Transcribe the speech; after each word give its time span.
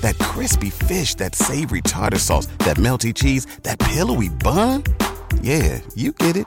That 0.00 0.18
crispy 0.18 0.70
fish, 0.70 1.14
that 1.16 1.34
savory 1.34 1.82
tartar 1.82 2.18
sauce, 2.18 2.46
that 2.66 2.76
melty 2.76 3.14
cheese, 3.14 3.46
that 3.62 3.78
pillowy 3.78 4.28
bun. 4.28 4.82
Yeah, 5.40 5.80
you 5.94 6.12
get 6.12 6.36
it 6.36 6.46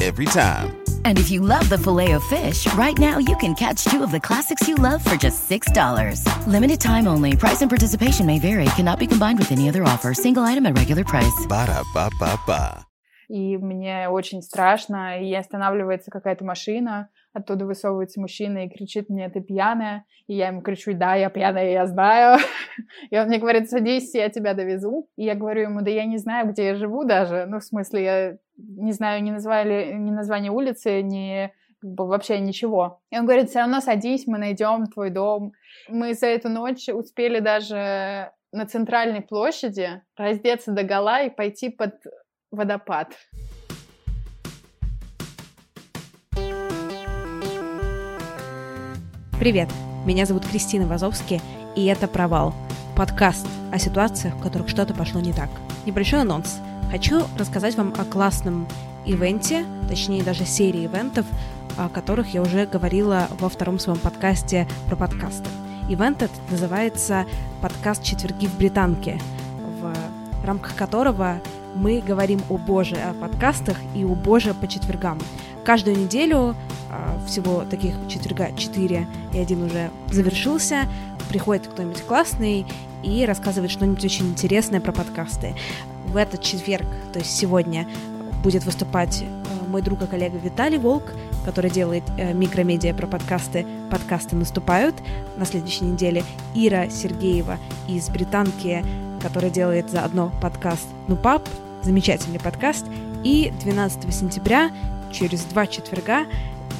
every 0.00 0.24
time. 0.26 0.76
And 1.04 1.18
if 1.18 1.30
you 1.30 1.40
love 1.40 1.68
the 1.68 1.78
filet 1.78 2.12
of 2.12 2.24
fish, 2.24 2.66
right 2.74 2.98
now 2.98 3.18
you 3.18 3.36
can 3.36 3.54
catch 3.54 3.84
two 3.84 4.02
of 4.02 4.10
the 4.10 4.20
classics 4.20 4.66
you 4.66 4.76
love 4.76 5.04
for 5.04 5.16
just 5.16 5.48
$6. 5.48 6.24
Limited 6.46 6.80
time 6.80 7.06
only. 7.06 7.36
Price 7.36 7.60
and 7.60 7.70
participation 7.70 8.24
may 8.26 8.38
vary. 8.38 8.64
Cannot 8.76 8.98
be 8.98 9.06
combined 9.06 9.38
with 9.38 9.52
any 9.52 9.68
other 9.68 9.84
offer. 9.84 10.14
Single 10.14 10.44
item 10.44 10.64
at 10.66 10.76
regular 10.76 11.04
price. 11.04 11.46
Ba 11.48 11.66
da 11.66 11.82
ba 11.94 12.10
ba 12.18 12.38
ba. 12.46 12.86
И 13.28 13.56
мне 13.56 14.08
очень 14.08 14.42
страшно, 14.42 15.20
и 15.22 15.32
останавливается 15.34 16.10
какая-то 16.10 16.44
машина, 16.44 17.10
оттуда 17.35 17.65
высовывается 17.65 18.21
мужчина 18.21 18.65
и 18.65 18.69
кричит 18.69 19.09
мне, 19.09 19.29
ты 19.29 19.41
пьяная? 19.41 20.05
И 20.27 20.35
я 20.35 20.47
ему 20.47 20.61
кричу, 20.61 20.93
да, 20.93 21.15
я 21.15 21.29
пьяная, 21.29 21.71
я 21.71 21.85
знаю. 21.85 22.39
И 23.11 23.17
он 23.17 23.27
мне 23.27 23.37
говорит, 23.37 23.69
садись, 23.69 24.15
я 24.15 24.29
тебя 24.29 24.53
довезу. 24.53 25.09
И 25.17 25.25
я 25.25 25.35
говорю 25.35 25.63
ему, 25.63 25.81
да 25.81 25.91
я 25.91 26.05
не 26.05 26.17
знаю, 26.17 26.47
где 26.51 26.67
я 26.67 26.75
живу 26.75 27.03
даже. 27.03 27.45
Ну, 27.45 27.59
в 27.59 27.63
смысле, 27.63 28.03
я 28.03 28.37
не 28.57 28.93
знаю 28.93 29.21
ни, 29.21 29.31
назвали, 29.31 29.91
ни 29.93 30.11
название 30.11 30.51
улицы, 30.51 31.01
ни 31.01 31.51
вообще 31.81 32.39
ничего. 32.39 33.01
И 33.11 33.19
он 33.19 33.25
говорит, 33.25 33.49
все 33.49 33.59
равно 33.59 33.81
садись, 33.81 34.27
мы 34.27 34.37
найдем 34.37 34.87
твой 34.87 35.09
дом. 35.09 35.51
Мы 35.89 36.13
за 36.13 36.27
эту 36.27 36.49
ночь 36.49 36.87
успели 36.87 37.39
даже 37.39 38.31
на 38.53 38.65
центральной 38.65 39.21
площади 39.21 40.01
раздеться 40.15 40.71
до 40.71 40.83
гола 40.83 41.23
и 41.23 41.29
пойти 41.29 41.69
под 41.69 41.95
водопад. 42.49 43.13
Привет, 49.37 49.69
меня 50.05 50.25
зовут 50.25 50.45
Кристина 50.45 50.87
Вазовски, 50.87 51.41
и 51.75 51.83
это 51.85 52.07
«Провал»— 52.07 52.53
подкаст 52.95 53.45
о 53.69 53.77
ситуациях, 53.77 54.33
в 54.35 54.41
которых 54.41 54.69
что-то 54.69 54.93
пошло 54.93 55.19
не 55.19 55.33
так. 55.33 55.49
Небольшой 55.85 56.21
анонс. 56.21 56.59
Хочу 56.89 57.21
рассказать 57.37 57.75
вам 57.75 57.93
о 57.97 58.05
классном 58.05 58.65
ивенте, 59.05 59.65
точнее 59.89 60.23
даже 60.23 60.45
серии 60.45 60.85
ивентов, 60.85 61.25
о 61.75 61.89
которых 61.89 62.33
я 62.33 62.41
уже 62.41 62.65
говорила 62.65 63.27
во 63.37 63.49
втором 63.49 63.77
своем 63.77 63.99
подкасте 63.99 64.69
про 64.87 64.95
подкасты. 64.95 65.49
Ивент 65.89 66.21
этот 66.21 66.39
называется 66.49 67.25
«Подкаст 67.61 68.03
четверги 68.03 68.47
в 68.47 68.57
Британке», 68.57 69.19
в 69.81 70.45
рамках 70.45 70.75
которого 70.75 71.41
мы 71.75 71.99
говорим 71.99 72.41
о 72.49 72.57
Боже, 72.57 72.95
о 72.95 73.13
подкастах 73.13 73.75
и 73.93 74.05
о 74.05 74.15
Боже 74.15 74.53
по 74.53 74.65
четвергам. 74.65 75.19
Каждую 75.65 75.97
неделю, 75.97 76.55
а, 76.91 77.19
всего 77.25 77.63
таких 77.69 77.95
четверга 78.07 78.51
4 78.55 79.07
и 79.33 79.37
один 79.39 79.63
уже 79.63 79.89
завершился, 80.11 80.87
приходит 81.27 81.67
кто-нибудь 81.67 82.03
классный 82.03 82.67
и 83.01 83.25
рассказывает 83.25 83.71
что-нибудь 83.71 84.05
очень 84.05 84.27
интересное 84.27 84.79
про 84.79 84.91
подкасты. 84.91 85.55
В 86.05 86.17
этот 86.17 86.43
четверг, 86.43 86.85
то 87.11 87.19
есть 87.19 87.35
сегодня, 87.35 87.87
будет 88.43 88.63
выступать 88.63 89.23
э, 89.23 89.25
мой 89.67 89.81
друг 89.81 90.03
и 90.03 90.05
коллега 90.05 90.37
Виталий 90.37 90.77
Волк, 90.77 91.13
который 91.43 91.71
делает 91.71 92.03
э, 92.19 92.31
микромедиа 92.33 92.93
про 92.93 93.07
подкасты 93.07 93.65
«Подкасты 93.89 94.35
наступают». 94.35 94.95
На 95.35 95.45
следующей 95.45 95.85
неделе 95.85 96.23
Ира 96.53 96.91
Сергеева 96.91 97.57
из 97.87 98.07
Британки, 98.09 98.85
которая 99.19 99.49
делает 99.49 99.89
заодно 99.89 100.31
подкаст 100.43 100.85
«Ну 101.07 101.15
пап», 101.15 101.49
замечательный 101.81 102.39
подкаст. 102.39 102.85
И 103.23 103.51
12 103.61 104.13
сентября, 104.13 104.69
через 105.11 105.43
два 105.45 105.67
четверга, 105.67 106.25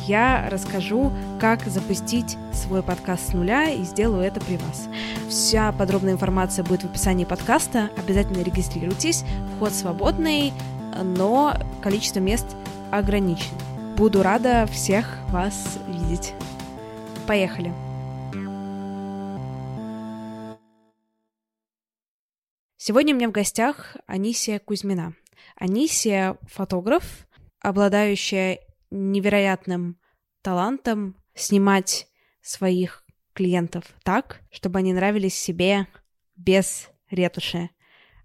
я 0.08 0.48
расскажу, 0.52 1.12
как 1.40 1.64
запустить 1.66 2.38
свой 2.54 2.84
подкаст 2.84 3.32
с 3.32 3.34
нуля 3.34 3.70
и 3.70 3.82
сделаю 3.84 4.24
это 4.24 4.40
при 4.40 4.58
вас. 4.58 4.88
Вся 5.30 5.72
подробная 5.72 6.14
информация 6.14 6.64
будет 6.64 6.84
в 6.84 6.86
описании 6.86 7.26
подкаста. 7.26 7.90
Обязательно 7.98 8.44
регистрируйтесь. 8.44 9.24
Вход 9.56 9.74
свободный, 9.74 10.54
но 11.04 11.56
количество 11.82 12.20
мест 12.20 12.46
ограничено. 12.92 13.58
Буду 13.98 14.22
рада 14.22 14.68
всех 14.72 15.18
вас 15.30 15.80
видеть. 15.88 16.34
Поехали! 17.26 17.74
Сегодня 22.78 23.16
у 23.16 23.18
меня 23.18 23.30
в 23.30 23.32
гостях 23.32 23.98
Анисия 24.06 24.60
Кузьмина. 24.60 25.16
Анисия— 25.56 26.38
фотограф, 26.48 27.26
обладающая 27.66 28.60
невероятным 28.92 30.00
талантом 30.44 31.16
снимать 31.34 32.08
своих 32.42 33.04
клиентов 33.34 33.86
так, 34.04 34.42
чтобы 34.52 34.80
они 34.80 34.94
нравились 34.94 35.36
себе 35.36 35.88
без 36.36 36.90
ретуши. 37.10 37.72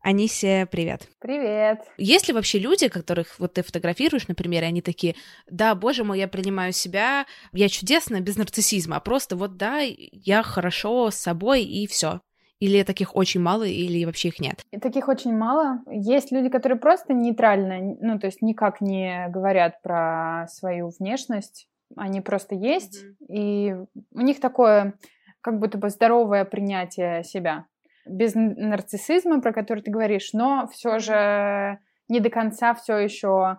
Анисия, 0.02 0.66
привет. 0.66 1.08
Привет. 1.20 1.80
Есть 1.96 2.28
ли 2.28 2.34
вообще 2.34 2.58
люди, 2.58 2.88
которых 2.88 3.38
вот 3.38 3.54
ты 3.54 3.62
фотографируешь, 3.62 4.28
например, 4.28 4.62
и 4.62 4.66
они 4.66 4.82
такие, 4.82 5.14
да, 5.50 5.74
боже 5.74 6.04
мой, 6.04 6.18
я 6.18 6.28
принимаю 6.28 6.72
себя, 6.72 7.26
я 7.52 7.68
чудесно, 7.70 8.20
без 8.20 8.36
нарциссизма, 8.36 8.96
а 8.96 9.00
просто 9.00 9.36
вот 9.36 9.56
да, 9.56 9.80
я 9.80 10.42
хорошо 10.42 11.10
с 11.10 11.16
собой 11.16 11.64
и 11.64 11.86
все. 11.86 12.20
Или 12.60 12.82
таких 12.82 13.16
очень 13.16 13.40
мало, 13.40 13.64
или 13.64 14.04
вообще 14.04 14.28
их 14.28 14.38
нет? 14.38 14.64
И 14.70 14.78
таких 14.78 15.08
очень 15.08 15.36
мало. 15.36 15.80
Есть 15.90 16.30
люди, 16.30 16.50
которые 16.50 16.78
просто 16.78 17.14
нейтрально, 17.14 17.96
ну, 18.00 18.18
то 18.18 18.26
есть 18.26 18.42
никак 18.42 18.82
не 18.82 19.28
говорят 19.28 19.80
про 19.82 20.46
свою 20.48 20.90
внешность. 20.98 21.68
Они 21.96 22.20
просто 22.20 22.54
есть, 22.54 23.02
mm-hmm. 23.02 23.26
и 23.28 23.74
у 24.12 24.20
них 24.20 24.40
такое 24.40 24.94
как 25.40 25.58
будто 25.58 25.78
бы 25.78 25.88
здоровое 25.88 26.44
принятие 26.44 27.24
себя. 27.24 27.64
Без 28.06 28.34
нарциссизма, 28.34 29.40
про 29.40 29.52
который 29.52 29.82
ты 29.82 29.90
говоришь, 29.90 30.30
но 30.34 30.68
все 30.72 30.98
же 30.98 31.78
не 32.08 32.20
до 32.20 32.28
конца 32.28 32.74
все 32.74 32.98
еще 32.98 33.58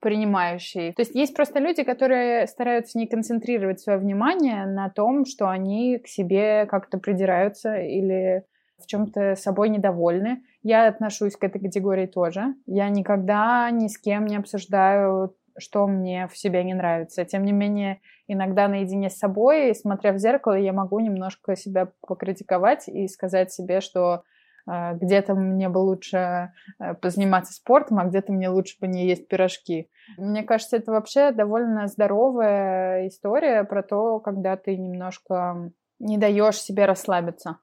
принимающий. 0.00 0.92
То 0.92 1.02
есть 1.02 1.14
есть 1.14 1.34
просто 1.34 1.58
люди, 1.58 1.82
которые 1.82 2.46
стараются 2.46 2.98
не 2.98 3.06
концентрировать 3.06 3.80
свое 3.80 3.98
внимание 3.98 4.66
на 4.66 4.88
том, 4.90 5.24
что 5.24 5.48
они 5.48 5.98
к 5.98 6.06
себе 6.06 6.66
как-то 6.66 6.98
придираются 6.98 7.76
или 7.76 8.44
в 8.78 8.86
чем-то 8.86 9.36
собой 9.36 9.68
недовольны. 9.68 10.42
Я 10.62 10.88
отношусь 10.88 11.36
к 11.36 11.44
этой 11.44 11.60
категории 11.60 12.06
тоже. 12.06 12.54
Я 12.66 12.88
никогда 12.88 13.70
ни 13.70 13.88
с 13.88 13.98
кем 13.98 14.26
не 14.26 14.36
обсуждаю, 14.36 15.34
что 15.58 15.86
мне 15.86 16.28
в 16.28 16.36
себе 16.36 16.64
не 16.64 16.74
нравится. 16.74 17.24
Тем 17.24 17.44
не 17.44 17.52
менее, 17.52 18.00
иногда 18.26 18.68
наедине 18.68 19.10
с 19.10 19.18
собой, 19.18 19.74
смотря 19.74 20.12
в 20.12 20.18
зеркало, 20.18 20.54
я 20.54 20.72
могу 20.72 20.98
немножко 21.00 21.56
себя 21.56 21.88
покритиковать 22.06 22.88
и 22.88 23.06
сказать 23.08 23.52
себе, 23.52 23.80
что 23.80 24.22
где-то 24.66 25.34
мне 25.34 25.68
бы 25.68 25.78
лучше 25.78 26.52
э, 26.78 26.94
позаниматься 26.94 27.52
спортом, 27.52 27.98
а 27.98 28.04
где-то 28.04 28.32
мне 28.32 28.48
лучше 28.48 28.76
бы 28.80 28.86
не 28.86 29.06
есть 29.06 29.28
пирожки. 29.28 29.90
Мне 30.16 30.42
кажется, 30.42 30.76
это 30.76 30.92
вообще 30.92 31.32
довольно 31.32 31.86
здоровая 31.88 33.08
история 33.08 33.64
про 33.64 33.82
то, 33.82 34.20
когда 34.20 34.56
ты 34.56 34.76
немножко 34.76 35.72
не 35.98 36.18
даешь 36.18 36.60
себе 36.60 36.86
расслабиться. 36.86 37.58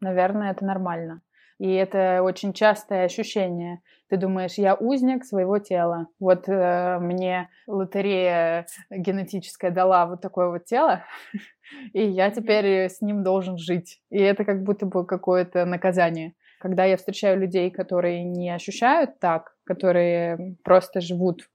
Наверное, 0.00 0.50
это 0.50 0.64
нормально. 0.64 1.22
И 1.58 1.72
это 1.72 2.22
очень 2.22 2.52
частое 2.52 3.04
ощущение. 3.04 3.80
Ты 4.08 4.16
думаешь, 4.16 4.54
я 4.54 4.74
узник 4.74 5.24
своего 5.24 5.58
тела. 5.58 6.08
Вот 6.18 6.48
э, 6.48 6.98
мне 7.00 7.48
лотерея 7.66 8.66
генетическая 8.90 9.70
дала 9.70 10.06
вот 10.06 10.20
такое 10.20 10.50
вот 10.50 10.64
тело, 10.64 11.04
и 11.92 12.02
я 12.02 12.30
теперь 12.30 12.90
с 12.90 13.00
ним 13.00 13.22
должен 13.22 13.56
жить. 13.56 14.00
И 14.10 14.18
это 14.18 14.44
как 14.44 14.62
будто 14.62 14.86
бы 14.86 15.06
какое-то 15.06 15.64
наказание. 15.64 16.34
Когда 16.60 16.84
я 16.84 16.96
встречаю 16.96 17.38
людей, 17.38 17.70
которые 17.70 18.24
не 18.24 18.50
ощущают 18.50 19.18
так, 19.20 19.54
которые 19.64 20.56
просто 20.64 21.00
живут 21.00 21.48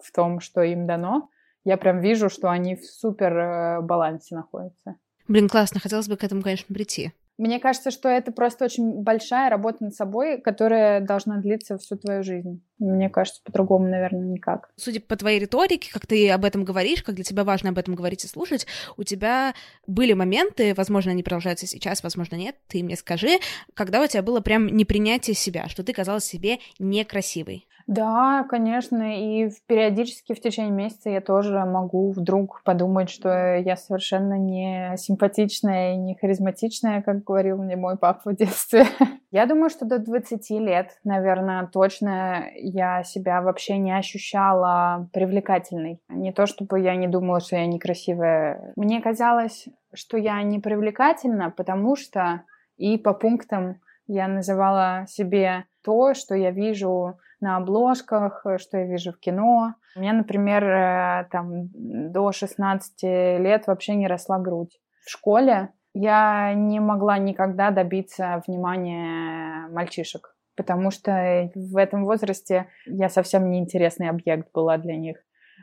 в 0.00 0.12
том, 0.12 0.40
что 0.40 0.62
им 0.62 0.86
дано, 0.86 1.28
я 1.64 1.76
прям 1.76 2.00
вижу, 2.00 2.28
что 2.28 2.50
они 2.50 2.74
в 2.74 2.84
супер 2.84 3.36
э, 3.36 3.80
балансе 3.82 4.34
находятся. 4.34 4.96
Блин, 5.28 5.48
классно, 5.48 5.78
хотелось 5.78 6.08
бы 6.08 6.16
к 6.16 6.24
этому, 6.24 6.42
конечно, 6.42 6.74
прийти. 6.74 7.12
Мне 7.38 7.58
кажется, 7.58 7.90
что 7.90 8.08
это 8.08 8.30
просто 8.30 8.66
очень 8.66 9.02
большая 9.02 9.50
работа 9.50 9.84
над 9.84 9.94
собой, 9.94 10.40
которая 10.40 11.00
должна 11.00 11.38
длиться 11.38 11.78
всю 11.78 11.96
твою 11.96 12.22
жизнь. 12.22 12.62
Мне 12.78 13.08
кажется, 13.08 13.40
по-другому, 13.44 13.88
наверное, 13.88 14.20
никак. 14.20 14.70
Судя 14.76 15.00
по 15.00 15.16
твоей 15.16 15.38
риторике, 15.38 15.90
как 15.92 16.06
ты 16.06 16.30
об 16.30 16.44
этом 16.44 16.64
говоришь, 16.64 17.02
как 17.02 17.14
для 17.14 17.24
тебя 17.24 17.44
важно 17.44 17.70
об 17.70 17.78
этом 17.78 17.94
говорить 17.94 18.24
и 18.24 18.28
слушать, 18.28 18.66
у 18.96 19.04
тебя 19.04 19.54
были 19.86 20.12
моменты, 20.12 20.74
возможно, 20.74 21.12
они 21.12 21.22
продолжаются 21.22 21.66
сейчас, 21.66 22.02
возможно, 22.02 22.36
нет, 22.36 22.56
ты 22.68 22.82
мне 22.82 22.96
скажи, 22.96 23.38
когда 23.74 24.02
у 24.02 24.06
тебя 24.06 24.22
было 24.22 24.40
прям 24.40 24.66
непринятие 24.66 25.34
себя, 25.34 25.68
что 25.68 25.82
ты 25.82 25.92
казалась 25.92 26.24
себе 26.24 26.58
некрасивой. 26.78 27.66
Да, 27.86 28.44
конечно, 28.48 29.18
и 29.18 29.50
периодически 29.66 30.34
в 30.34 30.40
течение 30.40 30.72
месяца 30.72 31.10
я 31.10 31.20
тоже 31.20 31.64
могу 31.64 32.12
вдруг 32.12 32.62
подумать, 32.64 33.10
что 33.10 33.56
я 33.56 33.76
совершенно 33.76 34.38
не 34.38 34.94
симпатичная 34.96 35.94
и 35.94 35.96
не 35.96 36.14
харизматичная, 36.14 37.02
как 37.02 37.24
говорил 37.24 37.62
мне 37.62 37.76
мой 37.76 37.96
папа 37.96 38.30
в 38.30 38.36
детстве. 38.36 38.84
Я 39.30 39.46
думаю, 39.46 39.70
что 39.70 39.86
до 39.86 39.98
20 39.98 40.50
лет, 40.60 40.98
наверное, 41.04 41.66
точно 41.66 42.44
я 42.54 43.02
себя 43.02 43.40
вообще 43.40 43.78
не 43.78 43.96
ощущала 43.96 45.08
привлекательной. 45.14 46.00
Не 46.10 46.32
то, 46.32 46.44
чтобы 46.44 46.80
я 46.80 46.94
не 46.96 47.08
думала, 47.08 47.40
что 47.40 47.56
я 47.56 47.64
некрасивая. 47.64 48.74
Мне 48.76 49.00
казалось, 49.00 49.68
что 49.94 50.18
я 50.18 50.42
не 50.42 50.58
привлекательна, 50.60 51.50
потому 51.50 51.96
что 51.96 52.42
и 52.76 52.98
по 52.98 53.14
пунктам 53.14 53.80
я 54.06 54.28
называла 54.28 55.06
себе 55.08 55.64
то, 55.82 56.14
что 56.14 56.34
я 56.34 56.50
вижу 56.50 57.18
на 57.42 57.56
обложках, 57.56 58.46
что 58.58 58.78
я 58.78 58.86
вижу 58.86 59.12
в 59.12 59.18
кино. 59.18 59.74
У 59.96 60.00
меня, 60.00 60.14
например, 60.14 60.64
э, 60.64 61.28
там 61.30 61.68
до 61.74 62.32
16 62.32 63.02
лет 63.02 63.66
вообще 63.66 63.94
не 63.94 64.06
росла 64.06 64.38
грудь. 64.38 64.80
В 65.04 65.10
школе 65.10 65.70
я 65.94 66.54
не 66.54 66.80
могла 66.80 67.18
никогда 67.18 67.70
добиться 67.70 68.42
внимания 68.46 69.68
мальчишек, 69.68 70.34
потому 70.56 70.90
что 70.90 71.50
в 71.54 71.76
этом 71.76 72.04
возрасте 72.04 72.68
я 72.86 73.08
совсем 73.08 73.50
неинтересный 73.50 74.08
объект 74.08 74.48
была 74.54 74.78
для 74.78 74.96
них. 74.96 75.18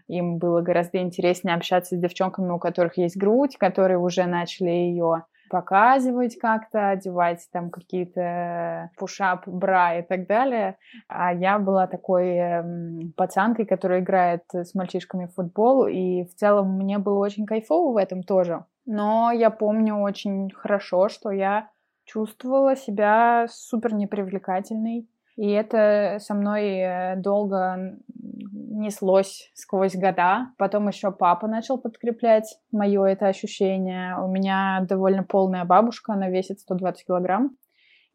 Им 0.07 0.37
было 0.37 0.61
гораздо 0.61 0.99
интереснее 0.99 1.55
общаться 1.55 1.95
с 1.95 1.99
девчонками, 1.99 2.51
у 2.51 2.59
которых 2.59 2.97
есть 2.97 3.17
грудь, 3.17 3.57
которые 3.57 3.99
уже 3.99 4.25
начали 4.25 4.69
ее 4.69 5.23
показывать 5.49 6.37
как-то, 6.37 6.89
одевать 6.89 7.47
там 7.51 7.69
какие-то 7.69 8.91
пушап, 8.97 9.47
бра 9.47 9.99
и 9.99 10.01
так 10.01 10.27
далее. 10.27 10.77
А 11.07 11.33
я 11.33 11.59
была 11.59 11.87
такой 11.87 12.29
эм, 12.35 13.13
пацанкой, 13.17 13.65
которая 13.65 13.99
играет 13.99 14.43
с 14.53 14.73
мальчишками 14.75 15.25
в 15.25 15.33
футбол, 15.33 15.87
и 15.87 16.23
в 16.23 16.35
целом 16.35 16.77
мне 16.77 16.97
было 16.97 17.19
очень 17.19 17.45
кайфово 17.45 17.93
в 17.93 17.97
этом 17.97 18.23
тоже. 18.23 18.65
Но 18.85 19.31
я 19.31 19.49
помню 19.49 19.97
очень 19.97 20.49
хорошо, 20.51 21.09
что 21.09 21.31
я 21.31 21.69
чувствовала 22.05 22.75
себя 22.75 23.45
супер 23.49 23.93
непривлекательной. 23.93 25.07
И 25.39 25.51
это 25.51 26.17
со 26.19 26.33
мной 26.33 26.79
э, 26.79 27.15
долго 27.15 27.95
неслось 28.11 29.49
сквозь 29.53 29.95
года. 29.95 30.47
Потом 30.57 30.89
еще 30.89 31.13
папа 31.13 31.47
начал 31.47 31.77
подкреплять 31.77 32.57
мое 32.73 33.05
это 33.05 33.27
ощущение. 33.27 34.17
У 34.17 34.27
меня 34.27 34.85
довольно 34.89 35.23
полная 35.23 35.63
бабушка, 35.63 36.11
она 36.11 36.27
весит 36.27 36.59
120 36.59 37.05
килограмм. 37.07 37.55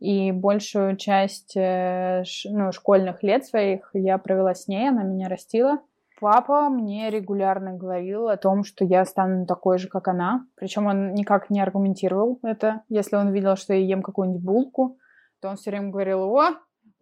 И 0.00 0.32
большую 0.32 0.98
часть 0.98 1.56
э, 1.56 2.24
ну, 2.44 2.72
школьных 2.72 3.22
лет 3.22 3.46
своих 3.46 3.88
я 3.94 4.18
провела 4.18 4.54
с 4.54 4.68
ней, 4.68 4.90
она 4.90 5.02
меня 5.02 5.30
растила. 5.30 5.78
Папа 6.20 6.68
мне 6.68 7.08
регулярно 7.08 7.72
говорил 7.72 8.28
о 8.28 8.36
том, 8.36 8.64
что 8.64 8.84
я 8.84 9.06
стану 9.06 9.46
такой 9.46 9.78
же, 9.78 9.88
как 9.88 10.08
она. 10.08 10.44
Причем 10.56 10.88
он 10.88 11.14
никак 11.14 11.48
не 11.48 11.62
аргументировал 11.62 12.38
это. 12.42 12.82
Если 12.90 13.16
он 13.16 13.32
видел, 13.32 13.56
что 13.56 13.72
я 13.72 13.80
ем 13.80 14.02
какую-нибудь 14.02 14.44
булку, 14.44 14.98
то 15.40 15.48
он 15.48 15.56
все 15.56 15.70
время 15.70 15.90
говорил, 15.90 16.22
о, 16.22 16.50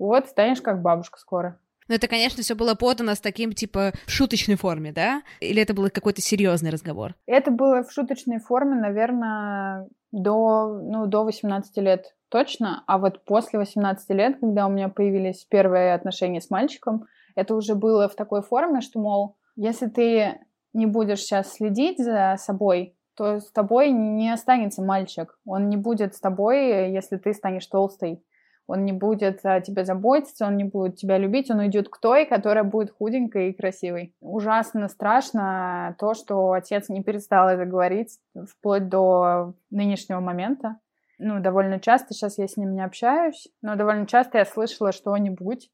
вот, 0.06 0.28
станешь 0.28 0.60
как 0.60 0.82
бабушка 0.82 1.18
скоро. 1.18 1.58
Но 1.88 1.96
это, 1.96 2.08
конечно, 2.08 2.42
все 2.42 2.54
было 2.54 2.74
подано 2.74 3.14
с 3.14 3.20
таким, 3.20 3.52
типа, 3.52 3.92
в 4.06 4.10
шуточной 4.10 4.56
форме, 4.56 4.92
да? 4.92 5.22
Или 5.40 5.62
это 5.62 5.74
был 5.74 5.90
какой-то 5.90 6.22
серьезный 6.22 6.70
разговор? 6.70 7.14
Это 7.26 7.50
было 7.50 7.82
в 7.82 7.92
шуточной 7.92 8.38
форме, 8.38 8.76
наверное, 8.76 9.88
до, 10.12 10.80
ну, 10.82 11.06
до 11.06 11.24
18 11.24 11.76
лет 11.78 12.14
точно. 12.28 12.82
А 12.86 12.98
вот 12.98 13.24
после 13.24 13.58
18 13.58 14.10
лет, 14.10 14.38
когда 14.40 14.66
у 14.66 14.70
меня 14.70 14.88
появились 14.88 15.44
первые 15.44 15.94
отношения 15.94 16.40
с 16.40 16.50
мальчиком, 16.50 17.06
это 17.34 17.54
уже 17.54 17.74
было 17.74 18.08
в 18.08 18.14
такой 18.14 18.42
форме, 18.42 18.80
что, 18.80 19.00
мол, 19.00 19.36
если 19.56 19.86
ты 19.86 20.38
не 20.72 20.86
будешь 20.86 21.20
сейчас 21.20 21.52
следить 21.52 21.98
за 21.98 22.36
собой, 22.38 22.96
то 23.14 23.40
с 23.40 23.50
тобой 23.50 23.90
не 23.90 24.32
останется 24.32 24.82
мальчик. 24.82 25.38
Он 25.44 25.68
не 25.68 25.76
будет 25.76 26.14
с 26.14 26.20
тобой, 26.20 26.90
если 26.90 27.18
ты 27.18 27.34
станешь 27.34 27.66
толстой. 27.66 28.22
Он 28.66 28.84
не 28.84 28.92
будет 28.92 29.44
о 29.44 29.60
тебе 29.60 29.84
заботиться, 29.84 30.46
он 30.46 30.56
не 30.56 30.64
будет 30.64 30.96
тебя 30.96 31.18
любить, 31.18 31.50
он 31.50 31.58
уйдет 31.58 31.88
к 31.88 31.98
той, 31.98 32.26
которая 32.26 32.64
будет 32.64 32.90
худенькой 32.90 33.50
и 33.50 33.52
красивой. 33.52 34.14
Ужасно 34.20 34.88
страшно 34.88 35.96
то, 35.98 36.14
что 36.14 36.52
отец 36.52 36.88
не 36.88 37.02
перестал 37.02 37.48
это 37.48 37.66
говорить 37.66 38.18
вплоть 38.48 38.88
до 38.88 39.54
нынешнего 39.70 40.20
момента. 40.20 40.78
Ну, 41.18 41.40
довольно 41.40 41.78
часто, 41.78 42.14
сейчас 42.14 42.38
я 42.38 42.48
с 42.48 42.56
ним 42.56 42.74
не 42.74 42.84
общаюсь, 42.84 43.48
но 43.62 43.76
довольно 43.76 44.06
часто 44.06 44.38
я 44.38 44.44
слышала 44.44 44.92
что-нибудь 44.92 45.70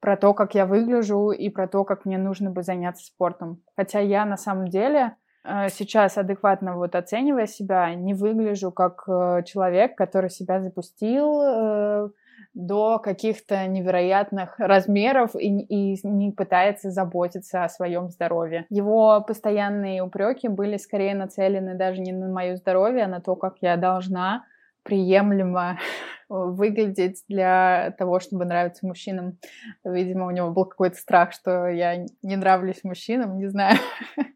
про 0.00 0.16
то, 0.16 0.34
как 0.34 0.54
я 0.54 0.66
выгляжу 0.66 1.30
и 1.30 1.48
про 1.48 1.68
то, 1.68 1.84
как 1.84 2.04
мне 2.04 2.18
нужно 2.18 2.50
бы 2.50 2.62
заняться 2.62 3.06
спортом. 3.06 3.62
Хотя 3.76 4.00
я 4.00 4.26
на 4.26 4.36
самом 4.36 4.66
деле 4.66 5.16
э, 5.44 5.68
сейчас 5.68 6.18
адекватно 6.18 6.76
вот 6.76 6.96
оценивая 6.96 7.46
себя, 7.46 7.94
не 7.94 8.12
выгляжу 8.12 8.72
как 8.72 9.04
э, 9.08 9.44
человек, 9.44 9.96
который 9.96 10.28
себя 10.28 10.60
запустил 10.60 11.40
э, 11.40 12.08
до 12.54 12.98
каких-то 12.98 13.66
невероятных 13.66 14.58
размеров 14.58 15.34
и, 15.34 15.48
и 15.48 15.98
не 16.06 16.32
пытается 16.32 16.90
заботиться 16.90 17.64
о 17.64 17.68
своем 17.68 18.08
здоровье. 18.10 18.66
Его 18.70 19.22
постоянные 19.26 20.02
упреки 20.02 20.48
были 20.48 20.76
скорее 20.76 21.14
нацелены 21.14 21.74
даже 21.74 22.00
не 22.00 22.12
на 22.12 22.28
мое 22.28 22.56
здоровье, 22.56 23.04
а 23.04 23.08
на 23.08 23.20
то, 23.20 23.36
как 23.36 23.56
я 23.60 23.76
должна 23.76 24.44
приемлемо 24.82 25.78
выглядеть 26.28 27.22
для 27.28 27.94
того, 27.98 28.20
чтобы 28.20 28.44
нравиться 28.44 28.86
мужчинам. 28.86 29.38
Видимо, 29.84 30.26
у 30.26 30.30
него 30.30 30.50
был 30.50 30.64
какой-то 30.64 30.96
страх, 30.96 31.32
что 31.32 31.68
я 31.68 32.04
не 32.22 32.36
нравлюсь 32.36 32.84
мужчинам, 32.84 33.38
не 33.38 33.48
знаю. 33.48 33.78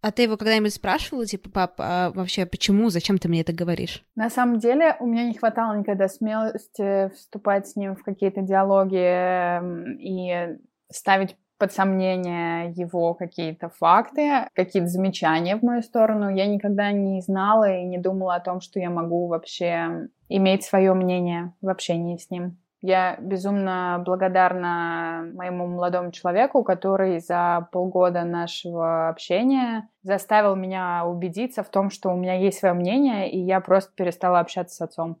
А 0.00 0.12
ты 0.12 0.22
его 0.22 0.36
когда-нибудь 0.36 0.72
спрашивала, 0.72 1.26
типа, 1.26 1.50
пап, 1.50 1.74
а 1.78 2.10
вообще 2.10 2.46
почему, 2.46 2.88
зачем 2.88 3.18
ты 3.18 3.28
мне 3.28 3.40
это 3.40 3.52
говоришь? 3.52 4.04
На 4.14 4.30
самом 4.30 4.58
деле 4.58 4.96
у 5.00 5.06
меня 5.06 5.24
не 5.24 5.34
хватало 5.34 5.76
никогда 5.76 6.08
смелости 6.08 7.08
вступать 7.14 7.66
с 7.66 7.76
ним 7.76 7.96
в 7.96 8.04
какие-то 8.04 8.42
диалоги 8.42 8.96
эм, 8.96 9.98
и 9.98 10.58
ставить 10.90 11.36
под 11.58 11.72
сомнение 11.72 12.70
его 12.70 13.14
какие-то 13.14 13.68
факты, 13.68 14.48
какие-то 14.54 14.88
замечания 14.88 15.56
в 15.56 15.62
мою 15.62 15.82
сторону. 15.82 16.34
Я 16.34 16.46
никогда 16.46 16.92
не 16.92 17.20
знала 17.20 17.68
и 17.68 17.84
не 17.84 17.98
думала 17.98 18.36
о 18.36 18.40
том, 18.40 18.60
что 18.60 18.78
я 18.78 18.90
могу 18.90 19.26
вообще 19.26 20.08
иметь 20.28 20.62
свое 20.62 20.94
мнение 20.94 21.52
в 21.60 21.68
общении 21.68 22.16
с 22.16 22.30
ним. 22.30 22.58
Я 22.80 23.16
безумно 23.20 24.00
благодарна 24.04 25.24
моему 25.34 25.66
молодому 25.66 26.12
человеку, 26.12 26.62
который 26.62 27.18
за 27.18 27.68
полгода 27.72 28.22
нашего 28.22 29.08
общения 29.08 29.88
заставил 30.02 30.54
меня 30.54 31.04
убедиться 31.04 31.64
в 31.64 31.70
том, 31.70 31.90
что 31.90 32.10
у 32.10 32.16
меня 32.16 32.34
есть 32.34 32.60
свое 32.60 32.74
мнение, 32.74 33.30
и 33.30 33.40
я 33.40 33.60
просто 33.60 33.92
перестала 33.96 34.38
общаться 34.38 34.76
с 34.76 34.80
отцом. 34.80 35.18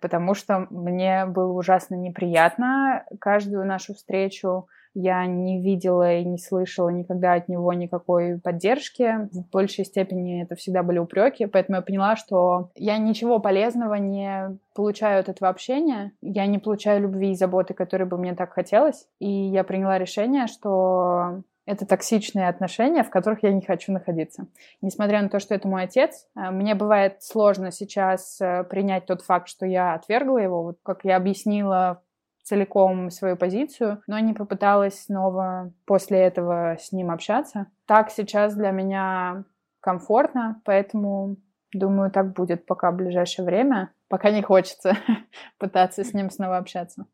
Потому 0.00 0.34
что 0.34 0.66
мне 0.70 1.26
было 1.26 1.52
ужасно 1.52 1.94
неприятно 1.94 3.04
каждую 3.20 3.66
нашу 3.66 3.92
встречу 3.92 4.66
я 4.94 5.26
не 5.26 5.60
видела 5.60 6.14
и 6.16 6.24
не 6.24 6.38
слышала 6.38 6.88
никогда 6.88 7.34
от 7.34 7.48
него 7.48 7.72
никакой 7.72 8.38
поддержки. 8.38 9.28
В 9.32 9.48
большей 9.50 9.84
степени 9.84 10.42
это 10.42 10.54
всегда 10.54 10.82
были 10.82 10.98
упреки, 10.98 11.46
поэтому 11.46 11.76
я 11.76 11.82
поняла, 11.82 12.16
что 12.16 12.70
я 12.74 12.98
ничего 12.98 13.38
полезного 13.38 13.94
не 13.94 14.58
получаю 14.74 15.20
от 15.20 15.28
этого 15.28 15.50
общения. 15.50 16.12
Я 16.20 16.46
не 16.46 16.58
получаю 16.58 17.02
любви 17.02 17.32
и 17.32 17.36
заботы, 17.36 17.74
которые 17.74 18.06
бы 18.06 18.18
мне 18.18 18.34
так 18.34 18.52
хотелось. 18.52 19.06
И 19.18 19.28
я 19.28 19.64
приняла 19.64 19.98
решение, 19.98 20.46
что 20.46 21.42
это 21.64 21.86
токсичные 21.86 22.48
отношения, 22.48 23.04
в 23.04 23.10
которых 23.10 23.42
я 23.42 23.52
не 23.52 23.62
хочу 23.62 23.92
находиться. 23.92 24.46
Несмотря 24.80 25.22
на 25.22 25.28
то, 25.28 25.38
что 25.38 25.54
это 25.54 25.68
мой 25.68 25.84
отец, 25.84 26.26
э, 26.34 26.50
мне 26.50 26.74
бывает 26.74 27.22
сложно 27.22 27.70
сейчас 27.70 28.40
э, 28.40 28.64
принять 28.64 29.06
тот 29.06 29.22
факт, 29.22 29.48
что 29.48 29.64
я 29.64 29.94
отвергла 29.94 30.38
его. 30.38 30.62
Вот 30.62 30.78
как 30.82 31.04
я 31.04 31.16
объяснила 31.16 32.02
целиком 32.42 33.10
свою 33.10 33.36
позицию, 33.36 34.02
но 34.06 34.18
не 34.18 34.34
попыталась 34.34 35.04
снова 35.04 35.72
после 35.86 36.18
этого 36.18 36.76
с 36.78 36.92
ним 36.92 37.10
общаться. 37.10 37.66
Так 37.86 38.10
сейчас 38.10 38.54
для 38.54 38.70
меня 38.70 39.44
комфортно, 39.80 40.60
поэтому 40.64 41.36
думаю, 41.72 42.10
так 42.10 42.32
будет 42.32 42.66
пока 42.66 42.90
в 42.90 42.96
ближайшее 42.96 43.46
время, 43.46 43.92
пока 44.08 44.30
не 44.30 44.42
хочется 44.42 44.96
пытаться 45.58 46.04
с 46.04 46.12
ним 46.14 46.30
снова 46.30 46.58
общаться. 46.58 47.06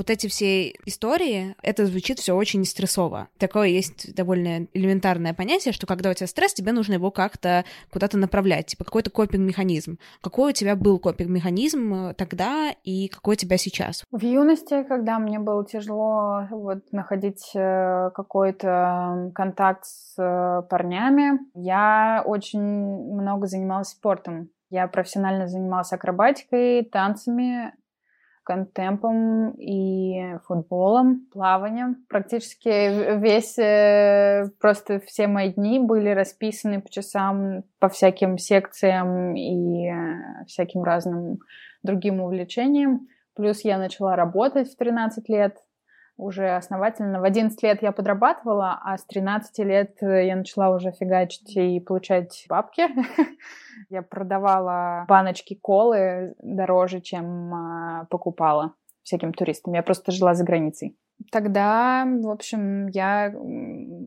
Вот 0.00 0.08
эти 0.08 0.28
все 0.28 0.70
истории, 0.86 1.54
это 1.62 1.84
звучит 1.84 2.18
все 2.18 2.34
очень 2.34 2.64
стрессово. 2.64 3.28
Такое 3.38 3.68
есть 3.68 4.14
довольно 4.14 4.66
элементарное 4.72 5.34
понятие, 5.34 5.74
что 5.74 5.86
когда 5.86 6.10
у 6.10 6.14
тебя 6.14 6.26
стресс, 6.26 6.54
тебе 6.54 6.72
нужно 6.72 6.94
его 6.94 7.10
как-то 7.10 7.66
куда-то 7.92 8.16
направлять, 8.16 8.66
типа 8.66 8.84
какой-то 8.84 9.10
копинг-механизм. 9.10 9.98
Какой 10.22 10.52
у 10.52 10.54
тебя 10.54 10.74
был 10.74 10.98
копинг-механизм 10.98 11.94
э, 11.94 12.14
тогда 12.14 12.70
и 12.82 13.08
какой 13.08 13.34
у 13.34 13.36
тебя 13.36 13.58
сейчас? 13.58 14.04
В 14.10 14.24
юности, 14.24 14.84
когда 14.84 15.18
мне 15.18 15.38
было 15.38 15.66
тяжело 15.66 16.46
вот, 16.50 16.90
находить 16.92 17.50
э, 17.54 18.10
какой-то 18.14 19.32
контакт 19.34 19.84
с 19.84 20.14
э, 20.16 20.62
парнями, 20.70 21.40
я 21.54 22.22
очень 22.24 22.62
много 22.62 23.46
занималась 23.46 23.88
спортом. 23.88 24.48
Я 24.70 24.86
профессионально 24.86 25.48
занималась 25.48 25.92
акробатикой, 25.92 26.84
танцами, 26.84 27.72
контемпом 28.50 29.52
и 29.52 30.36
футболом, 30.44 31.26
плаванием. 31.32 32.04
Практически 32.08 33.18
весь, 33.20 33.56
э, 33.58 34.50
просто 34.60 34.98
все 35.06 35.28
мои 35.28 35.52
дни 35.52 35.78
были 35.78 36.08
расписаны 36.08 36.80
по 36.82 36.90
часам, 36.90 37.62
по 37.78 37.88
всяким 37.88 38.38
секциям 38.38 39.36
и 39.36 39.86
э, 39.86 40.44
всяким 40.48 40.82
разным 40.82 41.38
другим 41.84 42.20
увлечениям. 42.20 43.06
Плюс 43.36 43.64
я 43.64 43.78
начала 43.78 44.16
работать 44.16 44.68
в 44.68 44.76
13 44.76 45.28
лет, 45.28 45.56
уже 46.20 46.50
основательно. 46.50 47.20
В 47.20 47.24
11 47.24 47.62
лет 47.62 47.82
я 47.82 47.92
подрабатывала, 47.92 48.78
а 48.84 48.98
с 48.98 49.04
13 49.04 49.58
лет 49.60 50.02
э, 50.02 50.26
я 50.26 50.36
начала 50.36 50.70
уже 50.70 50.92
фигачить 50.92 51.56
и 51.56 51.80
получать 51.80 52.44
бабки. 52.48 52.88
Я 53.88 54.02
продавала 54.02 55.06
баночки 55.08 55.54
колы 55.54 56.34
дороже, 56.38 57.00
чем 57.00 57.54
а, 57.54 58.06
покупала 58.10 58.74
всяким 59.02 59.32
туристам. 59.32 59.74
Я 59.74 59.82
просто 59.82 60.12
жила 60.12 60.34
за 60.34 60.44
границей. 60.44 60.96
Тогда, 61.30 62.06
в 62.06 62.30
общем, 62.30 62.88
я 62.88 63.32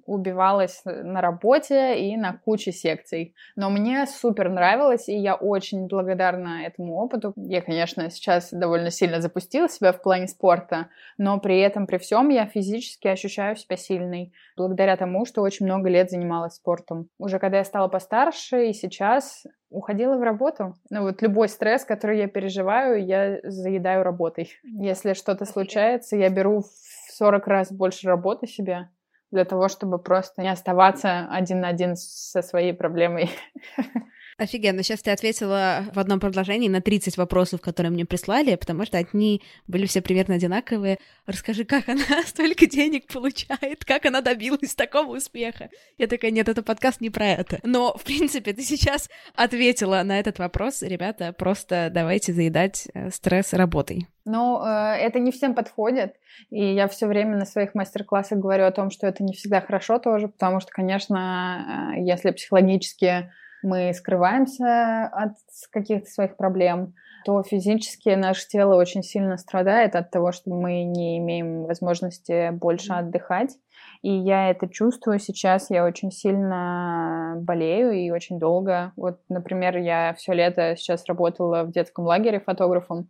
убивалась 0.05 0.81
на 0.85 1.21
работе 1.21 1.99
и 1.99 2.17
на 2.17 2.33
куче 2.33 2.71
секций. 2.71 3.35
Но 3.55 3.69
мне 3.69 4.07
супер 4.07 4.49
нравилось, 4.49 5.07
и 5.09 5.15
я 5.15 5.35
очень 5.35 5.87
благодарна 5.87 6.63
этому 6.65 6.95
опыту. 6.95 7.33
Я, 7.35 7.61
конечно, 7.61 8.09
сейчас 8.09 8.51
довольно 8.51 8.89
сильно 8.89 9.21
запустила 9.21 9.69
себя 9.69 9.93
в 9.93 10.01
плане 10.01 10.27
спорта, 10.27 10.87
но 11.17 11.39
при 11.39 11.59
этом, 11.59 11.85
при 11.85 11.97
всем, 11.97 12.29
я 12.29 12.47
физически 12.47 13.07
ощущаю 13.07 13.55
себя 13.55 13.77
сильной, 13.77 14.33
благодаря 14.57 14.97
тому, 14.97 15.25
что 15.25 15.41
очень 15.41 15.67
много 15.67 15.89
лет 15.89 16.09
занималась 16.09 16.55
спортом. 16.55 17.09
Уже 17.19 17.37
когда 17.37 17.57
я 17.57 17.63
стала 17.63 17.89
постарше, 17.89 18.69
и 18.69 18.73
сейчас 18.73 19.43
уходила 19.73 20.17
в 20.17 20.21
работу. 20.21 20.75
Ну 20.89 21.01
вот 21.01 21.21
любой 21.21 21.49
стресс, 21.49 21.83
который 21.83 22.19
я 22.19 22.27
переживаю, 22.27 23.05
я 23.05 23.39
заедаю 23.43 24.03
работой. 24.03 24.51
Если 24.63 25.13
что-то 25.13 25.45
случается, 25.45 26.15
я 26.15 26.29
беру 26.29 26.61
в 26.61 27.11
40 27.13 27.47
раз 27.47 27.71
больше 27.71 28.07
работы 28.07 28.47
себе 28.47 28.89
для 29.31 29.45
того, 29.45 29.67
чтобы 29.67 29.97
просто 29.97 30.41
не 30.43 30.49
оставаться 30.49 31.27
один 31.29 31.61
на 31.61 31.69
один 31.69 31.95
со 31.95 32.41
своей 32.41 32.73
проблемой. 32.73 33.31
Офигенно, 34.37 34.83
сейчас 34.83 35.01
ты 35.01 35.11
ответила 35.11 35.85
в 35.93 35.99
одном 35.99 36.19
предложении 36.19 36.69
на 36.69 36.81
30 36.81 37.17
вопросов, 37.17 37.61
которые 37.61 37.91
мне 37.91 38.05
прислали, 38.05 38.55
потому 38.55 38.85
что 38.85 38.97
одни 38.97 39.41
были 39.67 39.85
все 39.85 40.01
примерно 40.01 40.35
одинаковые. 40.35 40.97
Расскажи, 41.25 41.65
как 41.65 41.87
она 41.89 42.03
столько 42.25 42.65
денег 42.65 43.07
получает, 43.07 43.85
как 43.85 44.05
она 44.05 44.21
добилась 44.21 44.75
такого 44.75 45.17
успеха. 45.17 45.69
Я 45.97 46.07
такая, 46.07 46.31
нет, 46.31 46.49
это 46.49 46.63
подкаст 46.63 47.01
не 47.01 47.09
про 47.09 47.27
это. 47.27 47.59
Но, 47.63 47.95
в 47.97 48.03
принципе, 48.03 48.53
ты 48.53 48.63
сейчас 48.63 49.09
ответила 49.35 50.01
на 50.03 50.19
этот 50.19 50.39
вопрос. 50.39 50.81
Ребята, 50.81 51.33
просто 51.33 51.89
давайте 51.91 52.33
заедать 52.33 52.87
э, 52.93 53.09
стресс 53.11 53.53
работой. 53.53 54.07
Но 54.25 54.63
э, 54.65 54.95
это 54.97 55.19
не 55.19 55.31
всем 55.31 55.53
подходит. 55.53 56.15
И 56.49 56.73
я 56.73 56.87
все 56.87 57.07
время 57.07 57.37
на 57.37 57.45
своих 57.45 57.75
мастер-классах 57.75 58.39
говорю 58.39 58.65
о 58.65 58.71
том, 58.71 58.89
что 58.89 59.07
это 59.07 59.23
не 59.23 59.33
всегда 59.33 59.61
хорошо 59.61 59.99
тоже, 59.99 60.27
потому 60.27 60.59
что, 60.59 60.71
конечно, 60.71 61.93
э, 61.95 62.01
если 62.01 62.31
психологически 62.31 63.31
мы 63.63 63.93
скрываемся 63.93 65.05
от 65.07 65.33
каких-то 65.71 66.09
своих 66.09 66.37
проблем, 66.37 66.93
то 67.25 67.41
физически 67.43 68.09
наше 68.09 68.47
тело 68.47 68.75
очень 68.75 69.03
сильно 69.03 69.37
страдает 69.37 69.95
от 69.95 70.11
того, 70.11 70.31
что 70.31 70.51
мы 70.51 70.83
не 70.83 71.17
имеем 71.19 71.63
возможности 71.63 72.51
больше 72.51 72.93
отдыхать. 72.93 73.57
И 74.01 74.11
я 74.11 74.49
это 74.49 74.67
чувствую 74.67 75.19
сейчас, 75.19 75.69
я 75.69 75.85
очень 75.85 76.11
сильно 76.11 77.35
болею 77.37 77.91
и 77.91 78.11
очень 78.11 78.39
долго. 78.39 78.91
Вот, 78.97 79.19
например, 79.29 79.77
я 79.77 80.13
все 80.17 80.33
лето 80.33 80.75
сейчас 80.77 81.05
работала 81.05 81.63
в 81.63 81.71
детском 81.71 82.05
лагере 82.05 82.41
фотографом, 82.41 83.09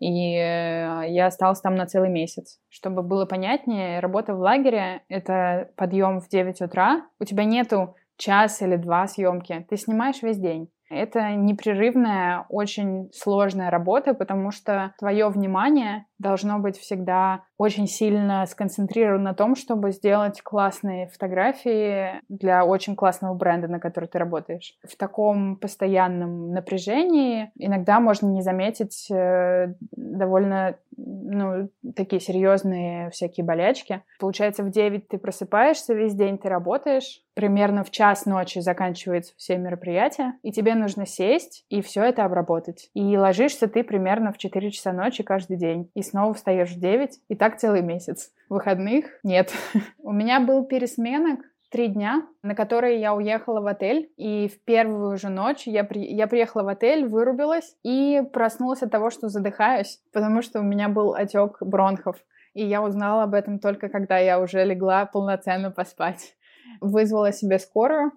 и 0.00 0.34
э, 0.34 1.04
я 1.10 1.26
осталась 1.26 1.60
там 1.60 1.76
на 1.76 1.86
целый 1.86 2.10
месяц. 2.10 2.58
Чтобы 2.68 3.02
было 3.02 3.24
понятнее, 3.24 4.00
работа 4.00 4.34
в 4.34 4.40
лагере— 4.40 5.02
это 5.08 5.70
подъем 5.76 6.20
в 6.20 6.28
9 6.28 6.60
утра, 6.60 7.06
у 7.20 7.24
тебя 7.24 7.44
нету 7.44 7.94
час 8.22 8.62
или 8.62 8.76
два 8.76 9.06
съемки. 9.06 9.66
Ты 9.68 9.76
снимаешь 9.76 10.22
весь 10.22 10.38
день. 10.38 10.68
Это 10.88 11.32
непрерывная, 11.32 12.44
очень 12.50 13.10
сложная 13.12 13.70
работа, 13.70 14.14
потому 14.14 14.50
что 14.50 14.94
твое 14.98 15.28
внимание 15.28 16.04
должно 16.18 16.58
быть 16.58 16.76
всегда 16.76 17.44
очень 17.62 17.86
сильно 17.86 18.44
сконцентрировано 18.46 19.22
на 19.22 19.34
том, 19.34 19.54
чтобы 19.54 19.92
сделать 19.92 20.42
классные 20.42 21.06
фотографии 21.08 22.20
для 22.28 22.64
очень 22.64 22.96
классного 22.96 23.34
бренда, 23.34 23.68
на 23.68 23.78
который 23.78 24.08
ты 24.08 24.18
работаешь. 24.18 24.76
В 24.82 24.96
таком 24.96 25.56
постоянном 25.56 26.50
напряжении 26.52 27.52
иногда 27.56 28.00
можно 28.00 28.26
не 28.26 28.42
заметить 28.42 29.08
э, 29.10 29.74
довольно 29.92 30.76
ну, 30.96 31.68
такие 31.94 32.20
серьезные 32.20 33.10
всякие 33.10 33.44
болячки. 33.44 34.02
Получается, 34.18 34.62
в 34.62 34.70
9 34.70 35.08
ты 35.08 35.18
просыпаешься, 35.18 35.94
весь 35.94 36.14
день 36.14 36.38
ты 36.38 36.48
работаешь, 36.48 37.22
примерно 37.34 37.84
в 37.84 37.90
час 37.90 38.26
ночи 38.26 38.58
заканчиваются 38.58 39.32
все 39.36 39.56
мероприятия, 39.56 40.34
и 40.42 40.52
тебе 40.52 40.74
нужно 40.74 41.06
сесть 41.06 41.64
и 41.68 41.80
все 41.80 42.02
это 42.04 42.24
обработать. 42.24 42.90
И 42.94 43.16
ложишься 43.16 43.68
ты 43.68 43.84
примерно 43.84 44.32
в 44.32 44.38
4 44.38 44.70
часа 44.70 44.92
ночи 44.92 45.22
каждый 45.22 45.56
день, 45.56 45.90
и 45.94 46.02
снова 46.02 46.34
встаешь 46.34 46.70
в 46.70 46.80
9, 46.80 47.20
и 47.28 47.34
так 47.34 47.51
целый 47.58 47.82
месяц. 47.82 48.32
Выходных 48.48 49.06
нет. 49.22 49.52
У 49.98 50.12
меня 50.12 50.40
был 50.40 50.64
пересменок 50.64 51.40
три 51.70 51.88
дня, 51.88 52.26
на 52.42 52.54
которые 52.54 53.00
я 53.00 53.14
уехала 53.14 53.60
в 53.60 53.66
отель. 53.66 54.12
И 54.16 54.48
в 54.48 54.62
первую 54.64 55.16
же 55.16 55.30
ночь 55.30 55.66
я, 55.66 55.84
при... 55.84 56.04
я 56.04 56.26
приехала 56.26 56.62
в 56.62 56.68
отель, 56.68 57.06
вырубилась 57.06 57.76
и 57.82 58.22
проснулась 58.32 58.82
от 58.82 58.90
того, 58.90 59.10
что 59.10 59.28
задыхаюсь, 59.28 60.00
потому 60.12 60.42
что 60.42 60.60
у 60.60 60.62
меня 60.62 60.88
был 60.88 61.14
отек 61.14 61.58
бронхов. 61.60 62.16
И 62.52 62.64
я 62.64 62.82
узнала 62.82 63.22
об 63.22 63.34
этом 63.34 63.58
только 63.58 63.88
когда 63.88 64.18
я 64.18 64.38
уже 64.38 64.64
легла 64.64 65.06
полноценно 65.06 65.70
поспать. 65.70 66.36
Вызвала 66.80 67.32
себе 67.32 67.58
скорую, 67.58 68.12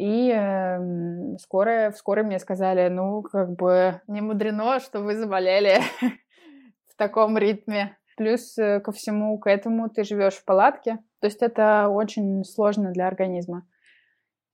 и 0.00 0.32
э, 0.34 1.36
скорая, 1.38 1.92
скорой 1.92 2.24
мне 2.24 2.38
сказали, 2.38 2.88
ну, 2.88 3.22
как 3.22 3.50
бы 3.50 4.00
не 4.06 4.22
мудрено, 4.22 4.80
что 4.80 5.00
вы 5.00 5.14
заболели 5.14 5.80
в 6.88 6.96
таком 6.96 7.36
ритме. 7.36 7.98
Плюс 8.20 8.58
э, 8.58 8.80
ко 8.80 8.92
всему 8.92 9.38
к 9.38 9.48
этому 9.48 9.88
ты 9.88 10.04
живешь 10.04 10.34
в 10.34 10.44
палатке, 10.44 10.98
то 11.20 11.26
есть 11.26 11.40
это 11.40 11.88
очень 11.88 12.44
сложно 12.44 12.92
для 12.92 13.06
организма. 13.06 13.66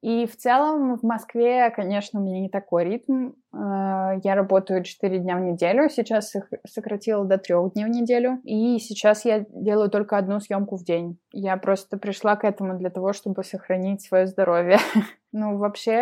И 0.03 0.25
в 0.27 0.37
целом 0.37 0.95
в 0.97 1.03
Москве, 1.03 1.69
конечно, 1.71 2.21
у 2.21 2.23
меня 2.23 2.41
не 2.41 2.49
такой 2.49 2.85
ритм. 2.85 3.33
Э, 3.57 4.21
я 4.23 4.35
работаю 4.35 4.83
4 4.83 5.19
дня 5.19 5.37
в 5.37 5.41
неделю, 5.41 5.89
сейчас 5.89 6.35
их 6.35 6.49
сократила 6.69 7.25
до 7.25 7.39
3 7.39 7.55
дней 7.75 7.85
в 7.85 7.89
неделю. 7.89 8.41
И 8.45 8.79
сейчас 8.79 9.25
я 9.25 9.47
делаю 9.51 9.91
только 9.91 10.19
одну 10.19 10.41
съемку 10.41 10.77
в 10.77 10.85
день. 10.85 11.19
Я 11.33 11.57
просто 11.57 11.97
пришла 11.97 12.37
к 12.37 12.45
этому 12.45 12.79
для 12.79 12.91
того, 12.91 13.13
чтобы 13.13 13.45
сохранить 13.45 14.03
свое 14.03 14.27
здоровье. 14.27 14.79
Ну, 15.39 15.59
вообще, 15.59 15.93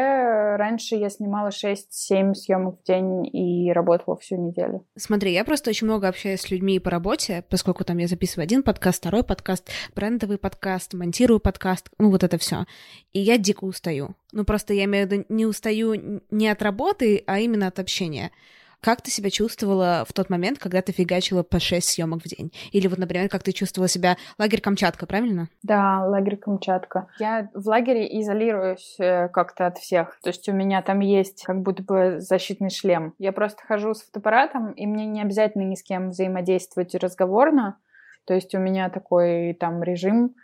раньше 0.56 0.94
я 0.94 1.10
снимала 1.10 1.48
6-7 1.48 2.34
съемок 2.34 2.78
в 2.78 2.86
день 2.86 3.26
и 3.36 3.72
работала 3.72 4.16
всю 4.16 4.36
неделю. 4.36 4.86
Смотри, 4.96 5.32
я 5.32 5.44
просто 5.44 5.70
очень 5.70 5.88
много 5.88 6.06
общаюсь 6.06 6.42
с 6.42 6.50
людьми 6.52 6.78
по 6.78 6.88
работе, 6.90 7.42
поскольку 7.50 7.82
там 7.82 7.98
я 7.98 8.06
записываю 8.06 8.44
один 8.44 8.62
подкаст, 8.62 8.98
второй 8.98 9.24
подкаст, 9.24 9.68
брендовый 9.96 10.38
подкаст, 10.38 10.94
монтирую 10.94 11.40
подкаст, 11.40 11.90
ну, 11.98 12.10
вот 12.10 12.22
это 12.22 12.38
все. 12.38 12.66
И 13.12 13.18
я 13.18 13.36
дико 13.36 13.64
устаю. 13.64 14.14
Ну, 14.34 14.44
просто 14.44 14.74
я 14.74 14.84
имею 14.84 15.06
в 15.06 15.12
виду, 15.12 15.24
не 15.28 15.46
устаю 15.46 16.20
не 16.30 16.48
от 16.48 16.60
работы, 16.60 17.22
а 17.26 17.38
именно 17.38 17.68
от 17.68 17.78
общения. 17.78 18.32
Как 18.80 19.00
ты 19.00 19.10
себя 19.10 19.30
чувствовала 19.30 20.04
в 20.06 20.12
тот 20.12 20.28
момент, 20.28 20.58
когда 20.58 20.82
ты 20.82 20.92
фигачила 20.92 21.42
по 21.42 21.58
6 21.58 21.88
съемок 21.88 22.20
в 22.22 22.28
день? 22.28 22.52
Или 22.72 22.86
вот, 22.86 22.98
например, 22.98 23.30
как 23.30 23.42
ты 23.42 23.52
чувствовала 23.52 23.88
себя... 23.88 24.18
Лагерь 24.38 24.60
Камчатка, 24.60 25.06
правильно? 25.06 25.48
Да, 25.62 26.04
лагерь 26.04 26.36
Камчатка. 26.36 27.06
Я 27.18 27.48
в 27.54 27.66
лагере 27.66 28.06
изолируюсь 28.20 28.96
э, 28.98 29.28
как-то 29.28 29.68
от 29.68 29.78
всех. 29.78 30.18
То 30.22 30.28
есть 30.30 30.46
у 30.50 30.52
меня 30.52 30.82
там 30.82 31.00
есть 31.00 31.44
как 31.44 31.62
будто 31.62 31.82
бы 31.82 32.16
защитный 32.18 32.68
шлем. 32.68 33.14
Я 33.18 33.32
просто 33.32 33.62
хожу 33.66 33.94
с 33.94 34.02
фотоаппаратом, 34.02 34.72
и 34.72 34.84
мне 34.84 35.06
не 35.06 35.22
обязательно 35.22 35.62
ни 35.62 35.76
с 35.76 35.82
кем 35.82 36.10
взаимодействовать 36.10 36.94
разговорно. 36.94 37.78
То 38.26 38.34
есть 38.34 38.54
у 38.54 38.58
меня 38.58 38.90
такой 38.90 39.54
там 39.54 39.82
режим 39.82 40.34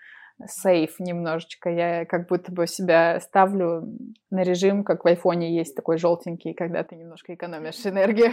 сейф 0.47 1.01
немножечко. 1.01 1.71
Я 1.71 2.05
как 2.05 2.29
будто 2.29 2.53
бы 2.53 2.67
себя 2.67 3.21
ставлю 3.21 3.85
на 4.31 4.43
режим, 4.43 4.85
как 4.85 5.05
в 5.05 5.07
айфоне 5.07 5.55
есть 5.57 5.75
такой 5.75 5.99
желтенький, 5.99 6.55
когда 6.55 6.83
ты 6.85 6.97
немножко 6.97 7.35
экономишь 7.35 7.85
энергию. 7.85 8.33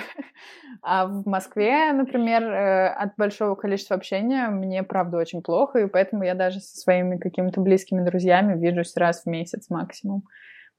А 0.82 1.08
в 1.08 1.28
Москве, 1.28 1.92
например, 1.94 2.44
э, 2.44 2.88
от 2.90 3.16
большого 3.18 3.56
количества 3.56 3.96
общения 3.96 4.48
мне, 4.48 4.84
правда, 4.84 5.18
очень 5.18 5.42
плохо, 5.42 5.80
и 5.80 5.88
поэтому 5.88 6.24
я 6.24 6.36
даже 6.36 6.60
со 6.60 6.78
своими 6.78 7.18
какими-то 7.18 7.62
близкими 7.62 8.04
друзьями 8.04 8.60
вижусь 8.60 8.96
раз 8.96 9.24
в 9.24 9.26
месяц 9.28 9.70
максимум 9.70 10.24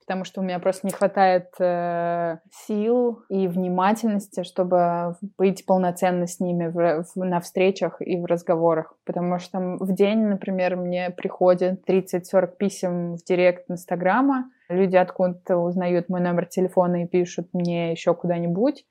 потому 0.09 0.25
что 0.25 0.41
у 0.41 0.43
меня 0.43 0.57
просто 0.57 0.87
не 0.87 0.91
хватает 0.91 1.49
э, 1.59 2.37
сил 2.65 3.21
и 3.29 3.47
внимательности, 3.47 4.41
чтобы 4.41 5.15
быть 5.37 5.67
полноценно 5.67 6.25
с 6.25 6.39
ними 6.39 6.65
в, 6.65 7.03
в, 7.03 7.23
на 7.23 7.39
встречах 7.39 8.01
и 8.01 8.17
в 8.17 8.25
разговорах. 8.25 8.95
Потому 9.05 9.37
что 9.37 9.59
в 9.59 9.93
день, 9.93 10.25
например, 10.25 10.77
мне 10.77 11.11
приходит 11.11 11.87
30-40 11.87 12.47
писем 12.57 13.15
в 13.17 13.23
директ 13.23 13.69
Инстаграма, 13.69 14.49
люди 14.67 14.95
откуда-то 14.95 15.57
узнают 15.57 16.09
мой 16.09 16.21
номер 16.21 16.47
телефона 16.47 17.03
и 17.03 17.07
пишут 17.07 17.49
мне 17.53 17.91
еще 17.91 18.15
куда-нибудь. 18.15 18.87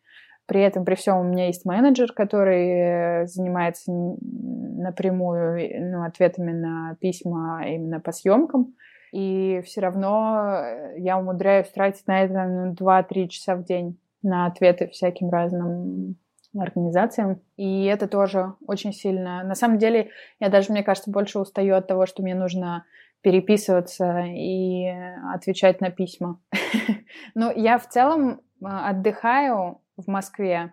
При 0.47 0.63
этом, 0.63 0.85
при 0.85 0.95
всем, 0.95 1.19
у 1.19 1.25
меня 1.25 1.49
есть 1.49 1.65
менеджер, 1.65 2.13
который 2.13 3.27
занимается 3.27 3.91
напрямую 3.91 5.91
ну, 5.91 6.05
ответами 6.05 6.53
на 6.53 6.97
письма 7.01 7.65
именно 7.67 7.99
по 7.99 8.13
съемкам 8.13 8.77
и 9.13 9.61
все 9.65 9.81
равно 9.81 10.61
э, 10.63 10.95
я 10.99 11.19
умудряюсь 11.19 11.69
тратить 11.69 12.07
на 12.07 12.23
это 12.23 12.45
ну, 12.45 12.73
2-3 12.73 13.29
часа 13.29 13.57
в 13.57 13.65
день 13.65 13.99
на 14.23 14.47
ответы 14.47 14.89
всяким 14.89 15.31
разным 15.31 16.17
организациям. 16.59 17.41
И 17.57 17.85
это 17.85 18.09
тоже 18.09 18.55
очень 18.67 18.93
сильно. 18.93 19.43
На 19.45 19.55
самом 19.55 19.79
деле, 19.79 20.11
я 20.41 20.49
даже, 20.49 20.73
мне 20.73 20.83
кажется, 20.83 21.11
больше 21.11 21.39
устаю 21.39 21.77
от 21.77 21.87
того, 21.87 22.07
что 22.07 22.23
мне 22.23 22.35
нужно 22.35 22.85
переписываться 23.21 24.21
и 24.27 24.87
отвечать 25.35 25.81
на 25.81 25.91
письма. 25.91 26.41
Но 27.35 27.51
я 27.51 27.79
в 27.79 27.89
целом 27.89 28.41
э, 28.61 28.67
отдыхаю 28.67 29.81
в 29.97 30.09
Москве 30.09 30.73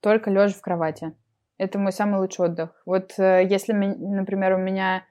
только 0.00 0.30
лежа 0.30 0.54
в 0.54 0.60
кровати. 0.60 1.14
Это 1.56 1.78
мой 1.78 1.92
самый 1.92 2.20
лучший 2.20 2.46
отдых. 2.46 2.70
Вот 2.86 3.18
э, 3.18 3.46
если, 3.48 3.72
например, 3.72 4.54
у 4.54 4.58
меня 4.58 5.04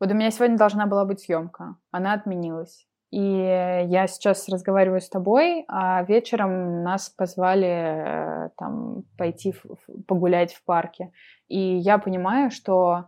вот 0.00 0.10
у 0.10 0.14
меня 0.14 0.30
сегодня 0.30 0.56
должна 0.56 0.86
была 0.86 1.04
быть 1.04 1.20
съемка, 1.20 1.76
она 1.90 2.12
отменилась. 2.12 2.86
И 3.10 3.20
я 3.20 4.08
сейчас 4.08 4.48
разговариваю 4.48 5.00
с 5.00 5.08
тобой, 5.08 5.64
а 5.68 6.02
вечером 6.02 6.82
нас 6.82 7.10
позвали 7.10 8.46
э, 8.46 8.48
там 8.58 9.04
пойти 9.16 9.54
погулять 10.08 10.52
в 10.52 10.64
парке. 10.64 11.12
И 11.46 11.58
я 11.58 11.98
понимаю, 11.98 12.50
что 12.50 13.06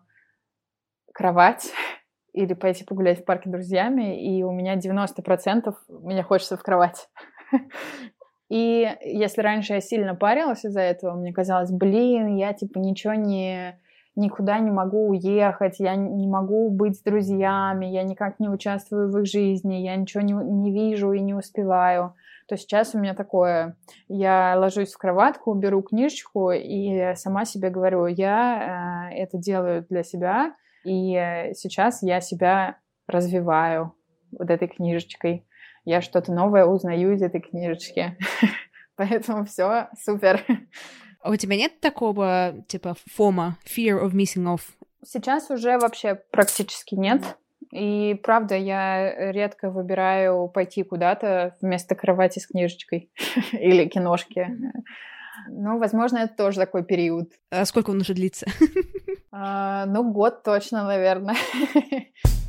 кровать 1.13 1.73
или 2.33 2.55
пойти 2.55 2.85
погулять 2.85 3.23
в 3.23 3.25
парке 3.25 3.49
с 3.49 3.53
друзьями, 3.53 4.25
и 4.25 4.45
у 4.45 4.53
меня 4.53 4.77
90% 4.77 5.75
меня 5.89 6.23
хочется 6.23 6.57
в 6.57 6.63
кровать. 6.63 7.09
И 8.49 8.89
если 9.03 9.43
раньше 9.43 9.73
я 9.73 9.81
сильно 9.81 10.15
парилась 10.15 10.65
из-за 10.65 10.81
этого, 10.81 11.15
мне 11.15 11.33
казалось, 11.33 11.73
блин, 11.73 12.37
я 12.37 12.53
типа 12.53 12.79
ничего 12.79 13.15
не 13.15 13.81
никуда 14.17 14.59
не 14.59 14.71
могу 14.71 15.09
уехать, 15.09 15.79
я 15.79 15.95
не 15.95 16.27
могу 16.27 16.71
быть 16.71 16.97
с 16.97 17.03
друзьями, 17.03 17.87
я 17.87 18.03
никак 18.03 18.41
не 18.41 18.49
участвую 18.49 19.11
в 19.11 19.19
их 19.19 19.27
жизни, 19.27 19.75
я 19.77 19.95
ничего 19.97 20.23
не, 20.23 20.33
не 20.33 20.73
вижу 20.73 21.13
и 21.13 21.21
не 21.21 21.35
успеваю. 21.35 22.15
То 22.49 22.57
сейчас 22.57 22.95
у 22.95 22.99
меня 22.99 23.15
такое, 23.15 23.77
я 24.09 24.55
ложусь 24.57 24.93
в 24.93 24.99
кроватку, 24.99 25.53
беру 25.55 25.83
книжечку 25.83 26.53
и 26.53 27.15
сама 27.15 27.45
себе 27.45 27.71
говорю, 27.71 28.07
я 28.07 29.11
э, 29.11 29.17
это 29.17 29.37
делаю 29.37 29.85
для 29.89 30.03
себя, 30.03 30.55
и 30.85 31.51
сейчас 31.55 32.03
я 32.03 32.21
себя 32.21 32.79
развиваю 33.09 33.93
вот 34.39 34.51
этой 34.51 34.69
книжечкой. 34.69 35.47
Я 35.85 36.01
что-то 36.01 36.33
новое 36.33 36.65
узнаю 36.65 37.13
из 37.13 37.23
этой 37.23 37.41
книжечки. 37.41 38.17
Поэтому 38.97 39.45
все 39.45 39.89
супер. 39.99 40.43
А 41.27 41.31
у 41.31 41.35
тебя 41.35 41.57
нет 41.57 41.81
такого, 41.81 42.55
типа, 42.69 42.95
фома, 43.13 43.59
fear 43.67 44.01
of 44.01 44.13
missing 44.13 44.45
off? 44.45 44.61
Сейчас 45.05 45.51
уже 45.51 45.77
вообще 45.77 46.15
практически 46.15 46.95
нет. 46.95 47.21
И 47.73 48.15
правда, 48.23 48.55
я 48.55 49.33
редко 49.33 49.71
выбираю 49.71 50.47
пойти 50.47 50.85
куда-то 50.85 51.57
вместо 51.61 51.97
кровати 51.97 52.39
с 52.39 52.47
книжечкой 52.47 53.11
или 53.53 53.87
киношки. 53.89 54.57
Ну, 55.49 55.79
возможно, 55.79 56.19
это 56.19 56.37
тоже 56.37 56.61
такой 56.61 56.85
период. 56.85 57.33
А 57.51 57.65
сколько 57.65 57.91
он 57.91 58.01
уже 58.01 58.15
длится? 58.15 58.47
А, 59.39 59.85
ну, 59.85 60.11
год 60.13 60.45
точно, 60.45 60.85
наверное. 60.85 61.37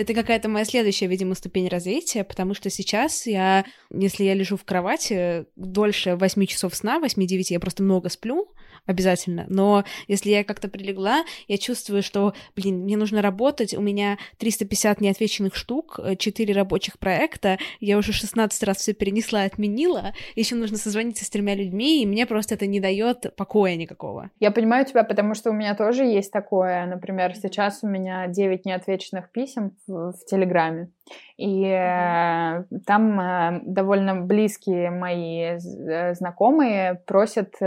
это 0.00 0.14
какая-то 0.14 0.48
моя 0.48 0.64
следующая, 0.64 1.06
видимо, 1.06 1.34
ступень 1.34 1.68
развития, 1.68 2.24
потому 2.24 2.54
что 2.54 2.70
сейчас 2.70 3.26
я, 3.26 3.64
если 3.92 4.24
я 4.24 4.34
лежу 4.34 4.56
в 4.56 4.64
кровати 4.64 5.44
дольше 5.56 6.16
8 6.16 6.46
часов 6.46 6.74
сна, 6.74 6.98
8-9, 6.98 7.46
я 7.50 7.60
просто 7.60 7.82
много 7.82 8.08
сплю, 8.08 8.52
обязательно. 8.90 9.46
Но 9.48 9.84
если 10.08 10.30
я 10.30 10.44
как-то 10.44 10.68
прилегла, 10.68 11.24
я 11.48 11.58
чувствую, 11.58 12.02
что, 12.02 12.34
блин, 12.54 12.80
мне 12.80 12.96
нужно 12.96 13.22
работать, 13.22 13.74
у 13.74 13.80
меня 13.80 14.18
350 14.38 15.00
неотвеченных 15.00 15.54
штук, 15.54 16.00
4 16.18 16.54
рабочих 16.54 16.98
проекта, 16.98 17.58
я 17.80 17.96
уже 17.96 18.12
16 18.12 18.62
раз 18.64 18.78
все 18.78 18.92
перенесла, 18.92 19.44
отменила, 19.44 20.12
еще 20.36 20.54
нужно 20.54 20.76
созвониться 20.76 21.24
с 21.24 21.30
тремя 21.30 21.54
людьми, 21.54 22.02
и 22.02 22.06
мне 22.06 22.26
просто 22.26 22.54
это 22.54 22.66
не 22.66 22.80
дает 22.80 23.34
покоя 23.36 23.76
никакого. 23.76 24.30
Я 24.40 24.50
понимаю 24.50 24.84
тебя, 24.84 25.04
потому 25.04 25.34
что 25.34 25.50
у 25.50 25.52
меня 25.54 25.74
тоже 25.74 26.04
есть 26.04 26.32
такое. 26.32 26.86
Например, 26.86 27.34
сейчас 27.34 27.80
у 27.82 27.88
меня 27.88 28.26
9 28.26 28.64
неотвеченных 28.66 29.30
писем 29.30 29.76
в, 29.86 30.12
в 30.12 30.24
Телеграме. 30.26 30.90
И 31.36 31.64
э, 31.64 32.64
там 32.86 33.20
э, 33.20 33.60
довольно 33.64 34.20
близкие 34.20 34.90
мои 34.90 35.58
э, 35.58 36.14
знакомые 36.14 37.02
просят 37.06 37.54
э, 37.60 37.66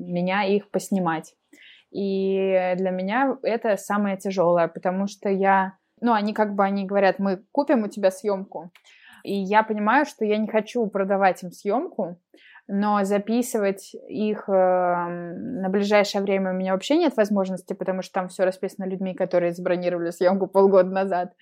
меня 0.00 0.44
их 0.44 0.70
поснимать. 0.70 1.34
И 1.90 2.74
для 2.76 2.90
меня 2.90 3.36
это 3.42 3.76
самое 3.76 4.16
тяжелое, 4.16 4.68
потому 4.68 5.06
что 5.06 5.28
я, 5.28 5.74
ну, 6.00 6.12
они 6.12 6.32
как 6.32 6.54
бы, 6.54 6.64
они 6.64 6.86
говорят, 6.86 7.18
мы 7.18 7.42
купим 7.52 7.84
у 7.84 7.88
тебя 7.88 8.10
съемку. 8.10 8.70
И 9.24 9.34
я 9.34 9.62
понимаю, 9.62 10.06
что 10.06 10.24
я 10.24 10.36
не 10.38 10.48
хочу 10.48 10.86
продавать 10.86 11.42
им 11.42 11.52
съемку, 11.52 12.18
но 12.74 13.04
записывать 13.04 13.94
их 14.08 14.48
э, 14.48 14.52
на 14.52 15.68
ближайшее 15.68 16.22
время 16.22 16.52
у 16.52 16.54
меня 16.54 16.72
вообще 16.72 16.96
нет 16.96 17.14
возможности, 17.18 17.74
потому 17.74 18.00
что 18.00 18.14
там 18.14 18.28
все 18.28 18.44
расписано 18.44 18.86
людьми, 18.86 19.12
которые 19.12 19.52
забронировали 19.52 20.10
съемку 20.10 20.46
полгода 20.46 20.88
назад. 20.88 21.34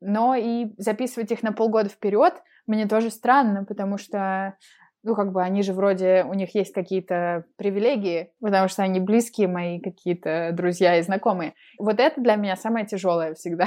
Но 0.00 0.34
и 0.34 0.68
записывать 0.78 1.32
их 1.32 1.42
на 1.42 1.52
полгода 1.52 1.90
вперед 1.90 2.32
мне 2.66 2.88
тоже 2.88 3.10
странно, 3.10 3.66
потому 3.66 3.98
что 3.98 4.54
ну, 5.02 5.14
как 5.14 5.32
бы 5.32 5.42
они 5.42 5.62
же 5.62 5.74
вроде, 5.74 6.24
у 6.26 6.32
них 6.32 6.54
есть 6.54 6.72
какие-то 6.72 7.44
привилегии, 7.56 8.32
потому 8.40 8.68
что 8.68 8.82
они 8.82 9.00
близкие 9.00 9.48
мои 9.48 9.80
какие-то 9.80 10.50
друзья 10.54 10.96
и 10.96 11.02
знакомые. 11.02 11.52
Вот 11.78 12.00
это 12.00 12.18
для 12.22 12.36
меня 12.36 12.56
самое 12.56 12.86
тяжелое 12.86 13.34
всегда. 13.34 13.66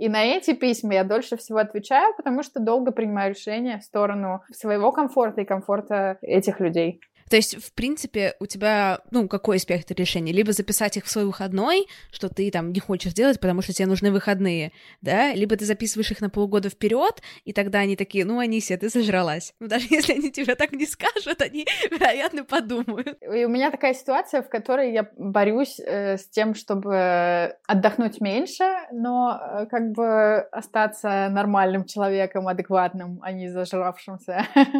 И 0.00 0.08
на 0.08 0.24
эти 0.24 0.54
письма 0.54 0.94
я 0.94 1.04
дольше 1.04 1.36
всего 1.36 1.58
отвечаю, 1.58 2.14
потому 2.16 2.42
что 2.42 2.58
долго 2.58 2.90
принимаю 2.90 3.34
решения 3.34 3.78
в 3.78 3.84
сторону 3.84 4.40
своего 4.50 4.92
комфорта 4.92 5.42
и 5.42 5.44
комфорта 5.44 6.16
этих 6.22 6.58
людей. 6.58 7.02
То 7.30 7.36
есть, 7.36 7.64
в 7.64 7.72
принципе, 7.72 8.34
у 8.40 8.46
тебя, 8.46 9.02
ну, 9.12 9.28
какой 9.28 9.60
спектр 9.60 9.94
решений? 9.94 10.32
Либо 10.32 10.50
записать 10.52 10.96
их 10.96 11.04
в 11.04 11.10
свой 11.10 11.24
выходной, 11.24 11.86
что 12.10 12.28
ты 12.28 12.50
там 12.50 12.72
не 12.72 12.80
хочешь 12.80 13.14
делать, 13.14 13.38
потому 13.38 13.62
что 13.62 13.72
тебе 13.72 13.86
нужны 13.86 14.10
выходные, 14.10 14.72
да? 15.00 15.32
Либо 15.32 15.56
ты 15.56 15.64
записываешь 15.64 16.10
их 16.10 16.20
на 16.20 16.28
полгода 16.28 16.70
вперед, 16.70 17.22
и 17.44 17.52
тогда 17.52 17.78
они 17.78 17.94
такие, 17.94 18.24
ну, 18.24 18.40
Анисия, 18.40 18.76
ты 18.78 18.90
сожралась. 18.90 19.54
Ну, 19.60 19.68
даже 19.68 19.86
если 19.90 20.14
они 20.14 20.32
тебе 20.32 20.56
так 20.56 20.72
не 20.72 20.86
скажут, 20.86 21.40
они, 21.40 21.68
вероятно, 21.88 22.44
подумают. 22.44 23.16
И 23.22 23.44
у 23.44 23.48
меня 23.48 23.70
такая 23.70 23.94
ситуация, 23.94 24.42
в 24.42 24.48
которой 24.48 24.92
я 24.92 25.08
борюсь 25.16 25.78
э, 25.78 26.16
с 26.16 26.28
тем, 26.28 26.56
чтобы 26.56 27.54
отдохнуть 27.68 28.20
меньше, 28.20 28.64
но 28.90 29.40
э, 29.40 29.66
как 29.66 29.92
бы 29.92 30.38
остаться 30.50 31.28
нормальным 31.30 31.84
человеком, 31.84 32.48
адекватным, 32.48 33.20
а 33.22 33.30
не 33.30 33.48
зажравшимся. 33.48 34.44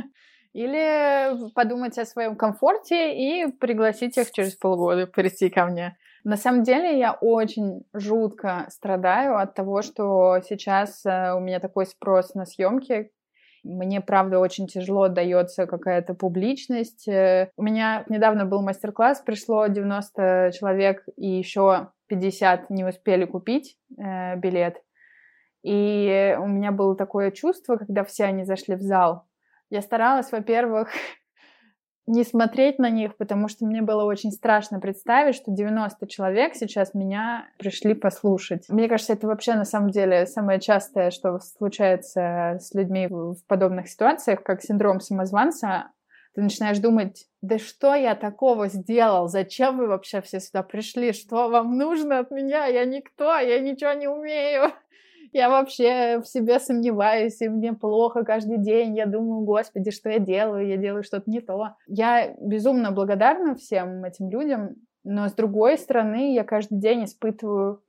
Или 0.53 1.51
подумать 1.55 1.97
о 1.99 2.05
своем 2.05 2.37
комфорте 2.37 3.15
и 3.15 3.53
пригласить 3.53 4.19
их 4.19 4.33
через 4.33 4.57
полгода 4.57 5.07
прийти 5.07 5.49
ко 5.49 5.67
мне. 5.67 5.97
На 6.25 6.37
самом 6.37 6.65
деле 6.65 6.99
я 6.99 7.13
очень 7.13 7.85
жутко 7.95 8.67
страдаю 8.69 9.39
от 9.39 9.55
того, 9.55 9.83
что 9.83 10.41
сейчас 10.47 11.05
э, 11.07 11.33
у 11.35 11.41
меня 11.41 11.61
такой 11.61 11.87
спрос 11.87 12.35
на 12.35 12.45
съемки. 12.45 13.11
Мне, 13.63 14.01
правда, 14.01 14.39
очень 14.39 14.67
тяжело 14.67 15.09
дается 15.09 15.67
какая-то 15.67 16.15
публичность. 16.15 17.09
Э, 17.09 17.51
у 17.57 17.63
меня 17.63 18.05
недавно 18.09 18.45
был 18.45 18.63
мастер-класс, 18.63 19.23
пришло 19.25 19.67
90 19.67 20.51
человек, 20.59 21.05
и 21.17 21.27
еще 21.27 21.89
50 22.09 22.69
не 22.69 22.85
успели 22.85 23.25
купить 23.25 23.79
э, 23.99 24.37
билет. 24.37 24.83
И 25.63 26.37
у 26.39 26.47
меня 26.47 26.73
было 26.73 26.97
такое 26.97 27.31
чувство, 27.31 27.77
когда 27.77 28.05
все 28.05 28.25
они 28.25 28.45
зашли 28.45 28.75
в 28.75 28.83
зал, 28.83 29.27
я 29.71 29.83
старалась, 29.83 30.31
во-первых, 30.33 30.91
не 32.07 32.25
смотреть 32.25 32.79
на 32.79 32.91
них, 32.91 33.17
потому 33.17 33.49
что 33.49 33.65
мне 33.65 33.83
было 33.83 34.05
очень 34.05 34.33
страшно 34.33 34.81
представить, 34.81 35.37
что 35.37 35.53
90 35.53 36.07
человек 36.09 36.55
сейчас 36.55 36.93
меня 36.93 37.49
пришли 37.59 37.95
послушать. 37.95 38.69
Мне 38.69 38.89
кажется, 38.89 39.13
это 39.13 39.27
вообще 39.27 39.55
на 39.55 39.65
самом 39.65 39.91
деле 39.91 40.27
самое 40.27 40.61
частое, 40.61 41.11
что 41.11 41.39
случается 41.39 42.59
с 42.61 42.75
людьми 42.75 43.07
в 43.09 43.39
подобных 43.47 43.89
ситуациях, 43.89 44.43
как 44.43 44.63
синдром 44.63 45.01
самозванца. 45.01 45.93
Ты 46.35 46.43
начинаешь 46.43 46.79
думать, 46.79 47.27
да 47.43 47.59
что 47.59 47.95
я 47.95 48.15
такого 48.15 48.69
сделал? 48.69 49.27
Зачем 49.27 49.79
вы 49.79 49.89
вообще 49.89 50.21
все 50.21 50.39
сюда 50.39 50.63
пришли? 50.63 51.13
Что 51.13 51.49
вам 51.49 51.77
нужно 51.77 52.21
от 52.21 52.31
меня? 52.31 52.67
Я 52.67 52.85
никто, 52.85 53.37
я 53.37 53.59
ничего 53.59 53.93
не 53.95 54.07
умею 54.07 54.73
я 55.33 55.49
вообще 55.49 56.21
в 56.21 56.27
себе 56.27 56.59
сомневаюсь, 56.59 57.41
и 57.41 57.49
мне 57.49 57.73
плохо 57.73 58.25
каждый 58.25 58.59
день. 58.59 58.97
Я 58.97 59.07
думаю, 59.07 59.43
господи, 59.43 59.91
что 59.91 60.11
я 60.11 60.19
делаю? 60.19 60.67
Я 60.67 60.77
делаю 60.77 61.03
что-то 61.03 61.31
не 61.31 61.41
то. 61.41 61.75
Я 61.87 62.35
безумно 62.41 62.93
благодарна 62.93 63.55
всем 63.55 64.05
этим 64.05 64.31
людям, 64.31 64.77
но 65.05 65.29
с 65.29 65.33
другой 65.33 65.79
стороны, 65.79 66.35
я 66.35 66.45
каждый 66.45 66.79
день 66.79 67.05
испытываю 67.05 67.83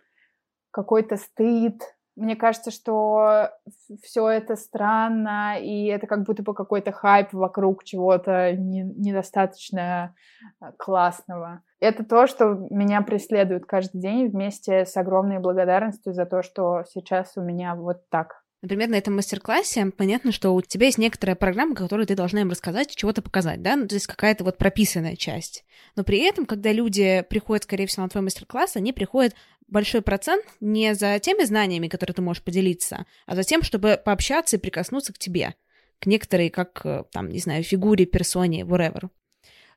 какой-то 0.72 1.18
стыд, 1.18 1.82
мне 2.16 2.36
кажется, 2.36 2.72
что 2.72 3.52
все 4.04 4.28
это 4.30 4.56
странно, 4.56 5.58
и 5.60 5.86
это 5.86 6.08
как 6.08 6.24
будто 6.24 6.44
бы 6.44 6.54
какой-то 6.54 6.92
хайп 6.92 7.34
вокруг 7.34 7.84
чего-то 7.84 8.54
не, 8.54 8.82
недостаточно 8.84 10.14
а, 10.60 10.72
классного. 10.74 11.62
Это 11.80 12.04
то, 12.04 12.28
что 12.28 12.68
меня 12.70 13.02
преследует 13.02 13.66
каждый 13.66 14.02
день 14.02 14.28
вместе 14.30 14.86
с 14.86 14.96
огромной 14.98 15.40
благодарностью 15.40 16.14
за 16.14 16.26
то, 16.26 16.44
что 16.44 16.84
сейчас 16.90 17.34
у 17.38 17.42
меня 17.42 17.76
вот 17.76 18.08
так. 18.10 18.44
Например, 18.62 18.90
на 18.90 18.96
этом 18.96 19.16
мастер-классе 19.16 19.92
понятно, 19.98 20.32
что 20.32 20.54
у 20.54 20.62
тебя 20.62 20.86
есть 20.86 21.00
некоторая 21.00 21.36
программа, 21.36 21.74
которую 21.74 22.06
ты 22.06 22.16
должна 22.16 22.42
им 22.42 22.52
рассказать, 22.52 22.96
чего-то 22.96 23.24
показать, 23.24 23.64
да, 23.64 23.76
ну, 23.76 23.88
то 23.88 23.96
есть 23.96 24.06
какая-то 24.06 24.44
вот 24.44 24.60
прописанная 24.60 25.16
часть. 25.16 25.66
Но 25.96 26.04
при 26.04 26.20
этом, 26.20 26.46
когда 26.46 26.72
люди 26.72 27.26
приходят, 27.28 27.64
скорее 27.64 27.88
всего, 27.88 28.04
на 28.04 28.10
твой 28.10 28.24
мастер-класс, 28.24 28.76
они 28.76 28.94
приходят 28.94 29.34
большой 29.68 30.04
процент 30.04 30.46
не 30.60 30.94
за 30.94 31.18
теми 31.20 31.44
знаниями, 31.44 31.88
которые 31.88 32.14
ты 32.14 32.22
можешь 32.22 32.44
поделиться, 32.44 33.08
а 33.26 33.36
за 33.36 33.44
тем, 33.44 33.64
чтобы 33.64 34.00
пообщаться 34.04 34.58
и 34.58 34.60
прикоснуться 34.60 35.12
к 35.12 35.18
тебе, 35.18 35.56
к 36.00 36.06
некоторой, 36.06 36.50
как, 36.50 36.82
э, 36.84 37.04
там, 37.12 37.30
не 37.30 37.40
знаю, 37.40 37.64
фигуре, 37.64 38.06
персоне, 38.06 38.62
whatever. 38.62 39.10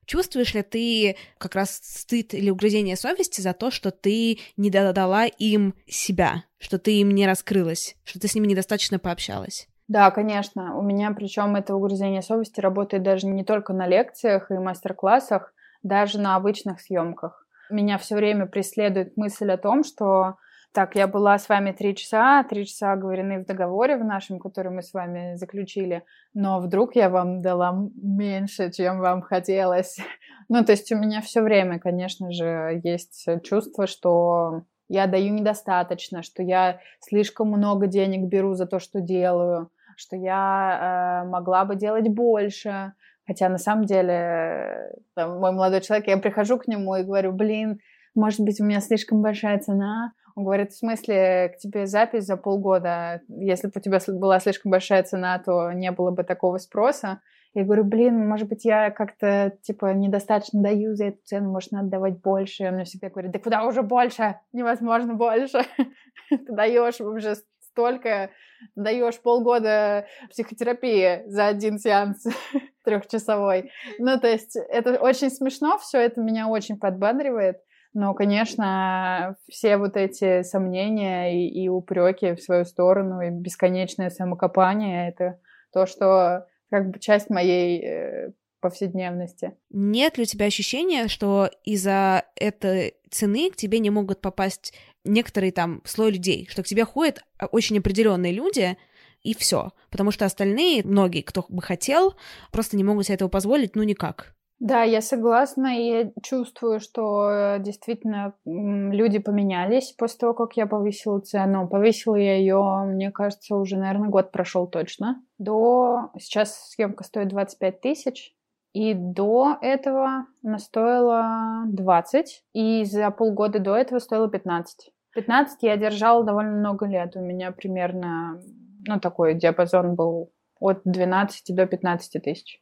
Чувствуешь 0.06 0.54
ли 0.54 0.62
ты 0.62 1.16
как 1.38 1.54
раз 1.54 1.80
стыд 1.82 2.34
или 2.34 2.50
угрызение 2.50 2.96
совести 2.96 3.40
за 3.40 3.52
то, 3.52 3.70
что 3.70 3.90
ты 3.90 4.38
не 4.56 4.70
додала 4.70 5.26
им 5.26 5.74
себя, 5.86 6.44
что 6.58 6.78
ты 6.78 7.00
им 7.00 7.10
не 7.10 7.26
раскрылась, 7.26 7.96
что 8.04 8.20
ты 8.20 8.28
с 8.28 8.34
ними 8.34 8.46
недостаточно 8.46 8.98
пообщалась? 8.98 9.68
Да, 9.88 10.10
конечно. 10.10 10.76
У 10.76 10.82
меня 10.82 11.12
причем 11.12 11.56
это 11.56 11.74
угрызение 11.74 12.22
совести 12.22 12.60
работает 12.60 13.02
даже 13.02 13.26
не 13.26 13.44
только 13.44 13.72
на 13.72 13.86
лекциях 13.86 14.50
и 14.50 14.54
мастер-классах, 14.54 15.52
даже 15.82 16.18
на 16.18 16.36
обычных 16.36 16.80
съемках. 16.80 17.46
Меня 17.70 17.98
все 17.98 18.16
время 18.16 18.46
преследует 18.46 19.16
мысль 19.16 19.50
о 19.50 19.58
том, 19.58 19.84
что 19.84 20.36
так, 20.74 20.96
я 20.96 21.06
была 21.06 21.38
с 21.38 21.48
вами 21.48 21.70
три 21.72 21.94
часа, 21.94 22.42
три 22.42 22.66
часа 22.66 22.92
оговорены 22.92 23.38
в 23.38 23.46
договоре 23.46 23.96
в 23.96 24.04
нашем, 24.04 24.40
который 24.40 24.72
мы 24.72 24.82
с 24.82 24.92
вами 24.92 25.36
заключили, 25.36 26.02
но 26.34 26.60
вдруг 26.60 26.96
я 26.96 27.08
вам 27.08 27.40
дала 27.40 27.88
меньше, 27.94 28.70
чем 28.72 29.00
вам 29.00 29.22
хотелось. 29.22 29.96
Ну, 30.50 30.62
то 30.62 30.72
есть 30.72 30.92
у 30.92 30.96
меня 30.96 31.22
все 31.22 31.40
время, 31.40 31.78
конечно 31.78 32.30
же, 32.30 32.78
есть 32.84 33.26
чувство, 33.44 33.86
что 33.86 34.64
я 34.88 35.06
даю 35.06 35.32
недостаточно, 35.32 36.22
что 36.22 36.42
я 36.42 36.80
слишком 37.00 37.48
много 37.48 37.86
денег 37.86 38.28
беру 38.28 38.52
за 38.52 38.66
то, 38.66 38.78
что 38.78 39.00
делаю, 39.00 39.70
что 39.96 40.16
я 40.16 41.22
э, 41.24 41.28
могла 41.30 41.64
бы 41.64 41.76
делать 41.76 42.08
больше, 42.08 42.92
Хотя 43.26 43.48
на 43.48 43.58
самом 43.58 43.86
деле 43.86 44.92
там, 45.14 45.40
мой 45.40 45.52
молодой 45.52 45.80
человек, 45.80 46.08
я 46.08 46.18
прихожу 46.18 46.58
к 46.58 46.66
нему 46.66 46.94
и 46.96 47.02
говорю, 47.02 47.32
блин, 47.32 47.78
может 48.14 48.40
быть, 48.40 48.60
у 48.60 48.64
меня 48.64 48.80
слишком 48.80 49.22
большая 49.22 49.58
цена. 49.58 50.12
Он 50.34 50.44
говорит, 50.44 50.72
в 50.72 50.78
смысле, 50.78 51.54
к 51.54 51.58
тебе 51.58 51.86
запись 51.86 52.24
за 52.24 52.36
полгода. 52.36 53.22
Если 53.28 53.68
бы 53.68 53.72
у 53.76 53.80
тебя 53.80 54.00
была 54.18 54.40
слишком 54.40 54.72
большая 54.72 55.02
цена, 55.04 55.38
то 55.38 55.72
не 55.72 55.92
было 55.92 56.10
бы 56.10 56.24
такого 56.24 56.58
спроса. 56.58 57.20
Я 57.54 57.62
говорю, 57.62 57.84
блин, 57.84 58.28
может 58.28 58.48
быть, 58.48 58.64
я 58.64 58.90
как-то, 58.90 59.56
типа, 59.62 59.94
недостаточно 59.94 60.60
даю 60.60 60.96
за 60.96 61.06
эту 61.06 61.18
цену, 61.22 61.52
может, 61.52 61.70
надо 61.70 61.88
давать 61.88 62.20
больше. 62.20 62.64
И 62.64 62.66
он 62.66 62.74
мне 62.74 62.84
всегда 62.84 63.10
говорит, 63.10 63.30
да 63.30 63.38
куда 63.38 63.64
уже 63.64 63.82
больше? 63.82 64.40
Невозможно 64.52 65.14
больше. 65.14 65.60
Ты 66.30 66.52
даешь 66.52 67.00
уже 67.00 67.36
столько, 67.60 68.30
даешь 68.74 69.20
полгода 69.20 70.06
психотерапии 70.30 71.22
за 71.26 71.46
один 71.46 71.78
сеанс 71.78 72.24
трехчасовой. 72.84 73.70
Ну, 74.00 74.18
то 74.18 74.26
есть 74.26 74.56
это 74.56 75.00
очень 75.00 75.30
смешно, 75.30 75.78
все 75.78 75.98
это 75.98 76.20
меня 76.20 76.48
очень 76.48 76.76
подбадривает. 76.76 77.58
Но, 77.94 78.12
конечно, 78.12 79.36
все 79.48 79.76
вот 79.76 79.96
эти 79.96 80.42
сомнения 80.42 81.46
и, 81.46 81.64
и 81.64 81.68
упреки 81.68 82.34
в 82.34 82.42
свою 82.42 82.64
сторону, 82.64 83.20
и 83.20 83.30
бесконечное 83.30 84.10
самокопание— 84.10 85.08
это 85.10 85.38
то, 85.72 85.86
что 85.86 86.46
как 86.70 86.90
бы 86.90 86.98
часть 86.98 87.30
моей 87.30 87.80
э, 87.84 88.32
повседневности. 88.60 89.52
Нет 89.70 90.18
ли 90.18 90.24
у 90.24 90.26
тебя 90.26 90.46
ощущения, 90.46 91.06
что 91.06 91.48
из-за 91.62 92.24
этой 92.34 92.94
цены 93.10 93.50
к 93.50 93.56
тебе 93.56 93.78
не 93.78 93.90
могут 93.90 94.20
попасть 94.20 94.74
некоторые 95.04 95.52
там 95.52 95.80
слой 95.84 96.10
людей, 96.10 96.48
что 96.50 96.62
к 96.62 96.66
тебе 96.66 96.84
ходят 96.84 97.22
а, 97.38 97.46
очень 97.46 97.78
определенные 97.78 98.32
люди, 98.32 98.76
и 99.22 99.34
все. 99.34 99.72
Потому 99.90 100.10
что 100.10 100.24
остальные, 100.24 100.82
многие, 100.84 101.22
кто 101.22 101.44
бы 101.48 101.62
хотел, 101.62 102.16
просто 102.52 102.76
не 102.76 102.84
могут 102.84 103.06
себе 103.06 103.14
этого 103.14 103.28
позволить, 103.28 103.76
ну 103.76 103.82
никак. 103.82 104.33
Да, 104.60 104.82
я 104.82 105.00
согласна, 105.00 105.78
и 105.78 106.12
чувствую, 106.22 106.80
что 106.80 107.28
э, 107.28 107.58
действительно 107.58 108.34
люди 108.44 109.18
поменялись 109.18 109.92
после 109.92 110.18
того, 110.18 110.34
как 110.34 110.56
я 110.56 110.66
повысила 110.66 111.20
цену. 111.20 111.68
Повысила 111.68 112.16
я 112.16 112.36
ее, 112.36 112.84
мне 112.86 113.10
кажется, 113.10 113.56
уже, 113.56 113.76
наверное, 113.76 114.08
год 114.08 114.30
прошел 114.30 114.66
точно. 114.66 115.22
До... 115.38 116.10
Сейчас 116.18 116.70
съемка 116.70 117.04
стоит 117.04 117.28
25 117.28 117.80
тысяч, 117.80 118.34
и 118.72 118.94
до 118.94 119.56
этого 119.60 120.26
она 120.42 120.58
стоила 120.58 121.64
20, 121.66 122.44
и 122.54 122.84
за 122.84 123.10
полгода 123.10 123.58
до 123.58 123.76
этого 123.76 123.98
стоила 123.98 124.30
15. 124.30 124.90
15 125.14 125.62
я 125.62 125.76
держала 125.76 126.24
довольно 126.24 126.52
много 126.52 126.86
лет. 126.86 127.16
У 127.16 127.20
меня 127.20 127.52
примерно, 127.52 128.40
ну, 128.86 128.98
такой 128.98 129.34
диапазон 129.34 129.94
был 129.94 130.32
от 130.58 130.80
12 130.84 131.54
до 131.54 131.66
15 131.66 132.22
тысяч. 132.22 132.60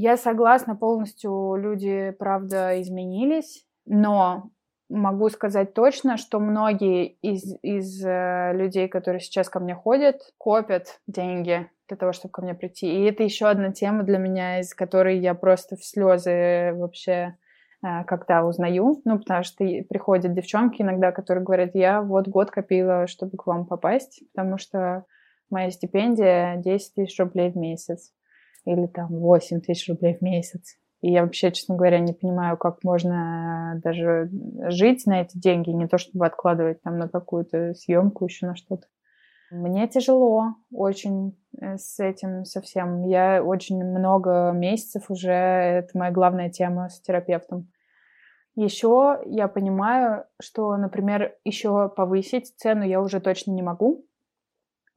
Я 0.00 0.16
согласна 0.16 0.76
полностью, 0.76 1.56
люди, 1.56 2.14
правда, 2.18 2.80
изменились, 2.80 3.66
но 3.86 4.50
могу 4.88 5.28
сказать 5.28 5.74
точно, 5.74 6.16
что 6.16 6.38
многие 6.40 7.06
из, 7.06 7.54
из 7.62 8.04
э, 8.04 8.52
людей, 8.54 8.88
которые 8.88 9.20
сейчас 9.20 9.48
ко 9.48 9.60
мне 9.60 9.74
ходят, 9.74 10.20
копят 10.38 11.00
деньги 11.06 11.70
для 11.88 11.96
того, 11.96 12.12
чтобы 12.12 12.32
ко 12.32 12.42
мне 12.42 12.54
прийти. 12.54 12.86
И 12.86 13.04
это 13.04 13.22
еще 13.22 13.46
одна 13.46 13.72
тема 13.72 14.02
для 14.02 14.18
меня, 14.18 14.60
из 14.60 14.74
которой 14.74 15.18
я 15.18 15.34
просто 15.34 15.76
в 15.76 15.84
слезы 15.84 16.72
вообще 16.74 17.36
Э, 17.82 18.04
когда 18.04 18.44
узнаю, 18.44 19.00
ну, 19.04 19.18
потому 19.18 19.44
что 19.44 19.64
приходят 19.88 20.34
девчонки 20.34 20.82
иногда, 20.82 21.12
которые 21.12 21.44
говорят, 21.44 21.74
я 21.74 22.02
вот 22.02 22.28
год 22.28 22.50
копила, 22.50 23.06
чтобы 23.06 23.36
к 23.36 23.46
вам 23.46 23.66
попасть, 23.66 24.22
потому 24.34 24.58
что 24.58 25.04
моя 25.50 25.70
стипендия 25.70 26.56
10 26.56 26.94
тысяч 26.94 27.18
рублей 27.18 27.50
в 27.50 27.56
месяц 27.56 28.12
или 28.68 28.86
там 28.86 29.08
8 29.08 29.60
тысяч 29.60 29.88
рублей 29.88 30.16
в 30.16 30.22
месяц. 30.22 30.76
И 31.00 31.12
я 31.12 31.22
вообще, 31.22 31.52
честно 31.52 31.76
говоря, 31.76 32.00
не 32.00 32.12
понимаю, 32.12 32.56
как 32.56 32.82
можно 32.82 33.80
даже 33.84 34.30
жить 34.68 35.06
на 35.06 35.22
эти 35.22 35.38
деньги, 35.38 35.70
не 35.70 35.86
то 35.86 35.96
чтобы 35.96 36.26
откладывать 36.26 36.82
там 36.82 36.98
на 36.98 37.08
какую-то 37.08 37.74
съемку, 37.74 38.24
еще 38.24 38.46
на 38.46 38.56
что-то. 38.56 38.86
Мне 39.50 39.88
тяжело 39.88 40.56
очень 40.70 41.38
э, 41.58 41.78
с 41.78 42.00
этим 42.00 42.44
совсем. 42.44 43.06
Я 43.06 43.42
очень 43.42 43.82
много 43.82 44.50
месяцев 44.52 45.10
уже, 45.10 45.32
это 45.32 45.96
моя 45.96 46.10
главная 46.10 46.50
тема 46.50 46.90
с 46.90 47.00
терапевтом. 47.00 47.70
Еще 48.56 49.20
я 49.24 49.46
понимаю, 49.46 50.24
что, 50.42 50.76
например, 50.76 51.36
еще 51.44 51.88
повысить 51.88 52.52
цену 52.56 52.84
я 52.84 53.00
уже 53.00 53.20
точно 53.20 53.52
не 53.52 53.62
могу, 53.62 54.04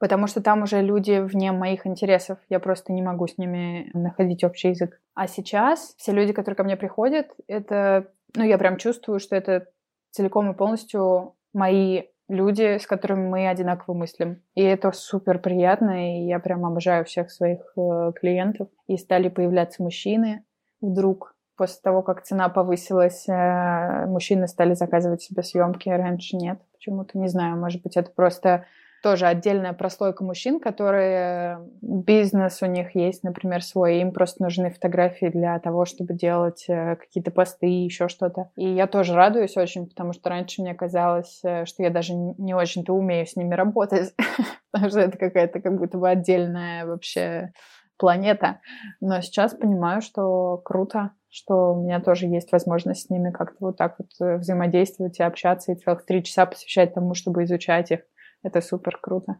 потому 0.02 0.26
что 0.26 0.42
там 0.42 0.64
уже 0.64 0.82
люди 0.82 1.20
вне 1.20 1.52
моих 1.52 1.86
интересов, 1.86 2.40
я 2.50 2.60
просто 2.60 2.92
не 2.92 3.04
могу 3.04 3.28
с 3.28 3.38
ними 3.38 3.92
находить 3.94 4.44
общий 4.44 4.70
язык. 4.70 5.00
А 5.14 5.28
сейчас 5.28 5.94
все 5.96 6.12
люди, 6.12 6.34
которые 6.34 6.56
ко 6.56 6.64
мне 6.64 6.76
приходят, 6.76 7.28
это, 7.48 8.08
ну, 8.36 8.44
я 8.44 8.58
прям 8.58 8.78
чувствую, 8.78 9.20
что 9.20 9.36
это 9.36 9.68
целиком 10.10 10.50
и 10.50 10.56
полностью 10.56 11.36
мои 11.54 12.06
люди, 12.28 12.80
с 12.80 12.88
которыми 12.88 13.28
мы 13.28 13.48
одинаково 13.48 13.94
мыслим. 13.94 14.42
И 14.56 14.64
это 14.64 14.92
супер 14.92 15.38
приятно, 15.38 16.18
и 16.18 16.26
я 16.26 16.40
прям 16.40 16.66
обожаю 16.66 17.06
всех 17.06 17.30
своих 17.30 17.60
э, 17.78 18.12
клиентов. 18.20 18.70
И 18.88 18.98
стали 18.98 19.30
появляться 19.30 19.84
мужчины 19.84 20.44
вдруг. 20.82 21.36
После 21.58 21.80
того, 21.84 22.02
как 22.02 22.24
цена 22.24 22.50
повысилась, 22.50 23.30
э, 23.30 24.08
мужчины 24.08 24.48
стали 24.48 24.74
заказывать 24.74 25.22
себе 25.22 25.44
съемки, 25.44 25.90
раньше 25.90 26.38
нет. 26.38 26.60
Почему-то 26.74 27.20
не 27.20 27.28
знаю, 27.28 27.56
может 27.58 27.84
быть, 27.84 27.98
это 27.98 28.10
просто 28.10 28.66
тоже 29.02 29.26
отдельная 29.26 29.74
прослойка 29.74 30.24
мужчин, 30.24 30.60
которые 30.60 31.60
бизнес 31.82 32.62
у 32.62 32.66
них 32.66 32.96
есть, 32.96 33.24
например, 33.24 33.64
свой, 33.64 34.00
им 34.00 34.12
просто 34.12 34.44
нужны 34.44 34.72
фотографии 34.72 35.28
для 35.28 35.60
того, 35.60 35.86
чтобы 35.86 36.14
делать 36.14 36.66
э, 36.68 36.96
какие-то 36.96 37.32
посты, 37.32 37.66
еще 37.66 38.08
что-то. 38.08 38.50
И 38.56 38.68
я 38.68 38.88
тоже 38.88 39.14
радуюсь 39.14 39.58
очень, 39.58 39.88
потому 39.88 40.14
что 40.14 40.30
раньше 40.30 40.62
мне 40.62 40.74
казалось, 40.74 41.40
э, 41.44 41.66
что 41.66 41.84
я 41.84 41.90
даже 41.90 42.14
не 42.14 42.54
очень-то 42.54 42.94
умею 42.94 43.26
с 43.26 43.36
ними 43.36 43.56
работать, 43.56 44.14
потому 44.72 44.90
что 44.90 45.00
это 45.00 45.18
какая-то 45.18 45.62
как 45.62 45.78
будто 45.78 45.98
бы 45.98 46.10
отдельная 46.10 46.86
вообще 46.86 47.54
планета. 47.98 48.60
Но 49.00 49.22
сейчас 49.22 49.54
понимаю, 49.54 50.02
что 50.02 50.58
круто, 50.58 51.12
что 51.30 51.74
у 51.74 51.84
меня 51.84 52.02
тоже 52.02 52.26
есть 52.26 52.52
возможность 52.52 53.08
с 53.08 53.10
ними 53.10 53.32
как-то 53.32 53.58
вот 53.60 53.78
так 53.78 53.96
вот 54.00 54.10
э, 54.20 54.38
взаимодействовать 54.38 55.20
и 55.20 55.24
общаться, 55.24 55.72
и 55.72 55.76
целых 55.76 56.06
три 56.06 56.24
часа 56.24 56.46
посвящать 56.46 56.94
тому, 56.94 57.14
чтобы 57.14 57.44
изучать 57.44 57.92
их. 57.92 58.00
Это 58.44 58.60
супер 58.62 58.98
круто. 59.00 59.38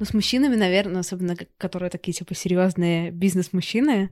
Ну, 0.00 0.04
с 0.04 0.12
мужчинами, 0.12 0.56
наверное, 0.56 1.00
особенно 1.00 1.36
которые 1.56 1.88
такие, 1.88 2.12
типа, 2.12 2.34
серьезные 2.34 3.12
бизнес-мужчины, 3.12 4.10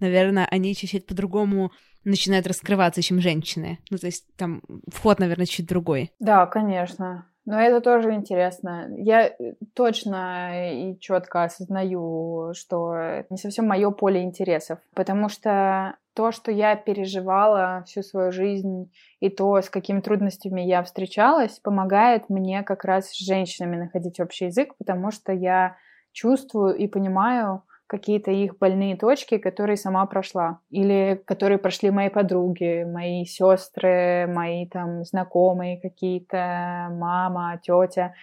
наверное, 0.00 0.44
они 0.46 0.74
чуть-чуть 0.74 1.06
по-другому 1.06 1.70
начинают 2.02 2.48
раскрываться, 2.48 3.00
чем 3.00 3.20
женщины. 3.20 3.78
Ну, 3.90 3.98
то 3.98 4.06
есть 4.06 4.26
там 4.36 4.60
вход, 4.88 5.20
наверное, 5.20 5.46
чуть 5.46 5.68
другой. 5.68 6.10
Да, 6.18 6.46
конечно. 6.46 7.29
Но 7.50 7.60
это 7.60 7.80
тоже 7.80 8.14
интересно. 8.14 8.88
Я 8.96 9.26
э, 9.26 9.54
точно 9.74 10.72
и 10.72 10.96
четко 11.00 11.42
осознаю, 11.42 12.52
что 12.54 13.24
не 13.28 13.38
совсем 13.38 13.66
мое 13.66 13.90
поле 13.90 14.22
интересов, 14.22 14.78
потому 14.94 15.28
что 15.28 15.96
то, 16.14 16.30
что 16.30 16.52
я 16.52 16.76
переживала 16.76 17.82
всю 17.88 18.02
свою 18.02 18.30
жизнь, 18.30 18.92
и 19.18 19.30
то, 19.30 19.60
с 19.60 19.68
какими 19.68 20.00
трудностями 20.00 20.60
я 20.60 20.84
встречалась, 20.84 21.58
помогает 21.58 22.30
мне 22.30 22.62
как 22.62 22.84
раз 22.84 23.10
с 23.10 23.18
женщинами 23.18 23.74
находить 23.74 24.20
общий 24.20 24.44
язык, 24.44 24.76
потому 24.78 25.10
что 25.10 25.32
я 25.32 25.76
чувствую 26.12 26.76
и 26.76 26.86
понимаю, 26.86 27.64
какие-то 27.90 28.30
их 28.30 28.56
больные 28.58 28.96
точки, 28.96 29.36
которые 29.36 29.76
сама 29.76 30.06
прошла, 30.06 30.60
или 30.70 31.20
которые 31.26 31.58
прошли 31.58 31.90
мои 31.90 32.08
подруги, 32.08 32.84
мои 32.84 33.24
сестры, 33.24 34.28
мои 34.28 34.66
там 34.68 35.04
знакомые 35.04 35.80
какие-то, 35.80 36.88
мама, 36.92 37.60
тетя. 37.60 38.14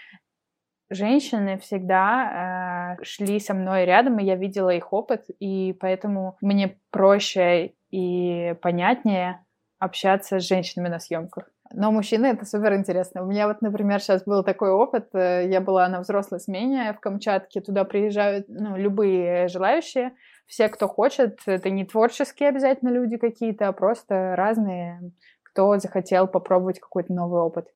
Женщины 0.89 1.57
всегда 1.57 2.95
э, 2.97 3.03
шли 3.03 3.41
со 3.41 3.53
мной 3.53 3.83
рядом, 3.83 4.19
и 4.19 4.23
я 4.23 4.37
видела 4.37 4.69
их 4.69 4.93
опыт, 4.93 5.25
и 5.41 5.73
поэтому 5.81 6.37
мне 6.39 6.77
проще 6.89 7.73
и 7.91 8.55
понятнее 8.61 9.43
общаться 9.79 10.39
с 10.39 10.47
женщинами 10.47 10.87
на 10.87 10.99
съемках. 10.99 11.49
Но 11.73 11.91
мужчины 11.91 12.27
это 12.27 12.45
супер 12.45 12.75
интересно. 12.75 13.23
У 13.23 13.25
меня 13.25 13.47
вот, 13.47 13.61
например, 13.61 13.99
сейчас 13.99 14.23
был 14.23 14.43
такой 14.43 14.71
опыт. 14.71 15.09
Э, 15.13 15.47
я 15.47 15.59
была 15.61 15.87
на 15.89 15.99
взрослой 15.99 16.39
смене 16.39 16.93
в 16.93 16.99
Камчатке. 16.99 17.61
Туда 17.61 17.83
приезжают 17.83 18.45
ну, 18.47 18.77
любые 18.77 19.47
желающие. 19.47 20.13
Все, 20.45 20.69
кто 20.69 20.87
хочет. 20.87 21.39
Это 21.45 21.69
не 21.69 21.85
творческие 21.85 22.49
обязательно 22.49 22.89
люди 22.89 23.17
какие-то, 23.17 23.67
а 23.67 23.73
просто 23.73 24.35
разные, 24.35 25.11
кто 25.43 25.77
захотел 25.77 26.27
попробовать 26.27 26.79
какой-то 26.79 27.13
новый 27.13 27.41
опыт. 27.41 27.67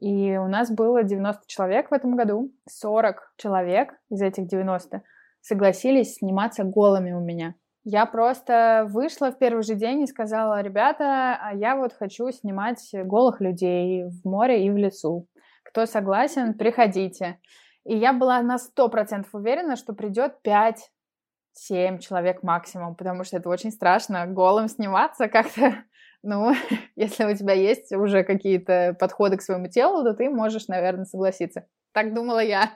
И 0.00 0.36
у 0.36 0.48
нас 0.48 0.70
было 0.70 1.02
90 1.02 1.42
человек 1.46 1.90
в 1.90 1.94
этом 1.94 2.16
году. 2.16 2.52
40 2.68 3.34
человек 3.36 3.94
из 4.10 4.20
этих 4.22 4.46
90 4.48 5.02
согласились 5.40 6.16
сниматься 6.16 6.64
голыми 6.64 7.12
у 7.12 7.20
меня. 7.20 7.54
Я 7.84 8.04
просто 8.04 8.86
вышла 8.90 9.32
в 9.32 9.38
первый 9.38 9.62
же 9.62 9.74
день 9.74 10.02
и 10.02 10.06
сказала, 10.06 10.60
ребята, 10.60 11.38
а 11.40 11.54
я 11.54 11.76
вот 11.76 11.94
хочу 11.94 12.30
снимать 12.30 12.90
голых 12.92 13.40
людей 13.40 14.04
в 14.04 14.28
море 14.28 14.66
и 14.66 14.70
в 14.70 14.76
лесу. 14.76 15.26
Кто 15.64 15.86
согласен, 15.86 16.54
приходите. 16.54 17.38
И 17.86 17.96
я 17.96 18.12
была 18.12 18.42
на 18.42 18.58
сто 18.58 18.88
процентов 18.88 19.34
уверена, 19.34 19.76
что 19.76 19.94
придет 19.94 20.34
5-7 20.44 22.00
человек 22.00 22.42
максимум, 22.42 22.94
потому 22.96 23.24
что 23.24 23.38
это 23.38 23.48
очень 23.48 23.70
страшно 23.70 24.26
голым 24.26 24.68
сниматься 24.68 25.28
как-то. 25.28 25.74
Ну, 26.22 26.52
если 26.96 27.24
у 27.24 27.34
тебя 27.34 27.54
есть 27.54 27.92
уже 27.92 28.24
какие-то 28.24 28.94
подходы 29.00 29.38
к 29.38 29.42
своему 29.42 29.68
телу, 29.68 30.04
то 30.04 30.12
ты 30.12 30.28
можешь, 30.28 30.68
наверное, 30.68 31.06
согласиться. 31.06 31.64
Так 31.94 32.12
думала 32.12 32.40
я. 32.40 32.72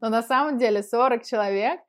Но 0.00 0.08
на 0.08 0.20
самом 0.20 0.58
деле 0.58 0.82
40 0.82 1.22
человек 1.24 1.80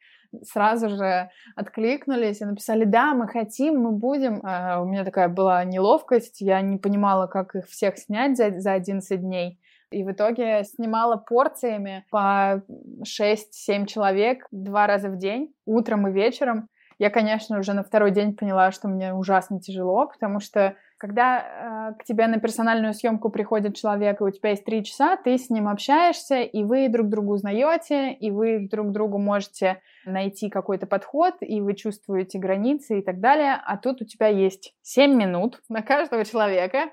сразу 0.44 0.90
же 0.90 1.30
откликнулись 1.56 2.42
и 2.42 2.46
написали, 2.46 2.86
да, 2.86 3.14
мы 3.14 3.28
хотим, 3.28 3.80
мы 3.80 3.92
будем. 3.92 4.42
А 4.44 4.82
у 4.82 4.86
меня 4.86 5.04
такая 5.04 5.30
была 5.30 5.64
неловкость, 5.64 6.42
я 6.42 6.62
не 6.62 6.78
понимала, 6.78 7.28
как 7.28 7.56
их 7.56 7.68
всех 7.68 7.98
снять 7.98 8.38
за, 8.38 8.60
за 8.60 8.74
11 8.74 9.22
дней. 9.22 9.60
И 9.92 10.04
в 10.04 10.12
итоге 10.12 10.64
снимала 10.66 11.18
порциями 11.18 12.06
по 12.12 12.62
6-7 13.04 13.86
человек 13.88 14.46
два 14.52 14.86
раза 14.86 15.10
в 15.10 15.18
день, 15.18 15.54
утром 15.66 16.08
и 16.08 16.12
вечером. 16.12 16.68
Я, 17.00 17.10
конечно, 17.10 17.58
уже 17.58 17.74
на 17.74 17.84
второй 17.84 18.12
день 18.12 18.36
поняла, 18.36 18.72
что 18.72 18.88
мне 18.88 19.14
ужасно 19.14 19.60
тяжело, 19.60 20.08
потому 20.08 20.40
что 20.40 20.76
когда 21.00 21.94
э, 21.94 21.94
к 21.98 22.04
тебе 22.04 22.28
на 22.28 22.40
персональную 22.40 22.94
съемку 22.94 23.30
приходит 23.30 23.76
человек, 23.76 24.20
и 24.20 24.24
у 24.26 24.30
тебя 24.30 24.50
есть 24.52 24.66
три 24.66 24.84
часа, 24.84 25.16
ты 25.16 25.38
с 25.38 25.50
ним 25.50 25.70
общаешься, 25.70 26.42
и 26.42 26.64
вы 26.64 26.90
друг 26.90 27.08
друга 27.08 27.32
узнаете, 27.32 28.12
и 28.12 28.30
вы 28.32 28.68
друг 28.70 28.92
другу 28.92 29.18
можете 29.18 29.82
найти 30.06 30.50
какой-то 30.50 30.88
подход, 30.88 31.36
и 31.40 31.62
вы 31.62 31.74
чувствуете 31.74 32.38
границы 32.38 33.00
и 33.00 33.02
так 33.02 33.22
далее. 33.22 33.58
А 33.66 33.78
тут 33.78 34.02
у 34.02 34.06
тебя 34.06 34.28
есть 34.28 34.76
семь 34.82 35.16
минут 35.16 35.62
на 35.70 35.82
каждого 35.82 36.26
человека, 36.26 36.92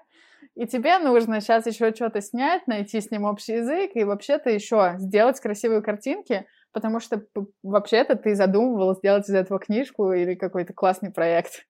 и 0.54 0.66
тебе 0.66 0.98
нужно 0.98 1.40
сейчас 1.40 1.66
еще 1.66 1.92
что-то 1.92 2.20
снять, 2.20 2.66
найти 2.68 3.00
с 3.00 3.10
ним 3.10 3.24
общий 3.24 3.54
язык, 3.54 3.90
и 3.94 4.04
вообще-то 4.04 4.50
еще 4.50 4.94
сделать 4.98 5.40
красивые 5.40 5.82
картинки, 5.82 6.46
потому 6.72 7.00
что 7.00 7.22
вообще-то 7.64 8.14
ты 8.14 8.36
задумывал 8.36 8.94
сделать 8.94 9.28
из 9.28 9.34
этого 9.34 9.58
книжку 9.58 10.12
или 10.12 10.36
какой-то 10.36 10.72
классный 10.72 11.10
проект. 11.10 11.66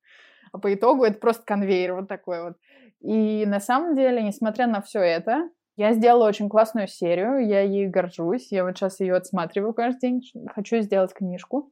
А 0.57 0.59
по 0.59 0.73
итогу 0.73 1.05
это 1.05 1.19
просто 1.19 1.43
конвейер 1.45 1.93
вот 1.93 2.09
такой 2.09 2.43
вот. 2.43 2.55
И 3.01 3.45
на 3.45 3.61
самом 3.61 3.95
деле, 3.95 4.23
несмотря 4.23 4.67
на 4.67 4.81
все 4.81 5.01
это, 5.01 5.51
я 5.77 5.93
сделала 5.93 6.27
очень 6.27 6.49
классную 6.49 6.89
серию, 6.89 7.47
я 7.47 7.61
ей 7.61 7.87
горжусь, 7.89 8.51
я 8.51 8.65
вот 8.65 8.79
сейчас 8.79 9.01
ее 9.01 9.17
отсматриваю 9.17 9.75
каждый 9.75 10.01
день, 10.01 10.23
хочу 10.55 10.79
сделать 10.79 11.13
книжку, 11.13 11.71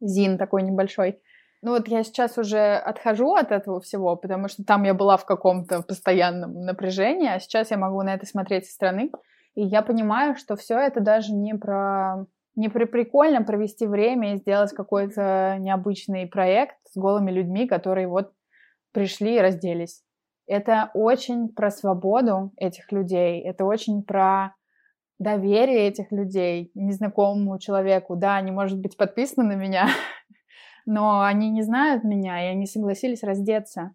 зин 0.00 0.36
такой 0.36 0.64
небольшой. 0.64 1.20
Ну 1.62 1.70
вот 1.70 1.86
я 1.86 2.02
сейчас 2.02 2.36
уже 2.36 2.74
отхожу 2.74 3.34
от 3.34 3.52
этого 3.52 3.80
всего, 3.80 4.16
потому 4.16 4.48
что 4.48 4.64
там 4.64 4.82
я 4.82 4.94
была 4.94 5.16
в 5.16 5.24
каком-то 5.24 5.82
постоянном 5.82 6.64
напряжении, 6.64 7.28
а 7.28 7.38
сейчас 7.38 7.70
я 7.70 7.76
могу 7.76 8.02
на 8.02 8.14
это 8.14 8.26
смотреть 8.26 8.66
со 8.66 8.72
стороны, 8.72 9.12
и 9.54 9.62
я 9.62 9.80
понимаю, 9.82 10.34
что 10.34 10.56
все 10.56 10.76
это 10.76 11.00
даже 11.00 11.32
не 11.32 11.54
про 11.54 12.26
не 12.56 12.68
при 12.68 12.84
прикольно 12.84 13.42
провести 13.42 13.86
время 13.86 14.34
и 14.34 14.36
сделать 14.36 14.72
какой-то 14.72 15.56
необычный 15.58 16.26
проект 16.26 16.76
с 16.90 16.96
голыми 16.96 17.30
людьми, 17.30 17.66
которые 17.66 18.08
вот 18.08 18.32
пришли 18.92 19.36
и 19.36 19.40
разделись. 19.40 20.02
Это 20.46 20.90
очень 20.94 21.48
про 21.48 21.70
свободу 21.70 22.52
этих 22.56 22.92
людей, 22.92 23.40
это 23.42 23.64
очень 23.64 24.02
про 24.02 24.54
доверие 25.18 25.88
этих 25.88 26.12
людей 26.12 26.70
незнакомому 26.74 27.58
человеку. 27.58 28.16
Да, 28.16 28.36
они, 28.36 28.50
может 28.50 28.78
быть, 28.78 28.96
подписаны 28.96 29.56
на 29.56 29.58
меня, 29.58 29.88
но 30.86 31.22
они 31.22 31.50
не 31.50 31.62
знают 31.62 32.04
меня, 32.04 32.44
и 32.44 32.52
они 32.52 32.66
согласились 32.66 33.22
раздеться. 33.22 33.94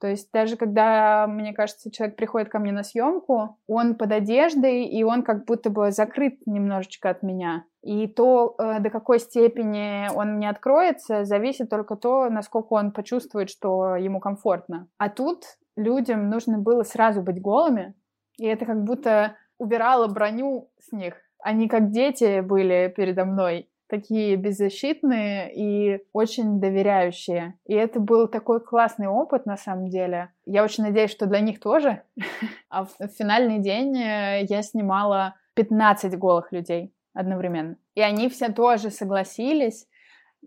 То 0.00 0.06
есть 0.08 0.30
даже 0.32 0.56
когда, 0.56 1.26
мне 1.26 1.52
кажется, 1.52 1.90
человек 1.90 2.16
приходит 2.16 2.48
ко 2.48 2.58
мне 2.58 2.72
на 2.72 2.84
съемку, 2.84 3.58
он 3.66 3.96
под 3.96 4.12
одеждой, 4.12 4.84
и 4.84 5.02
он 5.02 5.22
как 5.22 5.44
будто 5.44 5.70
бы 5.70 5.90
закрыт 5.90 6.38
немножечко 6.46 7.10
от 7.10 7.22
меня. 7.22 7.64
И 7.82 8.06
то, 8.06 8.54
э, 8.58 8.80
до 8.80 8.90
какой 8.90 9.18
степени 9.18 10.08
он 10.14 10.38
не 10.38 10.46
откроется, 10.46 11.24
зависит 11.24 11.70
только 11.70 11.96
то, 11.96 12.28
насколько 12.30 12.74
он 12.74 12.92
почувствует, 12.92 13.50
что 13.50 13.96
ему 13.96 14.20
комфортно. 14.20 14.88
А 14.98 15.08
тут 15.08 15.44
людям 15.76 16.30
нужно 16.30 16.58
было 16.58 16.82
сразу 16.82 17.22
быть 17.22 17.40
голыми, 17.40 17.94
и 18.36 18.46
это 18.46 18.66
как 18.66 18.84
будто 18.84 19.36
убирало 19.58 20.06
броню 20.06 20.70
с 20.78 20.92
них. 20.92 21.14
Они 21.42 21.68
как 21.68 21.90
дети 21.90 22.40
были 22.40 22.92
передо 22.96 23.24
мной 23.24 23.68
такие 23.88 24.36
беззащитные 24.36 25.50
и 25.54 26.02
очень 26.12 26.60
доверяющие. 26.60 27.58
И 27.66 27.74
это 27.74 28.00
был 28.00 28.28
такой 28.28 28.60
классный 28.60 29.06
опыт 29.06 29.46
на 29.46 29.56
самом 29.56 29.88
деле. 29.88 30.30
Я 30.44 30.62
очень 30.62 30.84
надеюсь, 30.84 31.10
что 31.10 31.26
для 31.26 31.40
них 31.40 31.60
тоже. 31.60 32.02
А 32.70 32.84
в 32.84 32.90
финальный 33.18 33.58
день 33.58 33.96
э, 33.96 34.44
я 34.46 34.62
снимала 34.62 35.36
15 35.54 36.18
голых 36.18 36.52
людей 36.52 36.92
одновременно. 37.14 37.76
И 37.94 38.02
они 38.02 38.28
все 38.28 38.50
тоже 38.52 38.90
согласились, 38.90 39.86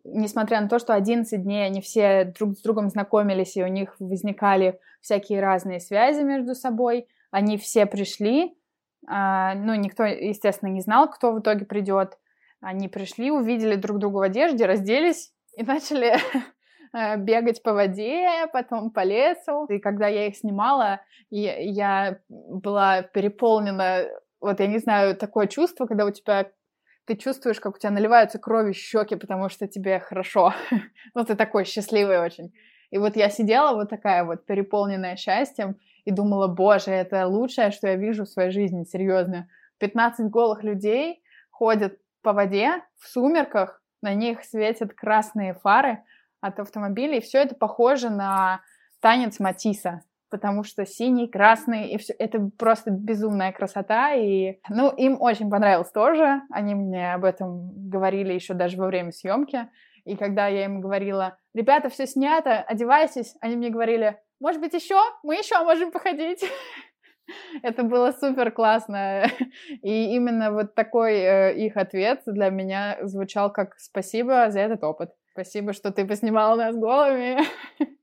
несмотря 0.04 0.62
на 0.62 0.70
то, 0.70 0.78
что 0.78 0.94
11 0.94 1.42
дней 1.42 1.66
они 1.66 1.82
все 1.82 2.26
друг 2.26 2.54
с 2.58 2.62
другом 2.62 2.90
знакомились, 2.90 3.58
и 3.58 3.64
у 3.64 3.68
них 3.68 3.96
возникали 4.00 4.80
всякие 5.02 5.42
разные 5.42 5.80
связи 5.80 6.22
между 6.22 6.54
собой, 6.54 7.08
они 7.32 7.58
все 7.58 7.86
пришли, 7.86 8.56
а, 9.08 9.56
ну, 9.56 9.74
никто, 9.76 10.04
естественно, 10.04 10.70
не 10.70 10.82
знал, 10.82 11.10
кто 11.10 11.34
в 11.34 11.40
итоге 11.40 11.66
придет, 11.66 12.18
они 12.62 12.88
пришли, 12.88 13.32
увидели 13.32 13.76
друг 13.76 13.98
друга 13.98 14.18
в 14.18 14.22
одежде, 14.22 14.66
разделись 14.66 15.34
и 15.58 15.64
начали 15.64 16.16
э, 16.94 17.18
бегать 17.18 17.62
по 17.64 17.74
воде, 17.74 18.48
потом 18.54 18.92
по 18.92 19.04
лесу. 19.04 19.66
И 19.66 19.80
когда 19.80 20.08
я 20.08 20.28
их 20.28 20.38
снимала, 20.38 21.02
я 21.30 22.20
была 22.30 23.02
переполнена, 23.02 24.06
вот 24.40 24.60
я 24.60 24.68
не 24.68 24.78
знаю, 24.78 25.16
такое 25.18 25.48
чувство, 25.48 25.88
когда 25.88 26.06
у 26.06 26.12
тебя 26.12 26.52
ты 27.06 27.16
чувствуешь, 27.16 27.60
как 27.60 27.76
у 27.76 27.80
тебя 27.80 27.90
наливаются 27.90 28.38
кровью 28.38 28.74
щеки, 28.74 29.16
потому 29.16 29.50
что 29.50 29.68
тебе 29.68 30.00
хорошо. 30.00 30.54
ну, 31.16 31.26
ты 31.26 31.36
такой 31.36 31.66
счастливый 31.66 32.20
очень. 32.20 32.54
И 32.92 32.98
вот 32.98 33.16
я 33.16 33.30
сидела 33.30 33.74
вот 33.74 33.90
такая 33.90 34.24
вот 34.24 34.46
переполненная 34.46 35.16
счастьем 35.16 35.78
и 36.06 36.12
думала, 36.12 36.48
боже, 36.48 36.92
это 36.92 37.26
лучшее, 37.26 37.72
что 37.72 37.88
я 37.88 37.96
вижу 37.96 38.26
в 38.26 38.30
своей 38.30 38.52
жизни, 38.52 38.84
серьезно. 38.84 39.48
15 39.80 40.30
голых 40.30 40.64
людей 40.64 41.24
ходят 41.50 41.98
по 42.22 42.34
воде 42.34 42.84
в 42.98 43.08
сумерках, 43.08 43.82
на 44.02 44.14
них 44.14 44.44
светят 44.44 44.94
красные 44.94 45.54
фары 45.54 46.04
от 46.40 46.60
автомобилей, 46.60 47.18
и 47.18 47.22
все 47.22 47.40
это 47.40 47.56
похоже 47.56 48.10
на 48.10 48.62
танец 49.00 49.40
Матисса, 49.40 50.02
потому 50.30 50.64
что 50.64 50.86
синий, 50.86 51.28
красный, 51.28 51.90
и 51.90 51.98
все 51.98 52.14
это 52.14 52.50
просто 52.58 52.90
безумная 52.90 53.52
красота, 53.52 54.14
и, 54.14 54.60
ну, 54.70 54.90
им 54.90 55.22
очень 55.22 55.50
понравилось 55.50 55.92
тоже, 55.92 56.42
они 56.50 56.74
мне 56.74 57.14
об 57.14 57.26
этом 57.26 57.90
говорили 57.90 58.34
еще 58.34 58.54
даже 58.54 58.78
во 58.78 58.88
время 58.88 59.12
съемки, 59.12 59.70
и 60.06 60.16
когда 60.16 60.48
я 60.48 60.66
им 60.66 60.82
говорила, 60.82 61.38
ребята, 61.54 61.90
все 61.90 62.08
снято, 62.08 62.62
одевайтесь, 62.62 63.36
они 63.40 63.56
мне 63.56 63.70
говорили, 63.70 64.20
может 64.40 64.60
быть, 64.60 64.74
еще? 64.74 65.00
Мы 65.22 65.36
еще 65.36 65.64
можем 65.64 65.92
походить. 65.92 66.44
Это 67.64 67.84
было 67.84 68.12
супер 68.12 68.52
классно. 68.52 69.26
И 69.82 70.16
именно 70.16 70.52
вот 70.52 70.76
такой 70.76 71.16
э, 71.16 71.56
их 71.56 71.78
ответ 71.78 72.22
для 72.26 72.50
меня 72.50 72.98
звучал 73.02 73.52
как 73.52 73.76
«спасибо 73.78 74.50
за 74.52 74.60
этот 74.60 74.84
опыт». 74.84 75.12
Спасибо, 75.34 75.74
что 75.74 75.92
ты 75.92 76.06
поснимала 76.06 76.56
нас 76.56 76.76
голыми. 76.76 77.40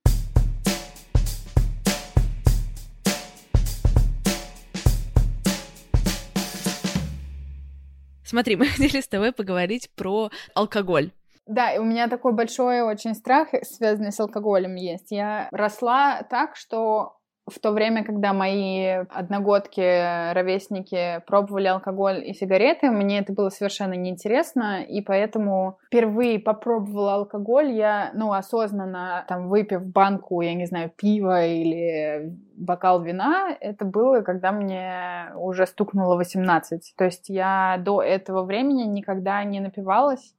Смотри, 8.25 8.57
мы 8.57 8.67
хотели 8.67 9.01
с 9.01 9.09
тобой 9.09 9.33
поговорить 9.33 9.91
про 9.95 10.31
алкоголь. 10.55 11.13
Да, 11.47 11.73
у 11.79 11.85
меня 11.85 12.09
такой 12.09 12.35
большой 12.35 12.83
очень 12.83 13.15
страх, 13.15 13.49
связанный 13.63 14.13
с 14.13 14.21
алкоголем, 14.21 14.75
есть. 14.75 15.11
Я 15.11 15.49
росла 15.51 16.23
так, 16.29 16.55
что 16.55 17.18
в 17.49 17.59
то 17.59 17.73
время, 17.73 18.05
когда 18.05 18.33
мои 18.33 18.87
одногодки, 19.11 20.33
ровесники 20.33 21.23
пробовали 21.27 21.69
алкоголь 21.69 22.23
и 22.27 22.35
сигареты, 22.35 22.91
мне 22.91 23.21
это 23.21 23.33
было 23.33 23.49
совершенно 23.51 23.95
неинтересно, 23.95 24.83
и 24.83 25.01
поэтому 25.01 25.79
впервые 25.87 26.39
попробовала 26.39 27.15
алкоголь 27.15 27.73
я, 27.73 28.11
ну, 28.15 28.33
осознанно, 28.33 29.25
там, 29.29 29.49
выпив 29.49 29.85
банку, 29.85 30.41
я 30.41 30.55
не 30.55 30.67
знаю, 30.67 30.91
пива 30.95 31.45
или 31.45 32.37
бокал 32.57 33.03
вина, 33.03 33.57
это 33.61 33.85
было, 33.85 34.21
когда 34.23 34.53
мне 34.53 35.33
уже 35.37 35.67
стукнуло 35.67 36.17
18. 36.17 36.95
То 36.97 37.05
есть 37.05 37.29
я 37.29 37.77
до 37.79 38.03
этого 38.03 38.43
времени 38.43 38.83
никогда 38.83 39.43
не 39.45 39.61
напивалась, 39.61 40.35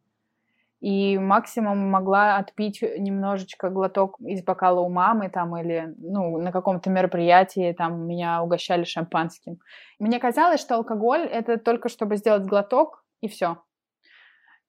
и 0.79 1.17
максимум 1.17 1.89
могла 1.89 2.37
отпить 2.37 2.81
немножечко 2.81 3.69
глоток 3.69 4.15
из 4.21 4.43
бокала 4.43 4.79
у 4.79 4.89
мамы 4.89 5.29
там 5.29 5.55
или 5.57 5.93
ну, 5.97 6.37
на 6.37 6.51
каком-то 6.51 6.89
мероприятии 6.89 7.73
там 7.73 8.07
меня 8.07 8.41
угощали 8.41 8.85
шампанским. 8.85 9.59
Мне 9.99 10.19
казалось, 10.19 10.61
что 10.61 10.75
алкоголь 10.75 11.25
это 11.25 11.57
только 11.57 11.89
чтобы 11.89 12.15
сделать 12.15 12.43
глоток 12.43 13.03
и 13.21 13.27
все. 13.27 13.57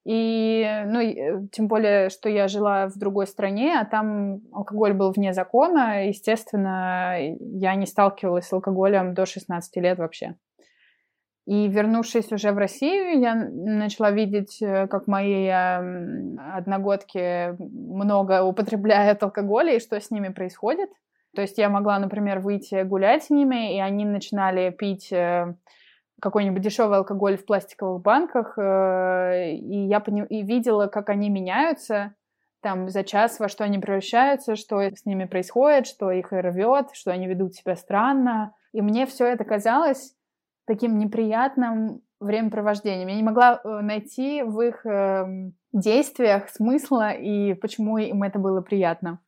И, 0.05 0.66
ну, 0.87 1.01
э, 1.01 1.46
тем 1.53 1.68
более, 1.68 2.09
что 2.09 2.29
я 2.31 2.49
жила 2.49 2.88
в 2.88 2.99
другой 2.99 3.27
стране, 3.27 3.79
а 3.79 3.85
там 3.85 4.40
алкоголь 4.53 4.94
был 4.94 5.12
вне 5.12 5.35
закона, 5.35 6.07
естественно, 6.07 7.16
я 7.38 7.75
не 7.75 7.87
сталкивалась 7.87 8.46
с 8.46 8.53
алкоголем 8.53 9.12
до 9.12 9.27
16 9.27 9.77
лет 9.77 9.99
вообще. 9.99 10.37
И 11.51 11.67
вернувшись 11.67 12.31
уже 12.31 12.53
в 12.53 12.59
Россию, 12.59 13.19
я 13.19 13.35
начала 13.35 14.13
видеть, 14.13 14.63
э, 14.63 14.87
как 14.87 15.09
мои 15.09 15.49
эм, 15.49 16.39
одногодки 16.55 17.57
много 17.59 18.45
употребляют 18.45 19.21
алкоголя 19.25 19.75
и 19.75 19.81
что 19.81 20.01
с 20.01 20.13
ними 20.13 20.29
происходит. 20.29 20.91
То 21.35 21.43
есть 21.43 21.59
я 21.59 21.69
могла, 21.69 21.99
например, 21.99 22.39
выйти 22.39 22.85
гулять 22.85 23.25
с 23.25 23.31
ними, 23.31 23.75
и 23.75 23.81
они 23.81 24.05
начинали 24.05 24.71
пить 24.71 25.13
э, 25.13 25.57
какой-нибудь 26.23 26.63
дешевый 26.63 26.99
алкоголь 26.99 27.37
в 27.37 27.45
пластиковых 27.45 28.01
банках, 28.01 28.57
э, 28.57 29.55
и 29.55 29.89
я 29.89 29.99
пони- 29.99 30.29
и 30.29 30.43
видела, 30.43 30.87
как 30.87 31.09
они 31.09 31.31
меняются 31.31 32.15
там 32.61 32.89
за 32.91 33.03
час, 33.03 33.41
во 33.41 33.49
что 33.49 33.65
они 33.65 33.81
превращаются, 33.81 34.55
что 34.55 34.81
с 34.83 35.05
ними 35.05 35.25
происходит, 35.25 35.89
что 35.89 36.13
их 36.13 36.29
рвет, 36.31 36.91
что 36.93 37.11
они 37.11 37.27
ведут 37.27 37.57
себя 37.57 37.75
странно. 37.75 38.55
И 38.73 38.81
мне 38.83 39.05
все 39.05 39.27
это 39.27 39.43
казалось 39.43 40.15
таким 40.71 40.99
неприятным 40.99 42.01
времяпровождением. 42.21 43.09
Я 43.09 43.17
не 43.17 43.25
могла 43.25 43.61
э, 43.65 43.81
найти 43.81 44.45
в 44.45 44.61
их 44.61 44.87
эм, 44.87 45.53
действиях 45.73 46.49
смысла 46.49 47.11
и 47.11 47.55
почему 47.55 47.99
им 47.99 48.23
это 48.23 48.39
было 48.39 48.61
приятно. 48.61 49.19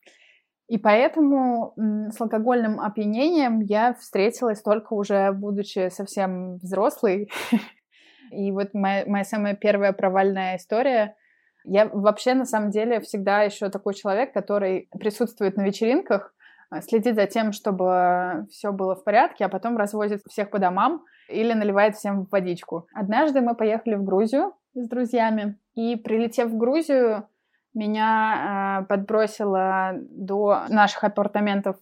И 0.68 0.78
поэтому 0.78 1.74
с 1.76 2.20
алкогольным 2.20 2.78
опьянением 2.78 3.58
я 3.58 3.94
встретилась 3.94 4.62
только 4.62 4.92
уже 4.92 5.32
будучи 5.32 5.88
совсем 5.88 6.58
взрослой. 6.58 7.28
И 8.30 8.52
вот 8.52 8.72
моя, 8.72 9.04
моя 9.06 9.24
самая 9.24 9.54
первая 9.54 9.92
провальная 9.92 10.56
история. 10.56 11.16
Я 11.64 11.88
вообще 11.88 12.34
на 12.34 12.44
самом 12.44 12.70
деле 12.70 13.00
всегда 13.00 13.42
еще 13.42 13.68
такой 13.68 13.94
человек, 13.94 14.32
который 14.32 14.88
присутствует 14.96 15.56
на 15.56 15.62
вечеринках, 15.62 16.32
э, 16.70 16.80
следит 16.82 17.16
за 17.16 17.26
тем, 17.26 17.50
чтобы 17.50 18.46
все 18.48 18.70
было 18.70 18.94
в 18.94 19.02
порядке, 19.02 19.44
а 19.44 19.48
потом 19.48 19.76
развозит 19.76 20.22
всех 20.28 20.50
по 20.50 20.60
домам 20.60 21.02
или 21.32 21.52
наливает 21.52 21.96
всем 21.96 22.26
водичку. 22.30 22.86
Однажды 22.92 23.40
мы 23.40 23.54
поехали 23.54 23.94
в 23.94 24.04
Грузию 24.04 24.52
с 24.74 24.88
друзьями, 24.88 25.58
и 25.74 25.96
прилетев 25.96 26.50
в 26.50 26.56
Грузию, 26.56 27.28
меня 27.74 28.80
э, 28.82 28.86
подбросила 28.86 29.92
до 29.94 30.64
наших 30.68 31.04
апартаментов 31.04 31.76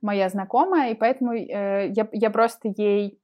моя 0.00 0.28
знакомая, 0.28 0.90
и 0.90 0.94
поэтому 0.94 1.34
э, 1.34 1.88
я, 1.90 2.08
я 2.12 2.30
просто 2.30 2.72
ей 2.76 3.20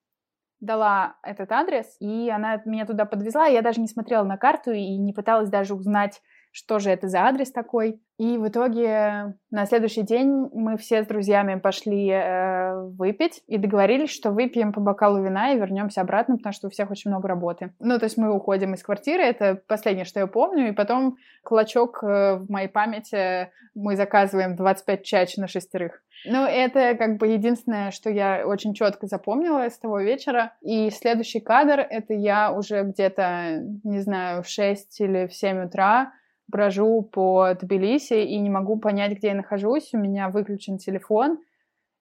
дала 0.61 1.17
этот 1.23 1.51
адрес, 1.53 1.97
и 2.01 2.29
она 2.31 2.61
меня 2.67 2.85
туда 2.85 3.07
подвезла. 3.07 3.47
Я 3.47 3.63
даже 3.63 3.81
не 3.81 3.89
смотрела 3.89 4.25
на 4.25 4.37
карту 4.37 4.73
и 4.73 4.97
не 4.99 5.13
пыталась 5.15 5.49
даже 5.49 5.75
узнать, 5.75 6.21
что 6.53 6.79
же 6.79 6.91
это 6.91 7.09
за 7.09 7.21
адрес 7.21 7.53
такой. 7.53 8.01
И 8.19 8.37
в 8.37 8.49
итоге 8.49 9.35
на 9.51 9.67
следующий 9.67 10.03
день 10.03 10.51
мы 10.53 10.77
все 10.77 11.03
с 11.03 11.07
друзьями 11.07 11.59
пошли 11.59 12.11
э, 12.11 12.83
выпить 12.99 13.43
и 13.47 13.57
договорились, 13.57 14.11
что 14.11 14.31
выпьем 14.31 14.73
по 14.73 14.81
бокалу 14.81 15.23
вина 15.23 15.53
и 15.53 15.59
вернемся 15.59 16.03
обратно, 16.03 16.37
потому 16.37 16.53
что 16.53 16.67
у 16.67 16.71
всех 16.71 16.91
очень 16.91 17.11
много 17.11 17.29
работы. 17.29 17.73
Ну, 17.79 17.99
то 17.99 18.05
есть 18.05 18.19
мы 18.19 18.35
уходим 18.35 18.75
из 18.75 18.83
квартиры, 18.83 19.23
это 19.23 19.63
последнее, 19.67 20.05
что 20.05 20.21
я 20.21 20.27
помню, 20.27 20.69
и 20.69 20.73
потом 20.73 21.17
клочок 21.43 22.03
э, 22.03 22.37
в 22.37 22.51
моей 22.51 22.69
памяти 22.69 23.51
мы 23.75 23.97
заказываем 23.97 24.57
25 24.57 25.03
чач 25.03 25.37
на 25.37 25.47
шестерых. 25.47 26.03
Ну, 26.27 26.45
это 26.45 26.95
как 26.97 27.17
бы 27.17 27.29
единственное, 27.29 27.91
что 27.91 28.11
я 28.11 28.43
очень 28.47 28.75
четко 28.75 29.07
запомнила 29.07 29.63
с 29.71 29.79
того 29.79 30.01
вечера. 30.01 30.53
И 30.61 30.91
следующий 30.91 31.41
кадр— 31.41 31.81
это 31.91 32.13
я 32.13 32.53
уже 32.53 32.83
где-то, 32.83 33.63
не 33.85 34.01
знаю, 34.01 34.43
в 34.43 34.49
6 34.49 35.01
или 35.01 35.27
в 35.27 35.35
7 35.35 35.65
утра 35.65 36.13
брожу 36.51 37.03
по 37.03 37.55
Тбилиси 37.55 38.25
и 38.25 38.39
не 38.39 38.51
могу 38.51 38.79
понять, 38.79 39.13
где 39.13 39.29
я 39.29 39.35
нахожусь. 39.35 39.91
У 39.93 39.99
меня 39.99 40.29
выключен 40.29 40.79
телефон, 40.79 41.39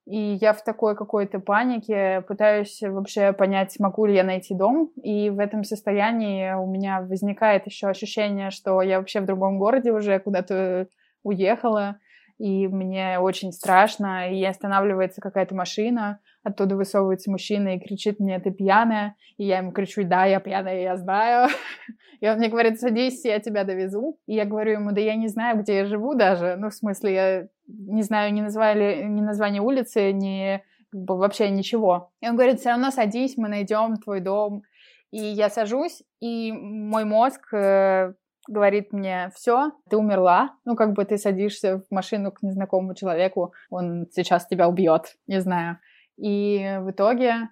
и 0.06 0.38
я 0.42 0.54
в 0.54 0.64
такой 0.64 0.96
какой-то 0.96 1.40
панике 1.40 2.22
пытаюсь 2.28 2.82
вообще 2.82 3.32
понять, 3.32 3.80
могу 3.80 4.06
ли 4.06 4.16
я 4.16 4.24
найти 4.24 4.56
дом. 4.56 4.92
И 5.04 5.30
в 5.30 5.40
этом 5.40 5.64
состоянии 5.64 6.54
у 6.54 6.66
меня 6.66 7.02
возникает 7.02 7.68
еще 7.68 7.88
ощущение, 7.88 8.50
что 8.50 8.82
я 8.82 8.98
вообще 8.98 9.22
в 9.22 9.26
другом 9.26 9.60
городе 9.60 9.92
уже 9.92 10.20
куда-то 10.20 10.88
уехала, 11.24 12.00
и 12.40 12.68
мне 12.70 13.20
очень 13.20 13.52
страшно, 13.52 14.34
и 14.34 14.44
останавливается 14.46 15.20
какая-то 15.20 15.54
машина, 15.54 16.20
оттуда 16.42 16.78
высовывается 16.78 17.30
мужчина 17.30 17.76
и 17.76 17.80
кричит 17.80 18.20
мне, 18.20 18.40
ты 18.40 18.52
пьяная, 18.52 19.16
и 19.38 19.46
я 19.46 19.58
ему 19.58 19.72
кричу, 19.74 20.04
да, 20.06 20.24
я 20.24 20.40
пьяная, 20.40 20.82
я 20.82 20.96
знаю, 20.96 21.50
и 22.22 22.30
он 22.30 22.38
мне 22.38 22.48
говорит, 22.48 22.80
садись, 22.80 23.26
я 23.26 23.40
тебя 23.40 23.66
довезу, 23.66 24.18
и 24.26 24.36
я 24.36 24.46
говорю 24.46 24.72
ему, 24.72 24.94
да 24.94 25.02
я 25.02 25.16
не 25.16 25.28
знаю, 25.28 25.60
где 25.60 25.80
я 25.80 25.86
живу 25.86 26.16
даже, 26.16 26.56
ну, 26.58 26.70
в 26.70 26.74
смысле, 26.74 27.14
я 27.14 27.48
не 27.68 28.04
знаю 28.04 28.34
ни, 28.34 28.40
назвали, 28.40 29.04
ни 29.04 29.20
название 29.20 29.62
улицы, 29.62 30.14
ни 30.14 30.64
как 30.92 31.02
бы, 31.02 31.18
вообще 31.18 31.50
ничего. 31.50 32.12
И 32.22 32.28
он 32.30 32.36
говорит, 32.36 32.62
все 32.62 32.70
равно 32.70 32.90
садись, 32.90 33.38
мы 33.38 33.50
найдем 33.50 33.98
твой 33.98 34.22
дом, 34.22 34.64
и 35.12 35.20
я 35.20 35.50
сажусь, 35.50 36.04
и 36.22 36.54
мой 36.54 37.04
мозг 37.04 37.54
э, 37.54 38.14
говорит 38.48 38.94
мне, 38.94 39.32
все, 39.36 39.72
ты 39.90 39.98
умерла, 39.98 40.56
ну, 40.66 40.76
как 40.76 40.94
бы 40.94 41.06
ты 41.06 41.18
садишься 41.18 41.80
в 41.80 41.92
машину 41.92 42.32
к 42.32 42.42
незнакомому 42.42 42.96
человеку, 42.96 43.54
он 43.70 44.08
сейчас 44.12 44.48
тебя 44.48 44.68
убьет, 44.68 45.16
не 45.28 45.40
знаю. 45.42 45.78
И 46.18 46.78
в 46.82 46.92
итоге 46.92 47.50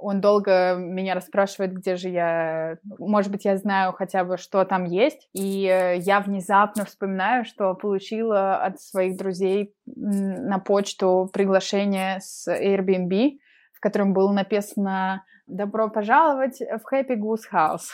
Он 0.00 0.20
долго 0.20 0.76
меня 0.76 1.14
расспрашивает, 1.14 1.72
где 1.72 1.96
же 1.96 2.08
я... 2.08 2.78
Может 2.98 3.32
быть, 3.32 3.44
я 3.44 3.56
знаю 3.56 3.92
хотя 3.92 4.24
бы, 4.24 4.36
что 4.36 4.64
там 4.64 4.84
есть. 4.84 5.28
И 5.32 5.66
э, 5.66 5.98
я 5.98 6.20
внезапно 6.20 6.84
вспоминаю, 6.84 7.44
что 7.44 7.74
получила 7.74 8.56
от 8.56 8.80
своих 8.80 9.16
друзей 9.16 9.74
на 9.86 10.58
почту 10.58 11.28
приглашение 11.32 12.20
с 12.20 12.46
Airbnb, 12.48 13.38
в 13.72 13.80
котором 13.80 14.12
было 14.12 14.32
написано 14.32 15.24
«Добро 15.46 15.90
пожаловать 15.90 16.60
в 16.60 16.92
Happy 16.92 17.16
Goose 17.16 17.48
House». 17.52 17.90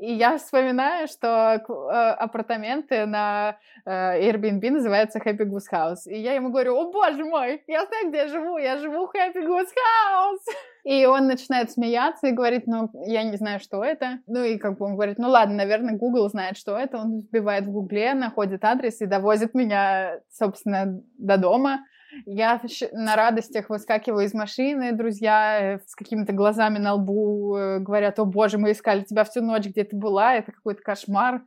И 0.00 0.12
я 0.12 0.36
вспоминаю, 0.36 1.08
что 1.08 1.28
э, 1.28 1.92
апартаменты 2.18 3.06
на 3.06 3.56
э, 3.86 4.30
Airbnb 4.30 4.70
называются 4.70 5.18
Happy 5.18 5.44
Goose 5.44 5.72
House. 5.72 6.06
И 6.06 6.18
я 6.18 6.34
ему 6.34 6.50
говорю, 6.50 6.76
о 6.76 6.92
боже 6.92 7.24
мой, 7.24 7.62
я 7.66 7.86
знаю, 7.86 8.08
где 8.08 8.18
я 8.18 8.28
живу, 8.28 8.58
я 8.58 8.76
живу 8.76 9.06
в 9.06 9.14
Happy 9.14 9.42
Goose 9.46 9.72
House. 9.72 10.54
И 10.84 11.06
он 11.06 11.26
начинает 11.26 11.70
смеяться 11.72 12.28
и 12.28 12.32
говорит, 12.32 12.68
ну, 12.68 12.90
я 13.06 13.24
не 13.24 13.36
знаю, 13.36 13.58
что 13.58 13.82
это. 13.82 14.20
Ну, 14.28 14.44
и 14.44 14.56
как 14.56 14.78
бы 14.78 14.86
он 14.86 14.94
говорит, 14.94 15.18
ну, 15.18 15.28
ладно, 15.28 15.56
наверное, 15.56 15.96
Google 15.96 16.28
знает, 16.28 16.56
что 16.56 16.78
это. 16.78 16.98
Он 16.98 17.22
вбивает 17.22 17.64
в 17.64 17.72
Гугле, 17.72 18.14
находит 18.14 18.64
адрес 18.64 19.00
и 19.00 19.06
довозит 19.06 19.52
меня, 19.52 20.20
собственно, 20.30 21.02
до 21.18 21.38
дома. 21.38 21.80
Я 22.24 22.60
на 22.92 23.16
радостях 23.16 23.68
выскакиваю 23.68 24.24
из 24.24 24.34
машины, 24.34 24.92
друзья 24.92 25.74
э, 25.74 25.78
с 25.86 25.94
какими-то 25.94 26.32
глазами 26.32 26.78
на 26.78 26.94
лбу 26.94 27.56
э, 27.56 27.78
говорят, 27.80 28.18
о 28.18 28.24
боже, 28.24 28.58
мы 28.58 28.72
искали 28.72 29.02
тебя 29.02 29.24
всю 29.24 29.42
ночь, 29.42 29.66
где 29.66 29.84
ты 29.84 29.96
была, 29.96 30.34
это 30.34 30.52
какой-то 30.52 30.82
кошмар. 30.82 31.42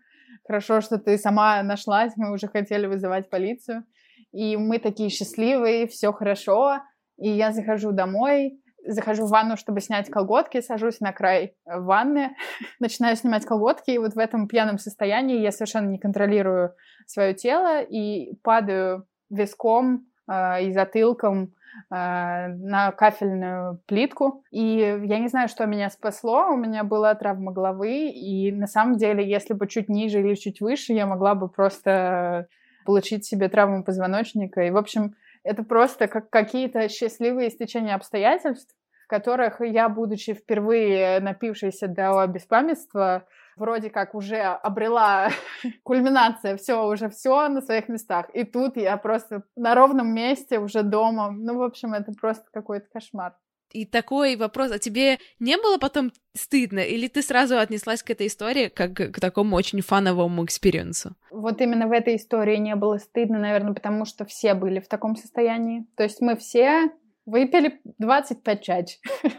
Хорошо, 0.45 0.81
что 0.81 0.97
ты 0.97 1.17
сама 1.17 1.63
нашлась, 1.63 2.13
мы 2.15 2.31
уже 2.31 2.47
хотели 2.47 2.85
вызывать 2.85 3.29
полицию. 3.29 3.85
И 4.31 4.57
мы 4.57 4.79
такие 4.79 5.09
счастливые, 5.09 5.87
все 5.87 6.11
хорошо. 6.11 6.81
И 7.17 7.29
я 7.29 7.51
захожу 7.51 7.91
домой, 7.91 8.61
захожу 8.85 9.25
в 9.25 9.29
ванну, 9.29 9.57
чтобы 9.57 9.81
снять 9.81 10.09
колготки, 10.09 10.61
сажусь 10.61 10.99
на 10.99 11.11
край 11.11 11.55
ванны, 11.65 12.35
начинаю 12.79 13.15
снимать 13.15 13.45
колготки, 13.45 13.91
и 13.91 13.97
вот 13.97 14.13
в 14.13 14.19
этом 14.19 14.47
пьяном 14.47 14.77
состоянии 14.77 15.41
я 15.41 15.51
совершенно 15.51 15.89
не 15.89 15.99
контролирую 15.99 16.73
свое 17.05 17.33
тело 17.33 17.81
и 17.81 18.35
падаю 18.43 19.07
виском 19.29 19.95
э, 19.95 20.18
и 20.61 20.71
затылком 20.71 21.53
э, 21.89 21.95
на 21.95 22.91
кафельную 22.91 23.79
плитку. 23.87 24.43
И 24.51 24.77
я 25.03 25.19
не 25.19 25.27
знаю, 25.27 25.47
что 25.47 25.65
меня 25.65 25.89
спасло. 25.89 26.49
У 26.49 26.55
меня 26.55 26.83
была 26.83 27.15
травма 27.15 27.51
головы, 27.51 28.09
и 28.09 28.51
на 28.51 28.67
самом 28.67 28.97
деле, 28.97 29.27
если 29.27 29.53
бы 29.53 29.67
чуть 29.67 29.89
ниже 29.89 30.19
или 30.19 30.35
чуть 30.35 30.61
выше, 30.61 30.93
я 30.93 31.05
могла 31.05 31.35
бы 31.35 31.49
просто 31.49 32.47
получить 32.85 33.25
себе 33.25 33.49
травму 33.49 33.83
позвоночника. 33.83 34.61
И, 34.61 34.71
в 34.71 34.77
общем, 34.77 35.15
это 35.43 35.63
просто 35.63 36.07
как 36.07 36.29
какие-то 36.29 36.89
счастливые 36.89 37.49
стечения 37.49 37.95
обстоятельств, 37.95 38.75
в 39.05 39.07
которых 39.07 39.61
я, 39.61 39.89
будучи 39.89 40.33
впервые 40.33 41.19
напившейся 41.19 41.87
до 41.87 42.25
беспамятства, 42.27 43.25
вроде 43.59 43.89
как 43.89 44.15
уже 44.15 44.37
обрела 44.41 45.29
кульминация, 45.83 46.57
все, 46.57 46.87
уже 46.87 47.09
все 47.09 47.47
на 47.49 47.61
своих 47.61 47.89
местах. 47.89 48.29
И 48.33 48.43
тут 48.43 48.77
я 48.77 48.97
просто 48.97 49.43
на 49.55 49.75
ровном 49.75 50.13
месте, 50.13 50.59
уже 50.59 50.83
дома. 50.83 51.31
Ну, 51.31 51.57
в 51.57 51.63
общем, 51.63 51.93
это 51.93 52.11
просто 52.13 52.45
какой-то 52.51 52.87
кошмар. 52.91 53.33
И 53.71 53.85
такой 53.85 54.35
вопрос, 54.35 54.71
а 54.71 54.79
тебе 54.79 55.19
не 55.39 55.55
было 55.57 55.77
потом 55.77 56.11
стыдно, 56.33 56.79
или 56.79 57.07
ты 57.07 57.21
сразу 57.21 57.59
отнеслась 57.59 58.01
к 58.01 58.09
этой 58.09 58.25
истории 58.25 58.67
как 58.67 58.93
к 58.93 59.19
такому 59.19 59.55
очень 59.55 59.81
фановому 59.81 60.43
experience 60.43 61.03
у? 61.03 61.15
Вот 61.29 61.61
именно 61.61 61.87
в 61.87 61.91
этой 61.91 62.15
истории 62.15 62.57
не 62.57 62.75
было 62.75 62.97
стыдно, 62.97 63.37
наверное, 63.37 63.73
потому 63.73 64.05
что 64.05 64.25
все 64.25 64.55
были 64.55 64.79
в 64.79 64.87
таком 64.87 65.15
состоянии. 65.15 65.85
То 65.95 66.03
есть 66.03 66.19
мы 66.19 66.35
все 66.35 66.89
выпили 67.27 67.79
25 67.99 68.61
чач. 68.61 68.99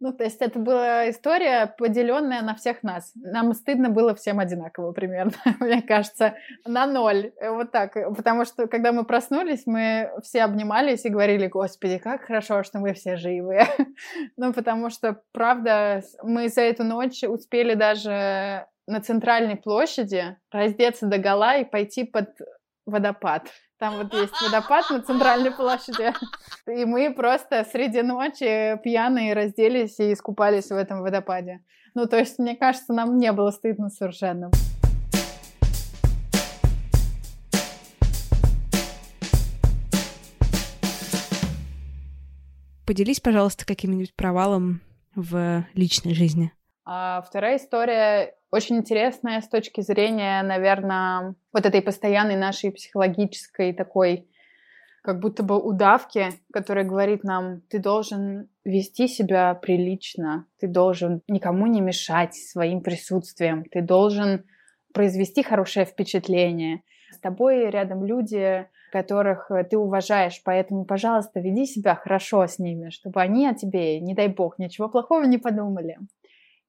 Ну, 0.00 0.12
то 0.12 0.22
есть 0.22 0.40
это 0.40 0.60
была 0.60 1.10
история, 1.10 1.74
поделенная 1.76 2.42
на 2.42 2.54
всех 2.54 2.84
нас. 2.84 3.10
Нам 3.16 3.52
стыдно 3.52 3.90
было 3.90 4.14
всем 4.14 4.38
одинаково 4.38 4.92
примерно, 4.92 5.32
мне 5.60 5.82
кажется, 5.82 6.34
на 6.64 6.86
ноль. 6.86 7.32
Вот 7.40 7.72
так. 7.72 7.94
Потому 7.94 8.44
что, 8.44 8.68
когда 8.68 8.92
мы 8.92 9.04
проснулись, 9.04 9.66
мы 9.66 10.12
все 10.22 10.42
обнимались 10.42 11.04
и 11.04 11.08
говорили, 11.08 11.48
господи, 11.48 11.98
как 11.98 12.22
хорошо, 12.22 12.62
что 12.62 12.78
мы 12.78 12.94
все 12.94 13.16
живы. 13.16 13.62
ну, 14.36 14.52
потому 14.52 14.90
что, 14.90 15.20
правда, 15.32 16.02
мы 16.22 16.48
за 16.48 16.60
эту 16.60 16.84
ночь 16.84 17.24
успели 17.24 17.74
даже 17.74 18.66
на 18.86 19.00
центральной 19.00 19.56
площади 19.56 20.36
раздеться 20.50 21.06
до 21.06 21.18
гола 21.18 21.58
и 21.58 21.64
пойти 21.64 22.04
под 22.04 22.30
водопад. 22.88 23.48
Там 23.78 23.96
вот 23.96 24.12
есть 24.12 24.34
водопад 24.42 24.90
на 24.90 25.02
центральной 25.02 25.50
площади. 25.52 26.12
И 26.66 26.84
мы 26.84 27.14
просто 27.14 27.64
среди 27.70 28.02
ночи 28.02 28.78
пьяные 28.82 29.34
разделись 29.34 30.00
и 30.00 30.12
искупались 30.12 30.70
в 30.70 30.76
этом 30.76 31.02
водопаде. 31.02 31.60
Ну, 31.94 32.06
то 32.06 32.18
есть, 32.18 32.38
мне 32.38 32.56
кажется, 32.56 32.92
нам 32.92 33.18
не 33.18 33.32
было 33.32 33.50
стыдно 33.50 33.88
совершенно. 33.88 34.50
Поделись, 42.86 43.20
пожалуйста, 43.20 43.66
каким-нибудь 43.66 44.14
провалом 44.14 44.80
в 45.14 45.64
личной 45.74 46.14
жизни. 46.14 46.52
А 46.90 47.20
вторая 47.20 47.58
история 47.58 48.34
очень 48.50 48.76
интересная 48.76 49.42
с 49.42 49.48
точки 49.48 49.82
зрения, 49.82 50.42
наверное, 50.42 51.34
вот 51.52 51.66
этой 51.66 51.82
постоянной 51.82 52.36
нашей 52.36 52.72
психологической 52.72 53.74
такой 53.74 54.26
как 55.02 55.20
будто 55.20 55.42
бы 55.42 55.58
удавки, 55.58 56.30
которая 56.50 56.86
говорит 56.86 57.24
нам, 57.24 57.60
ты 57.68 57.78
должен 57.78 58.48
вести 58.64 59.06
себя 59.06 59.52
прилично, 59.52 60.46
ты 60.60 60.66
должен 60.66 61.20
никому 61.28 61.66
не 61.66 61.82
мешать 61.82 62.34
своим 62.34 62.80
присутствием, 62.80 63.64
ты 63.64 63.82
должен 63.82 64.46
произвести 64.94 65.42
хорошее 65.42 65.84
впечатление. 65.84 66.84
С 67.10 67.18
тобой 67.18 67.68
рядом 67.68 68.02
люди, 68.02 68.66
которых 68.92 69.50
ты 69.68 69.76
уважаешь, 69.76 70.40
поэтому, 70.42 70.86
пожалуйста, 70.86 71.40
веди 71.40 71.66
себя 71.66 71.94
хорошо 71.94 72.46
с 72.46 72.58
ними, 72.58 72.88
чтобы 72.88 73.20
они 73.20 73.46
о 73.46 73.52
тебе, 73.52 74.00
не 74.00 74.14
дай 74.14 74.28
бог, 74.28 74.58
ничего 74.58 74.88
плохого 74.88 75.24
не 75.24 75.36
подумали. 75.36 75.98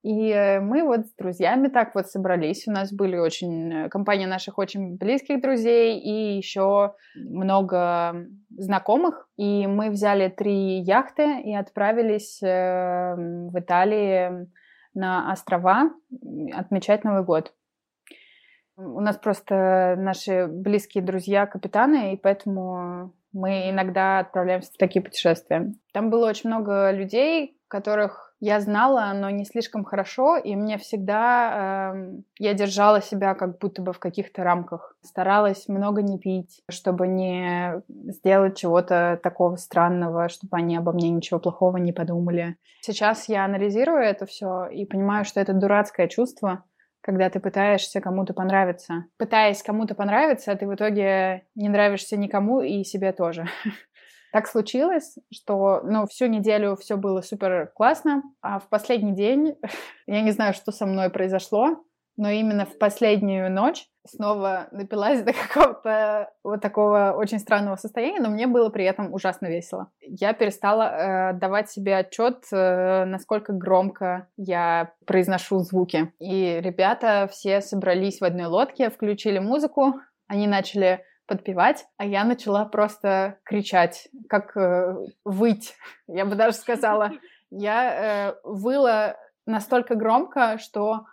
И 0.02 0.30
э, 0.30 0.62
мы 0.62 0.84
вот 0.84 1.08
с 1.08 1.14
друзьями 1.16 1.68
так 1.68 1.94
вот 1.94 2.08
собрались. 2.08 2.68
У 2.68 2.72
нас 2.72 2.94
были 2.94 3.18
очень 3.18 3.74
э, 3.74 3.90
компания 3.90 4.28
наших 4.28 4.58
очень 4.58 4.96
близких 4.98 5.42
друзей 5.42 6.00
и 6.00 6.38
еще 6.38 6.94
много 7.16 8.26
знакомых. 8.50 9.28
И 9.38 9.68
мы 9.68 9.90
взяли 9.90 10.30
три 10.30 10.80
яхты 10.80 11.42
и 11.42 11.54
отправились 11.54 12.42
э, 12.42 13.16
в 13.16 13.60
Италии 13.60 14.48
на 14.94 15.32
острова 15.32 15.92
отмечать 16.54 17.04
Новый 17.04 17.24
год. 17.24 17.54
У 18.78 19.02
нас 19.02 19.18
просто 19.18 19.96
наши 19.98 20.48
близкие 20.48 21.04
друзья 21.04 21.46
капитаны, 21.46 22.14
и 22.14 22.18
поэтому 22.18 23.14
мы 23.34 23.70
иногда 23.70 24.20
отправляемся 24.20 24.72
в 24.72 24.78
такие 24.78 25.04
путешествия. 25.04 25.74
Там 25.92 26.10
было 26.10 26.30
очень 26.30 26.50
много 26.50 26.90
людей, 26.92 27.60
которых 27.68 28.29
я 28.40 28.60
знала, 28.62 29.12
но 29.14 29.30
не 29.30 29.44
слишком 29.46 29.84
хорошо, 29.84 30.38
и 30.38 30.56
мне 30.56 30.78
всегда 30.78 31.94
э, 31.94 32.22
я 32.38 32.54
держала 32.54 33.02
себя 33.02 33.36
как 33.36 33.58
будто 33.60 33.82
бы 33.82 33.92
в 33.92 34.00
каких-то 34.00 34.44
рамках. 34.44 34.96
Старалась 35.02 35.68
много 35.68 36.02
не 36.02 36.20
пить, 36.20 36.62
чтобы 36.70 37.08
не 37.08 37.82
сделать 37.88 38.58
чего-то 38.58 39.20
такого 39.22 39.58
странного, 39.58 40.30
чтобы 40.30 40.58
они 40.58 40.78
обо 40.78 40.94
мне 40.94 41.10
ничего 41.10 41.40
плохого 41.40 41.78
не 41.78 41.92
подумали. 41.92 42.56
Сейчас 42.82 43.28
я 43.28 43.44
анализирую 43.44 44.02
это 44.02 44.26
все 44.26 44.68
и 44.68 44.86
понимаю, 44.86 45.26
что 45.26 45.42
это 45.42 45.54
дурацкое 45.54 46.08
чувство, 46.08 46.64
когда 47.02 47.30
ты 47.30 47.40
пытаешься 47.40 48.02
кому-то 48.02 48.34
понравиться. 48.34 49.06
Пытаясь 49.18 49.64
кому-то 49.64 49.96
понравиться, 49.96 50.56
ты 50.56 50.68
в 50.68 50.76
итоге 50.76 51.44
не 51.56 51.68
нравишься 51.68 52.18
никому 52.18 52.62
и 52.62 52.84
себе 52.84 53.12
тоже. 53.12 53.48
Так 54.32 54.48
случилось, 54.48 55.16
что, 55.34 55.82
ну, 55.84 56.06
всю 56.06 56.28
неделю 56.28 56.76
все 56.76 56.98
было 56.98 57.22
супер 57.22 57.72
классно, 57.76 58.24
а 58.42 58.60
в 58.60 58.70
последний 58.70 59.16
день, 59.16 59.56
я 60.08 60.22
не 60.22 60.32
знаю, 60.32 60.54
что 60.54 60.72
со 60.72 60.86
мной 60.86 61.10
произошло, 61.10 61.84
но 62.20 62.30
именно 62.30 62.66
в 62.66 62.78
последнюю 62.78 63.50
ночь 63.50 63.88
снова 64.06 64.68
напилась 64.72 65.22
до 65.24 65.34
какого-то 65.34 66.32
вот 66.44 66.62
такого 66.62 67.16
очень 67.18 67.40
странного 67.40 67.78
состояния, 67.78 68.20
но 68.20 68.30
мне 68.30 68.46
было 68.46 68.70
при 68.70 68.86
этом 68.86 69.14
ужасно 69.14 69.48
весело. 69.48 69.90
Я 70.02 70.34
перестала 70.34 71.32
э, 71.32 71.34
давать 71.34 71.72
себе 71.72 71.98
отчет, 71.98 72.44
э, 72.52 73.06
насколько 73.06 73.54
громко 73.54 74.28
я 74.38 74.92
произношу 75.06 75.60
звуки. 75.60 76.14
И 76.20 76.60
ребята 76.62 77.30
все 77.32 77.62
собрались 77.62 78.20
в 78.20 78.26
одной 78.26 78.48
лодке, 78.48 78.90
включили 78.90 79.40
музыку, 79.40 79.96
они 80.28 80.46
начали 80.46 81.04
подпевать, 81.30 81.86
а 81.98 82.06
я 82.06 82.26
начала 82.26 82.66
просто 82.66 83.40
кричать, 83.46 84.10
как 84.28 84.58
э, 84.58 84.96
выть, 85.24 85.76
я 86.08 86.26
бы 86.26 86.36
даже 86.36 86.58
сказала. 86.58 87.12
Я 87.50 88.32
э, 88.32 88.36
выла 88.44 89.16
настолько 89.46 89.96
громко, 89.96 90.58
что 90.58 91.06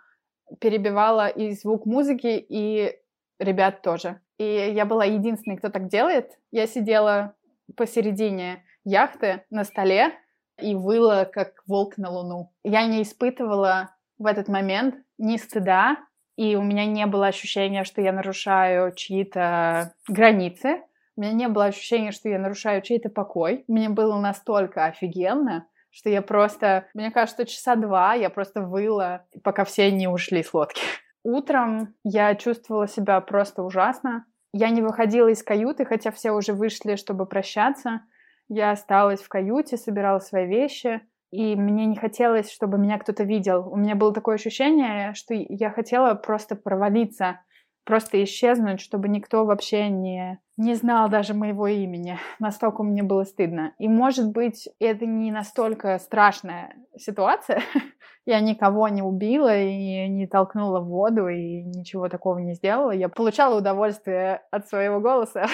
перебивала 0.59 1.27
и 1.27 1.51
звук 1.51 1.85
музыки, 1.85 2.45
и 2.49 2.93
ребят 3.39 3.81
тоже. 3.81 4.19
И 4.37 4.43
я 4.43 4.85
была 4.85 5.05
единственной, 5.05 5.57
кто 5.57 5.69
так 5.69 5.87
делает. 5.87 6.31
Я 6.51 6.67
сидела 6.67 7.35
посередине 7.75 8.63
яхты 8.83 9.45
на 9.49 9.63
столе, 9.63 10.13
и 10.61 10.75
выла, 10.75 11.29
как 11.31 11.63
волк 11.67 11.97
на 11.97 12.09
луну. 12.09 12.51
Я 12.63 12.85
не 12.87 13.03
испытывала 13.03 13.95
в 14.17 14.25
этот 14.25 14.47
момент 14.47 14.95
ни 15.17 15.37
стыда, 15.37 15.97
и 16.37 16.55
у 16.55 16.61
меня 16.61 16.85
не 16.85 17.05
было 17.07 17.27
ощущения, 17.27 17.83
что 17.83 17.99
я 17.99 18.13
нарушаю 18.13 18.93
чьи-то 18.93 19.93
границы. 20.07 20.83
У 21.15 21.21
меня 21.21 21.33
не 21.33 21.47
было 21.47 21.65
ощущения, 21.65 22.11
что 22.11 22.29
я 22.29 22.37
нарушаю 22.37 22.83
чей-то 22.83 23.09
покой. 23.09 23.65
Мне 23.67 23.89
было 23.89 24.19
настолько 24.19 24.85
офигенно, 24.85 25.67
что 25.89 26.09
я 26.09 26.21
просто... 26.21 26.85
Мне 26.93 27.09
кажется, 27.09 27.45
часа 27.45 27.75
два 27.75 28.13
я 28.13 28.29
просто 28.29 28.61
выла, 28.61 29.25
пока 29.43 29.65
все 29.65 29.91
не 29.91 30.07
ушли 30.07 30.43
с 30.43 30.53
лодки. 30.53 30.79
Утром 31.23 31.95
я 32.03 32.35
чувствовала 32.35 32.87
себя 32.87 33.19
просто 33.19 33.63
ужасно. 33.63 34.25
Я 34.53 34.69
не 34.69 34.83
выходила 34.83 35.29
из 35.29 35.41
каюты, 35.41 35.85
хотя 35.85 36.11
все 36.11 36.31
уже 36.31 36.53
вышли, 36.53 36.97
чтобы 36.97 37.25
прощаться. 37.25 38.01
Я 38.47 38.71
осталась 38.71 39.21
в 39.21 39.27
каюте, 39.27 39.75
собирала 39.75 40.19
свои 40.19 40.45
вещи, 40.45 41.01
и 41.31 41.55
мне 41.55 41.85
не 41.85 41.95
хотелось, 41.95 42.51
чтобы 42.51 42.77
меня 42.77 42.97
кто-то 42.97 43.23
видел. 43.23 43.67
У 43.69 43.75
меня 43.75 43.95
было 43.95 44.13
такое 44.13 44.35
ощущение, 44.35 45.13
что 45.13 45.33
я 45.33 45.69
хотела 45.71 46.13
просто 46.15 46.55
провалиться, 46.55 47.41
просто 47.83 48.23
исчезнуть, 48.23 48.81
чтобы 48.81 49.07
никто 49.07 49.45
вообще 49.45 49.89
не, 49.89 50.39
не 50.57 50.75
знал 50.75 51.09
даже 51.09 51.33
моего 51.33 51.67
имени. 51.67 52.17
Настолько 52.39 52.83
мне 52.83 53.03
было 53.03 53.23
стыдно. 53.23 53.73
И, 53.79 53.87
может 53.87 54.31
быть, 54.31 54.69
это 54.79 55.05
не 55.05 55.31
настолько 55.31 55.97
страшная 55.99 56.75
ситуация. 56.97 57.61
я 58.25 58.41
никого 58.41 58.89
не 58.89 59.01
убила 59.01 59.57
и 59.57 60.07
не 60.09 60.27
толкнула 60.27 60.81
в 60.81 60.87
воду 60.87 61.29
и 61.29 61.63
ничего 61.63 62.09
такого 62.09 62.39
не 62.39 62.53
сделала. 62.53 62.91
Я 62.91 63.09
получала 63.09 63.57
удовольствие 63.57 64.41
от 64.51 64.67
своего 64.67 64.99
голоса. 64.99 65.47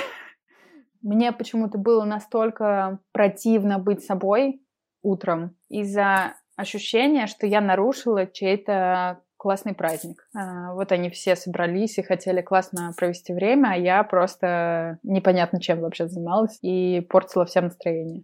Мне 1.03 1.31
почему-то 1.31 1.77
было 1.77 2.03
настолько 2.03 2.99
противно 3.11 3.77
быть 3.77 4.03
собой, 4.03 4.62
утром 5.03 5.55
из-за 5.69 6.33
ощущения, 6.55 7.27
что 7.27 7.45
я 7.45 7.61
нарушила 7.61 8.25
чей-то 8.25 9.21
классный 9.37 9.73
праздник. 9.75 10.25
А, 10.33 10.73
вот 10.73 10.91
они 10.91 11.09
все 11.09 11.35
собрались 11.35 11.97
и 11.97 12.03
хотели 12.03 12.41
классно 12.41 12.93
провести 12.95 13.33
время, 13.33 13.73
а 13.73 13.75
я 13.75 14.03
просто 14.03 14.99
непонятно 15.03 15.59
чем 15.59 15.81
вообще 15.81 16.07
занималась 16.07 16.57
и 16.61 17.01
портила 17.01 17.45
всем 17.45 17.65
настроение. 17.65 18.23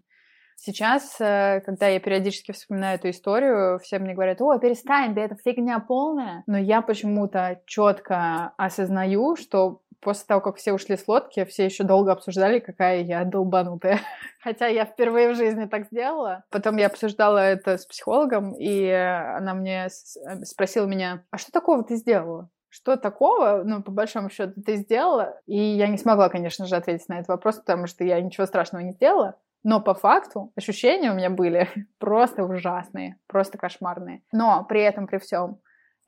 Сейчас, 0.55 1.15
э, 1.19 1.61
когда 1.65 1.87
я 1.87 1.99
периодически 2.01 2.51
вспоминаю 2.51 2.95
эту 2.95 3.09
историю, 3.09 3.79
все 3.79 3.97
мне 3.97 4.13
говорят, 4.13 4.41
о, 4.41 4.57
перестань, 4.59 5.13
да 5.13 5.21
это 5.21 5.35
фигня 5.35 5.79
полная. 5.79 6.43
Но 6.47 6.57
я 6.57 6.81
почему-то 6.81 7.61
четко 7.65 8.53
осознаю, 8.57 9.37
что 9.37 9.81
после 10.01 10.25
того, 10.27 10.41
как 10.41 10.57
все 10.57 10.73
ушли 10.73 10.97
с 10.97 11.07
лодки, 11.07 11.45
все 11.45 11.65
еще 11.65 11.83
долго 11.83 12.11
обсуждали, 12.11 12.59
какая 12.59 13.01
я 13.01 13.23
долбанутая. 13.25 13.99
Хотя 14.43 14.67
я 14.67 14.85
впервые 14.85 15.31
в 15.31 15.35
жизни 15.35 15.65
так 15.65 15.85
сделала. 15.85 16.43
Потом 16.49 16.77
я 16.77 16.87
обсуждала 16.87 17.39
это 17.39 17.77
с 17.77 17.85
психологом, 17.85 18.53
и 18.53 18.89
она 18.89 19.53
мне 19.53 19.87
э, 19.87 20.45
спросила 20.45 20.85
меня, 20.85 21.23
а 21.31 21.37
что 21.37 21.51
такого 21.51 21.83
ты 21.83 21.95
сделала? 21.95 22.49
Что 22.69 22.97
такого, 22.97 23.63
ну, 23.65 23.81
по 23.81 23.91
большому 23.91 24.29
счету, 24.29 24.61
ты 24.61 24.75
сделала? 24.75 25.39
И 25.47 25.57
я 25.57 25.87
не 25.87 25.97
смогла, 25.97 26.29
конечно 26.29 26.65
же, 26.65 26.75
ответить 26.75 27.09
на 27.09 27.15
этот 27.15 27.29
вопрос, 27.29 27.57
потому 27.57 27.87
что 27.87 28.03
я 28.03 28.21
ничего 28.21 28.45
страшного 28.45 28.83
не 28.83 28.91
сделала. 28.91 29.35
Но 29.63 29.81
по 29.81 29.93
факту 29.93 30.51
ощущения 30.55 31.11
у 31.11 31.15
меня 31.15 31.29
были 31.29 31.67
просто 31.99 32.43
ужасные, 32.43 33.17
просто 33.27 33.57
кошмарные. 33.57 34.21
Но 34.31 34.63
при 34.63 34.81
этом, 34.81 35.07
при 35.07 35.17
всем, 35.17 35.59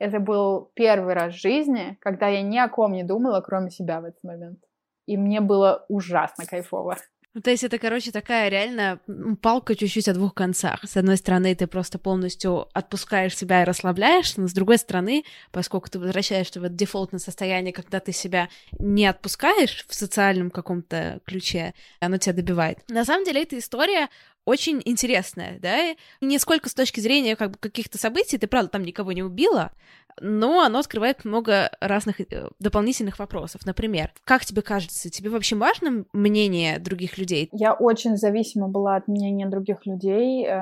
это 0.02 0.20
был 0.20 0.72
первый 0.74 1.14
раз 1.14 1.36
в 1.36 1.40
жизни, 1.40 1.96
когда 2.02 2.28
я 2.28 2.42
ни 2.42 2.58
о 2.58 2.68
ком 2.70 2.94
не 2.94 3.04
думала, 3.04 3.40
кроме 3.42 3.70
себя 3.70 4.02
в 4.02 4.06
этот 4.06 4.24
момент. 4.24 4.60
И 5.06 5.16
мне 5.16 5.42
было 5.42 5.86
ужасно 5.90 6.46
кайфово. 6.48 6.98
Ну, 7.34 7.42
то 7.42 7.50
есть 7.50 7.64
это, 7.64 7.78
короче, 7.78 8.12
такая 8.12 8.50
реально 8.50 9.00
палка 9.42 9.74
чуть-чуть 9.74 10.10
о 10.10 10.14
двух 10.14 10.34
концах. 10.34 10.84
С 10.84 10.98
одной 10.98 11.16
стороны, 11.16 11.56
ты 11.56 11.66
просто 11.66 11.98
полностью 11.98 12.68
отпускаешь 12.74 13.38
себя 13.38 13.62
и 13.62 13.66
расслабляешься, 13.66 14.42
но 14.42 14.48
с 14.48 14.54
другой 14.54 14.78
стороны, 14.78 15.24
поскольку 15.52 15.90
ты 15.90 15.98
возвращаешься 15.98 16.60
в 16.60 16.66
это 16.66 16.74
дефолтное 16.74 17.20
состояние, 17.20 17.72
когда 17.72 18.02
ты 18.02 18.12
себя 18.12 18.50
не 18.80 19.06
отпускаешь 19.06 19.86
в 19.88 19.96
социальном 19.96 20.52
каком-то 20.52 21.22
ключе, 21.26 21.74
оно 22.02 22.18
тебя 22.18 22.34
добивает. 22.34 22.80
На 22.90 23.06
самом 23.06 23.24
деле, 23.24 23.44
эта 23.44 23.58
история 23.58 24.10
очень 24.44 24.82
интересная, 24.86 25.60
да, 25.60 25.96
не 26.20 26.40
сколько 26.40 26.68
с 26.68 26.74
точки 26.74 27.00
зрения 27.00 27.36
как 27.36 27.52
бы 27.52 27.58
каких-то 27.60 27.98
событий, 27.98 28.38
ты 28.38 28.48
правда 28.48 28.72
там 28.72 28.84
никого 28.84 29.12
не 29.12 29.22
убила, 29.22 29.72
но 30.20 30.62
оно 30.62 30.82
скрывает 30.82 31.26
много 31.26 31.72
разных 31.80 32.20
э, 32.20 32.50
дополнительных 32.60 33.20
вопросов. 33.20 33.66
Например, 33.66 34.12
как 34.24 34.46
тебе 34.46 34.62
кажется, 34.62 35.10
тебе 35.10 35.30
вообще 35.30 35.56
важно 35.56 36.06
мнение 36.14 36.80
других 36.80 37.18
людей? 37.18 37.50
Я 37.52 37.74
очень 37.74 38.18
зависима 38.18 38.68
была 38.68 38.96
от 38.96 39.08
мнения 39.08 39.48
других 39.48 39.86
людей, 39.86 40.46
э, 40.46 40.62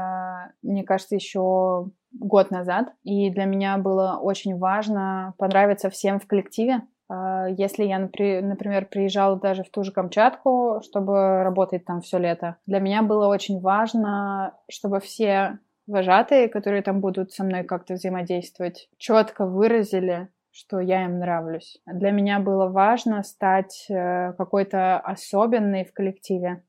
мне 0.62 0.84
кажется, 0.84 1.16
еще 1.16 1.90
год 2.12 2.52
назад, 2.52 2.90
и 3.04 3.30
для 3.30 3.46
меня 3.46 3.78
было 3.78 4.20
очень 4.22 4.58
важно 4.58 5.34
понравиться 5.38 5.90
всем 5.90 6.20
в 6.20 6.26
коллективе, 6.28 6.82
а, 7.10 7.48
если 7.48 7.84
я, 7.86 8.00
например, 8.00 8.86
приезжала 8.86 9.38
даже 9.38 9.64
в 9.64 9.70
ту 9.70 9.84
же 9.84 9.92
Камчатку, 9.92 10.82
чтобы 10.84 11.44
работать 11.44 11.86
там 11.86 12.02
все 12.02 12.20
лето, 12.20 12.58
для 12.68 12.80
меня 12.80 13.02
было 13.02 13.28
очень 13.28 13.60
важно, 13.60 14.54
чтобы 14.70 15.00
все 15.00 15.60
вожатые, 15.90 16.48
которые 16.48 16.82
там 16.82 17.02
будут 17.02 17.32
со 17.32 17.44
мной 17.44 17.64
как-то 17.64 17.96
взаимодействовать, 17.96 18.90
четко 18.98 19.46
выразили, 19.46 20.30
что 20.52 20.80
я 20.80 21.06
им 21.06 21.20
нравлюсь. 21.20 21.82
Для 21.86 22.12
меня 22.12 22.40
было 22.40 22.68
важно 22.68 23.24
стать 23.24 23.86
э, 23.90 24.34
какой-то 24.34 25.00
особенной 25.00 25.86
в 25.86 25.94
коллективе. 25.94 26.64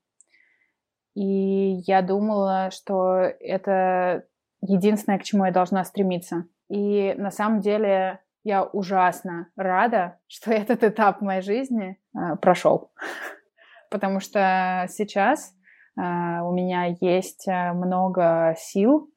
И 1.14 1.83
я 1.87 2.03
думала, 2.03 2.71
что 2.71 3.18
это 3.41 4.25
единственное, 4.61 5.18
к 5.18 5.25
чему 5.25 5.45
я 5.45 5.53
должна 5.53 5.85
стремиться. 5.85 6.47
И 6.68 7.14
на 7.16 7.31
самом 7.31 7.61
деле 7.61 8.21
я 8.45 8.64
ужасно 8.64 9.49
рада, 9.57 10.18
что 10.29 10.51
этот 10.53 10.83
этап 10.85 11.21
моей 11.21 11.43
жизни 11.43 11.99
э, 12.14 12.37
прошел. 12.37 12.93
Потому 13.91 14.21
что 14.21 14.87
сейчас 14.89 15.53
у 15.97 16.53
меня 16.53 16.97
есть 17.01 17.47
э, 17.49 17.72
много 17.72 18.55
сил 18.59 19.11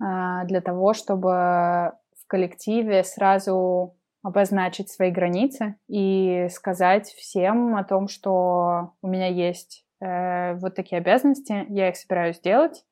э, 0.00 0.46
для 0.46 0.60
того, 0.60 0.94
чтобы 0.94 1.30
в 1.30 2.26
коллективе 2.26 3.04
сразу 3.04 3.96
обозначить 4.22 4.90
свои 4.90 5.10
границы 5.10 5.76
и 5.86 6.48
сказать 6.50 7.08
всем 7.08 7.76
о 7.76 7.84
том, 7.84 8.08
что 8.08 8.94
у 9.02 9.08
меня 9.08 9.28
есть 9.28 9.86
э, 10.00 10.54
вот 10.54 10.74
такие 10.74 10.98
обязанности, 10.98 11.66
я 11.68 11.90
их 11.90 11.96
собираюсь 11.96 12.40
делать. 12.40 12.84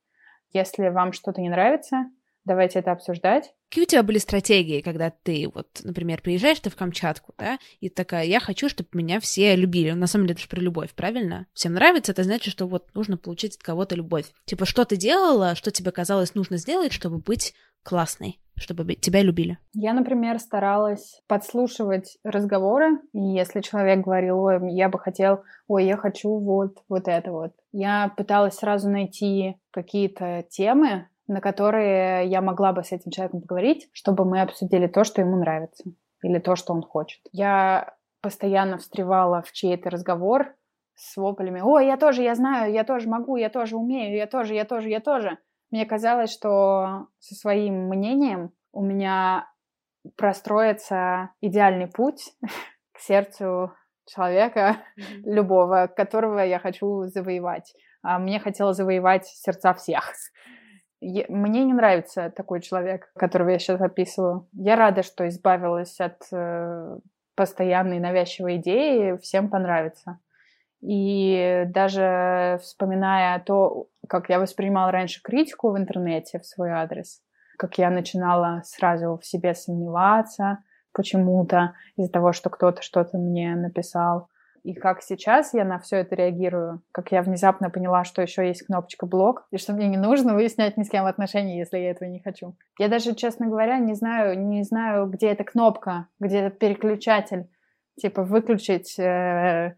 Если 0.52 0.88
вам 0.88 1.12
что-то 1.12 1.40
не 1.40 1.48
нравится, 1.48 2.04
давайте 2.44 2.80
это 2.80 2.92
обсуждать. 2.92 3.54
Какие 3.72 3.84
у 3.84 3.88
тебя 3.88 4.02
были 4.02 4.18
стратегии, 4.18 4.82
когда 4.82 5.08
ты, 5.08 5.50
вот, 5.54 5.80
например, 5.82 6.20
приезжаешь 6.20 6.60
ты 6.60 6.68
в 6.68 6.76
Камчатку, 6.76 7.32
да, 7.38 7.58
и 7.80 7.88
такая, 7.88 8.26
я 8.26 8.38
хочу, 8.38 8.68
чтобы 8.68 8.90
меня 8.92 9.18
все 9.18 9.56
любили. 9.56 9.92
На 9.92 10.06
самом 10.06 10.26
деле, 10.26 10.34
это 10.34 10.42
же 10.42 10.48
про 10.50 10.60
любовь, 10.60 10.90
правильно? 10.94 11.46
Всем 11.54 11.72
нравится, 11.72 12.12
это 12.12 12.22
значит, 12.22 12.52
что 12.52 12.66
вот 12.66 12.94
нужно 12.94 13.16
получить 13.16 13.56
от 13.56 13.62
кого-то 13.62 13.94
любовь. 13.94 14.26
Типа, 14.44 14.66
что 14.66 14.84
ты 14.84 14.96
делала, 14.96 15.54
что 15.54 15.70
тебе 15.70 15.90
казалось 15.90 16.34
нужно 16.34 16.58
сделать, 16.58 16.92
чтобы 16.92 17.16
быть 17.16 17.54
классной? 17.82 18.38
чтобы 18.54 18.94
тебя 18.94 19.22
любили? 19.22 19.58
Я, 19.72 19.94
например, 19.94 20.38
старалась 20.38 21.20
подслушивать 21.26 22.18
разговоры, 22.22 22.98
и 23.12 23.18
если 23.18 23.60
человек 23.60 24.04
говорил, 24.04 24.38
ой, 24.38 24.72
я 24.74 24.90
бы 24.90 24.98
хотел, 24.98 25.42
ой, 25.68 25.86
я 25.86 25.96
хочу 25.96 26.28
вот, 26.38 26.76
вот 26.88 27.08
это 27.08 27.32
вот. 27.32 27.52
Я 27.72 28.12
пыталась 28.16 28.54
сразу 28.54 28.90
найти 28.90 29.56
какие-то 29.70 30.44
темы, 30.50 31.08
на 31.26 31.40
которые 31.40 32.26
я 32.26 32.40
могла 32.40 32.72
бы 32.72 32.82
с 32.82 32.92
этим 32.92 33.10
человеком 33.10 33.42
поговорить, 33.42 33.88
чтобы 33.92 34.24
мы 34.24 34.40
обсудили 34.40 34.86
то, 34.86 35.04
что 35.04 35.20
ему 35.20 35.36
нравится, 35.36 35.84
или 36.22 36.38
то, 36.38 36.56
что 36.56 36.72
он 36.72 36.82
хочет. 36.82 37.20
Я 37.32 37.94
постоянно 38.20 38.78
встревала 38.78 39.42
в 39.42 39.52
чей-то 39.52 39.90
разговор 39.90 40.54
с 40.94 41.16
воплями 41.16 41.60
«Ой, 41.60 41.86
я 41.86 41.96
тоже, 41.96 42.22
я 42.22 42.34
знаю, 42.34 42.72
я 42.72 42.84
тоже 42.84 43.08
могу, 43.08 43.36
я 43.36 43.50
тоже 43.50 43.76
умею, 43.76 44.16
я 44.16 44.26
тоже, 44.26 44.54
я 44.54 44.64
тоже, 44.64 44.88
я 44.88 45.00
тоже». 45.00 45.38
Мне 45.70 45.86
казалось, 45.86 46.30
что 46.30 47.06
со 47.18 47.34
своим 47.34 47.88
мнением 47.88 48.52
у 48.72 48.82
меня 48.82 49.48
простроится 50.16 51.30
идеальный 51.40 51.86
путь 51.86 52.34
к 52.92 52.98
сердцу 52.98 53.72
человека, 54.06 54.76
mm-hmm. 54.98 55.22
любого, 55.24 55.86
которого 55.86 56.40
я 56.40 56.58
хочу 56.58 57.04
завоевать. 57.06 57.74
А 58.02 58.18
мне 58.18 58.40
хотелось 58.40 58.76
завоевать 58.76 59.26
сердца 59.26 59.72
всех. 59.74 60.12
Мне 61.28 61.64
не 61.64 61.72
нравится 61.72 62.30
такой 62.30 62.60
человек, 62.60 63.10
которого 63.16 63.48
я 63.50 63.58
сейчас 63.58 63.80
описываю. 63.80 64.48
Я 64.52 64.76
рада, 64.76 65.02
что 65.02 65.28
избавилась 65.28 65.98
от 66.00 66.22
э, 66.32 66.98
постоянной 67.34 67.98
навязчивой 67.98 68.58
идеи, 68.58 69.16
всем 69.16 69.50
понравится. 69.50 70.20
И 70.80 71.64
даже 71.68 72.58
вспоминая 72.62 73.40
то, 73.40 73.88
как 74.08 74.28
я 74.28 74.38
воспринимала 74.38 74.90
раньше 74.92 75.20
критику 75.22 75.70
в 75.70 75.78
интернете 75.78 76.38
в 76.38 76.46
свой 76.46 76.70
адрес, 76.70 77.20
как 77.56 77.78
я 77.78 77.90
начинала 77.90 78.62
сразу 78.64 79.18
в 79.20 79.26
себе 79.26 79.54
сомневаться 79.54 80.58
почему-то 80.92 81.74
из-за 81.96 82.10
того, 82.10 82.32
что 82.32 82.50
кто-то 82.50 82.82
что-то 82.82 83.18
мне 83.18 83.54
написал. 83.54 84.28
И 84.62 84.74
как 84.74 85.02
сейчас 85.02 85.54
я 85.54 85.64
на 85.64 85.78
все 85.80 85.96
это 85.98 86.14
реагирую, 86.14 86.82
как 86.92 87.10
я 87.10 87.22
внезапно 87.22 87.68
поняла, 87.68 88.04
что 88.04 88.22
еще 88.22 88.46
есть 88.46 88.64
кнопочка 88.64 89.06
блок, 89.06 89.46
и 89.50 89.58
что 89.58 89.72
мне 89.72 89.88
не 89.88 89.96
нужно 89.96 90.34
выяснять 90.34 90.76
ни 90.76 90.84
с 90.84 90.88
кем 90.88 91.06
отношения, 91.06 91.58
если 91.58 91.78
я 91.78 91.90
этого 91.90 92.08
не 92.08 92.20
хочу. 92.20 92.54
Я 92.78 92.88
даже, 92.88 93.14
честно 93.14 93.48
говоря, 93.48 93.78
не 93.78 93.94
знаю, 93.94 94.38
не 94.38 94.62
знаю, 94.62 95.06
где 95.06 95.28
эта 95.28 95.42
кнопка, 95.42 96.06
где 96.20 96.38
этот 96.38 96.60
переключатель, 96.60 97.48
типа 98.00 98.22
выключить 98.22 98.96
э, 99.00 99.74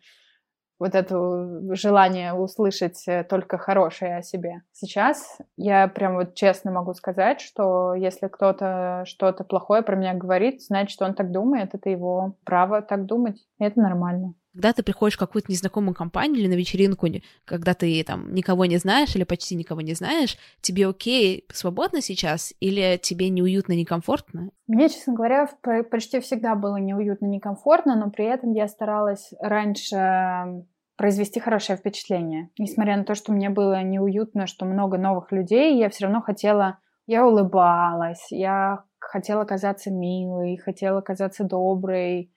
вот 0.78 0.94
это 0.94 1.74
желание 1.74 2.34
услышать 2.34 3.04
э, 3.06 3.24
только 3.24 3.56
хорошее 3.56 4.18
о 4.18 4.22
себе. 4.22 4.62
Сейчас 4.72 5.38
я 5.56 5.88
прям 5.88 6.16
вот 6.16 6.34
честно 6.34 6.70
могу 6.70 6.92
сказать, 6.92 7.40
что 7.40 7.94
если 7.94 8.28
кто-то 8.28 9.04
что-то 9.06 9.44
плохое 9.44 9.82
про 9.82 9.96
меня 9.96 10.12
говорит, 10.12 10.62
значит, 10.62 11.00
он 11.00 11.14
так 11.14 11.32
думает, 11.32 11.74
это 11.74 11.88
его 11.88 12.36
право 12.44 12.82
так 12.82 13.06
думать, 13.06 13.38
и 13.58 13.64
это 13.64 13.80
нормально. 13.80 14.34
Когда 14.54 14.72
ты 14.72 14.82
приходишь 14.82 15.16
в 15.16 15.18
какую-то 15.18 15.50
незнакомую 15.50 15.94
компанию 15.94 16.38
или 16.38 16.48
на 16.48 16.54
вечеринку, 16.54 17.08
когда 17.44 17.74
ты 17.74 18.02
там 18.04 18.32
никого 18.32 18.64
не 18.64 18.78
знаешь 18.78 19.14
или 19.16 19.24
почти 19.24 19.56
никого 19.56 19.80
не 19.80 19.94
знаешь, 19.94 20.38
тебе 20.60 20.86
окей, 20.86 21.44
свободно 21.52 22.00
сейчас 22.00 22.54
или 22.60 22.96
тебе 23.02 23.28
неуютно, 23.28 23.72
некомфортно? 23.72 24.50
Мне, 24.68 24.88
честно 24.88 25.14
говоря, 25.14 25.48
почти 25.90 26.20
всегда 26.20 26.54
было 26.54 26.76
неуютно, 26.76 27.26
некомфортно, 27.26 27.96
но 27.96 28.10
при 28.10 28.26
этом 28.26 28.52
я 28.52 28.68
старалась 28.68 29.32
раньше 29.40 30.64
произвести 30.96 31.40
хорошее 31.40 31.76
впечатление. 31.76 32.50
Несмотря 32.56 32.96
на 32.96 33.04
то, 33.04 33.16
что 33.16 33.32
мне 33.32 33.50
было 33.50 33.82
неуютно, 33.82 34.46
что 34.46 34.64
много 34.64 34.96
новых 34.96 35.32
людей, 35.32 35.76
я 35.76 35.90
все 35.90 36.04
равно 36.04 36.22
хотела... 36.22 36.78
Я 37.06 37.26
улыбалась, 37.26 38.28
я 38.30 38.84
хотела 38.98 39.44
казаться 39.44 39.90
милой, 39.90 40.56
хотела 40.56 41.02
казаться 41.02 41.44
доброй, 41.44 42.32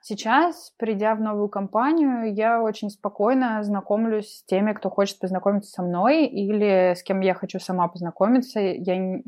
Сейчас, 0.00 0.72
придя 0.78 1.14
в 1.14 1.20
новую 1.20 1.48
компанию, 1.48 2.32
я 2.32 2.62
очень 2.62 2.88
спокойно 2.88 3.62
знакомлюсь 3.62 4.38
с 4.38 4.44
теми, 4.44 4.72
кто 4.72 4.90
хочет 4.90 5.18
познакомиться 5.18 5.70
со 5.70 5.82
мной 5.82 6.26
или 6.26 6.94
с 6.94 7.02
кем 7.02 7.20
я 7.20 7.34
хочу 7.34 7.58
сама 7.58 7.88
познакомиться. 7.88 8.60
Я 8.60 9.20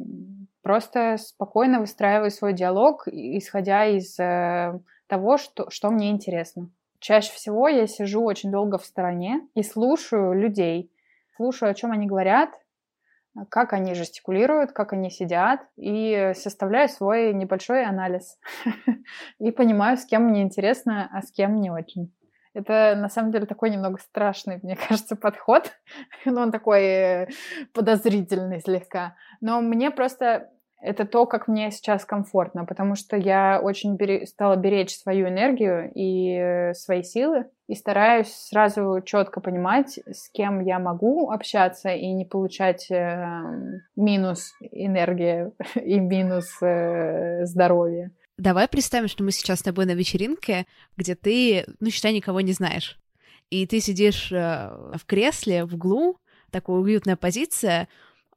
просто 0.62 1.16
спокойно 1.18 1.81
выстраиваю 1.81 2.31
свой 2.31 2.53
диалог, 2.53 3.09
исходя 3.09 3.85
из 3.87 4.18
э, 4.18 4.79
того, 5.07 5.39
что, 5.39 5.68
что 5.71 5.91
мне 5.91 6.11
интересно. 6.11 6.71
Чаще 7.01 7.33
всего 7.33 7.66
я 7.66 7.87
сижу 7.87 8.23
очень 8.23 8.51
долго 8.53 8.79
в 8.79 8.85
стороне 8.85 9.41
и 9.55 9.62
слушаю 9.62 10.35
людей, 10.35 10.93
слушаю, 11.37 11.71
о 11.71 11.75
чем 11.75 11.93
они 11.93 12.07
говорят, 12.07 12.51
как 13.49 13.72
они 13.72 13.95
жестикулируют, 13.95 14.72
как 14.72 14.93
они 14.93 15.11
сидят, 15.11 15.61
и 15.76 16.33
составляю 16.35 16.89
свой 16.89 17.33
небольшой 17.33 17.85
анализ. 17.85 18.39
И 19.39 19.51
понимаю, 19.51 19.97
с 19.97 20.05
кем 20.05 20.24
мне 20.24 20.43
интересно, 20.43 21.09
а 21.12 21.22
с 21.22 21.31
кем 21.31 21.61
не 21.61 21.70
очень. 21.70 22.12
Это, 22.53 22.97
на 22.97 23.09
самом 23.09 23.31
деле, 23.31 23.47
такой 23.47 23.70
немного 23.70 23.99
страшный, 23.99 24.59
мне 24.62 24.76
кажется, 24.89 25.16
подход. 25.16 25.72
Но 26.24 26.43
он 26.43 26.53
такой 26.53 26.83
э, 26.83 27.28
подозрительный 27.72 28.61
слегка. 28.61 29.16
Но 29.41 29.61
мне 29.61 29.91
просто 29.91 30.51
это 30.81 31.05
то, 31.05 31.26
как 31.26 31.47
мне 31.47 31.70
сейчас 31.70 32.05
комфортно, 32.05 32.64
потому 32.64 32.95
что 32.95 33.16
я 33.16 33.61
очень 33.62 33.97
бере- 33.97 34.26
стала 34.26 34.57
беречь 34.57 34.97
свою 34.97 35.28
энергию 35.28 35.91
и 35.95 36.33
э, 36.33 36.74
свои 36.74 37.03
силы, 37.03 37.47
и 37.66 37.74
стараюсь 37.74 38.33
сразу 38.33 39.01
четко 39.05 39.41
понимать, 39.41 39.99
с 40.07 40.31
кем 40.31 40.61
я 40.61 40.78
могу 40.78 41.31
общаться 41.31 41.91
и 41.91 42.11
не 42.12 42.24
получать 42.24 42.91
э, 42.91 43.43
минус 43.95 44.53
энергии 44.61 45.53
и 45.74 46.01
минус 46.01 46.57
э, 46.62 47.45
здоровья. 47.45 48.11
Давай 48.39 48.66
представим, 48.68 49.09
что 49.09 49.22
мы 49.22 49.33
сейчас 49.33 49.61
с 49.61 49.62
тобой 49.62 49.85
на 49.85 49.93
вечеринке, 49.93 50.66
где 50.97 51.14
ты, 51.14 51.66
ну, 51.78 51.91
считай, 51.91 52.14
никого 52.14 52.41
не 52.41 52.53
знаешь. 52.53 52.99
И 53.51 53.66
ты 53.66 53.81
сидишь 53.81 54.33
э, 54.33 54.70
в 54.95 55.05
кресле, 55.05 55.66
в 55.66 55.74
углу, 55.74 56.16
такая 56.51 56.76
уютная 56.76 57.16
позиция, 57.16 57.89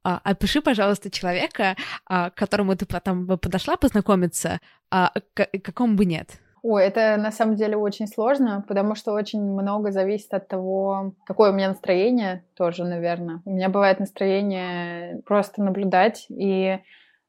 опиши, 0.03 0.61
пожалуйста, 0.61 1.09
человека, 1.09 1.75
а, 2.05 2.29
к 2.29 2.35
которому 2.35 2.75
ты 2.75 2.85
бы 2.85 3.37
подошла 3.37 3.77
познакомиться, 3.77 4.59
а 4.91 5.11
к 5.33 5.47
какому 5.63 5.95
бы 5.95 6.05
нет. 6.05 6.39
Ой, 6.65 6.85
это 6.85 7.17
на 7.17 7.31
самом 7.31 7.55
деле 7.55 7.75
очень 7.75 8.07
сложно, 8.07 8.63
потому 8.65 8.95
что 8.95 9.11
очень 9.11 9.41
много 9.41 9.91
зависит 9.91 10.33
от 10.33 10.47
того, 10.47 11.13
какое 11.25 11.51
у 11.51 11.53
меня 11.53 11.67
настроение 11.67 12.45
тоже, 12.55 12.85
наверное. 12.85 13.41
У 13.43 13.51
меня 13.51 13.67
бывает 13.67 13.99
настроение 13.99 15.21
просто 15.25 15.61
наблюдать 15.61 16.25
и 16.29 16.79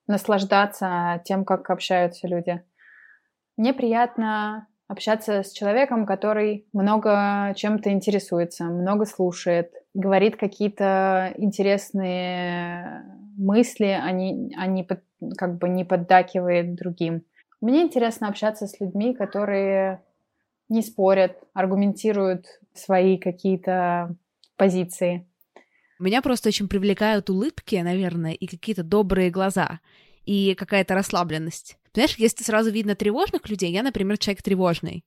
наслаждаться 0.06 1.20
тем, 1.24 1.44
как 1.44 1.70
общаются 1.70 2.28
люди. 2.28 2.62
Мне 3.56 3.74
приятно 3.74 4.68
общаться 4.86 5.42
с 5.42 5.50
человеком, 5.50 6.06
который 6.06 6.68
много 6.72 7.54
чем-то 7.56 7.90
интересуется, 7.90 8.64
много 8.64 9.04
слушает, 9.04 9.72
говорит 9.94 10.36
какие-то 10.36 11.32
интересные 11.36 13.04
мысли, 13.36 13.86
а 13.86 14.06
а 14.06 14.66
не 14.66 14.82
под, 14.82 15.02
как 15.36 15.58
бы 15.58 15.68
не 15.68 15.84
поддакивает 15.84 16.74
другим. 16.74 17.22
Мне 17.60 17.82
интересно 17.82 18.28
общаться 18.28 18.66
с 18.66 18.78
людьми, 18.80 19.14
которые 19.14 20.02
не 20.68 20.82
спорят, 20.82 21.38
аргументируют 21.54 22.46
свои 22.74 23.16
какие-то 23.16 24.14
позиции. 24.56 25.26
Меня 25.98 26.22
просто 26.22 26.48
очень 26.48 26.68
привлекают 26.68 27.30
улыбки, 27.30 27.76
наверное, 27.76 28.32
и 28.32 28.46
какие-то 28.46 28.82
добрые 28.82 29.30
глаза, 29.30 29.80
и 30.26 30.54
какая-то 30.54 30.94
расслабленность. 30.94 31.78
Понимаешь, 31.92 32.16
если 32.16 32.42
сразу 32.42 32.70
видно 32.70 32.96
тревожных 32.96 33.48
людей, 33.48 33.70
я, 33.70 33.82
например, 33.82 34.18
человек 34.18 34.42
тревожный. 34.42 35.04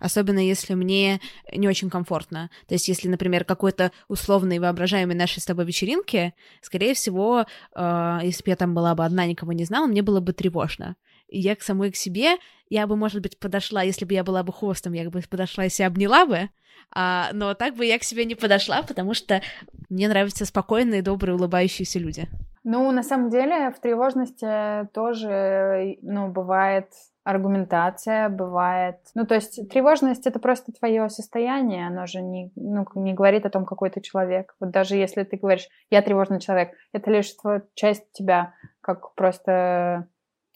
Особенно 0.00 0.38
если 0.38 0.74
мне 0.74 1.20
не 1.52 1.68
очень 1.68 1.90
комфортно. 1.90 2.50
То 2.66 2.74
есть, 2.74 2.88
если, 2.88 3.08
например, 3.08 3.44
какой-то 3.44 3.92
условный 4.08 4.58
воображаемый 4.58 5.16
нашей 5.16 5.40
с 5.40 5.44
тобой 5.44 5.64
вечеринки, 5.64 6.34
скорее 6.60 6.94
всего, 6.94 7.46
э, 7.74 8.18
если 8.22 8.42
бы 8.42 8.50
я 8.50 8.56
там 8.56 8.74
была 8.74 8.94
бы 8.94 9.04
одна, 9.04 9.26
никого 9.26 9.52
не 9.52 9.64
знала, 9.64 9.86
мне 9.86 10.02
было 10.02 10.20
бы 10.20 10.32
тревожно. 10.32 10.96
И 11.28 11.40
я 11.40 11.56
к 11.56 11.62
самой 11.62 11.90
к 11.90 11.96
себе, 11.96 12.36
я 12.68 12.86
бы, 12.86 12.96
может 12.96 13.22
быть, 13.22 13.38
подошла, 13.38 13.82
если 13.82 14.04
бы 14.04 14.14
я 14.14 14.24
была 14.24 14.42
бы 14.42 14.52
хвостом, 14.52 14.92
я 14.92 15.08
бы 15.08 15.20
подошла 15.28 15.64
и 15.64 15.70
себя 15.70 15.88
обняла 15.88 16.26
бы, 16.26 16.50
а, 16.90 17.30
но 17.32 17.54
так 17.54 17.74
бы 17.74 17.84
я 17.84 17.98
к 17.98 18.04
себе 18.04 18.24
не 18.24 18.34
подошла, 18.34 18.82
потому 18.82 19.14
что 19.14 19.42
мне 19.88 20.08
нравятся 20.08 20.44
спокойные, 20.44 21.02
добрые, 21.02 21.36
улыбающиеся 21.36 21.98
люди. 21.98 22.28
Ну, 22.64 22.90
на 22.90 23.02
самом 23.02 23.30
деле, 23.30 23.70
в 23.70 23.80
тревожности 23.80 24.88
тоже, 24.92 25.98
ну, 26.02 26.28
бывает 26.28 26.88
аргументация, 27.26 28.28
бывает... 28.28 28.98
Ну, 29.14 29.26
то 29.26 29.34
есть 29.34 29.68
тревожность— 29.68 30.26
это 30.28 30.38
просто 30.38 30.70
твое 30.70 31.08
состояние, 31.10 31.88
оно 31.88 32.06
же 32.06 32.22
не, 32.22 32.52
ну, 32.54 32.86
не 32.94 33.14
говорит 33.14 33.44
о 33.44 33.50
том, 33.50 33.64
какой 33.66 33.90
ты 33.90 34.00
человек. 34.00 34.54
Вот 34.60 34.70
даже 34.70 34.94
если 34.94 35.24
ты 35.24 35.36
говоришь 35.36 35.68
«я 35.90 36.02
тревожный 36.02 36.38
человек», 36.38 36.74
это 36.92 37.10
лишь 37.10 37.34
часть 37.74 38.12
тебя, 38.12 38.54
как 38.80 39.12
просто 39.14 40.06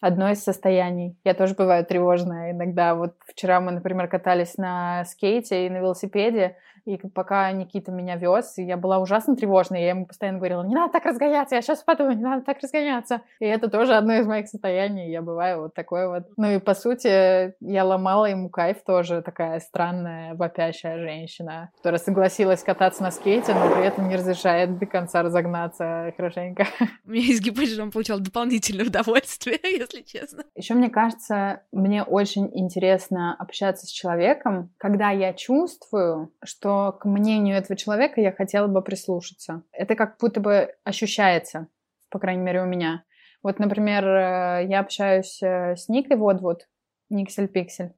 одно 0.01 0.31
из 0.31 0.43
состояний. 0.43 1.17
Я 1.25 1.35
тоже 1.35 1.55
бываю 1.55 1.85
тревожная 1.85 2.53
иногда. 2.53 2.95
Вот 2.95 3.15
вчера 3.27 3.61
мы, 3.61 3.73
например, 3.73 4.09
катались 4.09 4.57
на 4.57 5.05
скейте 5.05 5.67
и 5.67 5.71
на 5.71 5.79
велосипеде, 5.79 6.57
и 6.85 6.97
пока 6.97 7.51
Никита 7.53 7.93
меня 7.93 8.17
вез, 8.17 8.55
я 8.57 8.77
была 8.77 8.99
ужасно 8.99 9.37
тревожной, 9.37 9.83
я 9.83 9.91
ему 9.91 10.07
постоянно 10.07 10.39
говорила, 10.39 10.63
не 10.63 10.75
надо 10.75 10.93
так 10.93 11.05
разгоняться, 11.05 11.55
я 11.55 11.63
сейчас 11.63 11.83
упаду, 11.83 12.11
не 12.11 12.23
надо 12.23 12.45
так 12.45 12.59
разгоняться. 12.61 13.23
И 13.39 13.45
это 13.45 13.69
тоже 13.69 13.95
одно 13.95 14.15
из 14.15 14.27
моих 14.27 14.49
состояний, 14.49 15.11
я 15.11 15.23
бываю 15.23 15.63
вот 15.63 15.75
такой 15.75 16.09
вот. 16.09 16.25
Ну 16.37 16.51
и 16.51 16.59
по 16.59 16.75
сути, 16.75 17.55
я 17.61 17.85
ломала 17.85 18.27
ему 18.27 18.49
кайф 18.49 18.79
тоже, 18.85 19.23
такая 19.23 19.61
странная, 19.61 20.35
вопящая 20.35 20.99
женщина, 20.99 21.71
которая 21.77 21.99
согласилась 21.99 22.63
кататься 22.63 23.03
на 23.03 23.11
скейте, 23.11 23.55
но 23.55 23.71
при 23.75 23.85
этом 23.85 24.09
не 24.09 24.17
разрешает 24.17 24.79
до 24.79 24.87
конца 24.87 25.23
разогнаться 25.23 26.13
хорошенько. 26.17 26.67
У 27.07 27.11
меня 27.11 27.25
из 27.25 27.41
гипотезы 27.41 27.83
он 27.83 27.91
получал 27.91 28.21
дополнительное 28.21 28.87
удовольствие, 28.87 29.59
если 29.93 30.07
честно. 30.07 30.45
Еще 30.55 30.75
мне 30.75 30.91
кажется, 30.91 31.63
мне 31.73 32.03
очень 32.03 32.51
интересно 32.53 33.35
общаться 33.35 33.87
с 33.87 33.91
человеком, 33.91 34.73
когда 34.79 35.11
я 35.11 35.33
чувствую, 35.33 36.33
что 36.45 36.93
к 36.93 37.05
мнению 37.05 37.57
этого 37.57 37.77
человека 37.77 38.21
я 38.21 38.33
хотела 38.33 38.67
бы 38.67 38.83
прислушаться. 38.83 39.63
Это 39.73 39.95
как 39.95 40.17
будто 40.19 40.41
бы 40.41 40.75
ощущается, 40.85 41.69
по 42.11 42.19
крайней 42.19 42.43
мере, 42.43 42.63
у 42.63 42.67
меня. 42.67 43.05
Вот, 43.43 43.59
например, 43.59 44.05
э, 44.07 44.67
я 44.69 44.81
общаюсь 44.81 45.43
э, 45.43 45.77
с 45.77 45.89
Никой 45.89 46.17
вот-вот, 46.17 46.69
Никсель 47.09 47.49
Пиксель. 47.49 47.95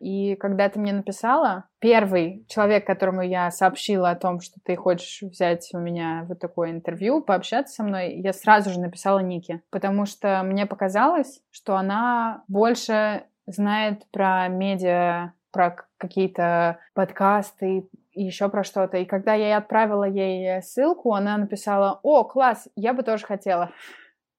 И 0.00 0.36
когда 0.36 0.68
ты 0.68 0.78
мне 0.78 0.92
написала, 0.92 1.64
первый 1.78 2.44
человек, 2.48 2.86
которому 2.86 3.22
я 3.22 3.50
сообщила 3.50 4.10
о 4.10 4.16
том, 4.16 4.40
что 4.40 4.60
ты 4.64 4.76
хочешь 4.76 5.22
взять 5.22 5.68
у 5.72 5.78
меня 5.78 6.24
вот 6.28 6.38
такое 6.38 6.70
интервью, 6.70 7.22
пообщаться 7.22 7.74
со 7.74 7.82
мной, 7.82 8.14
я 8.20 8.32
сразу 8.32 8.70
же 8.70 8.80
написала 8.80 9.20
Нике, 9.20 9.62
потому 9.70 10.06
что 10.06 10.42
мне 10.42 10.66
показалось, 10.66 11.40
что 11.50 11.76
она 11.76 12.44
больше 12.48 13.24
знает 13.46 14.02
про 14.10 14.48
медиа, 14.48 15.32
про 15.50 15.76
какие-то 15.98 16.78
подкасты, 16.94 17.88
и 18.16 18.24
еще 18.24 18.48
про 18.48 18.64
что-то. 18.64 18.96
И 18.96 19.04
когда 19.04 19.34
я 19.34 19.58
отправила 19.58 20.04
ей 20.04 20.62
ссылку, 20.62 21.14
она 21.14 21.36
написала, 21.36 22.00
о, 22.02 22.24
класс, 22.24 22.66
я 22.74 22.94
бы 22.94 23.02
тоже 23.02 23.26
хотела. 23.26 23.70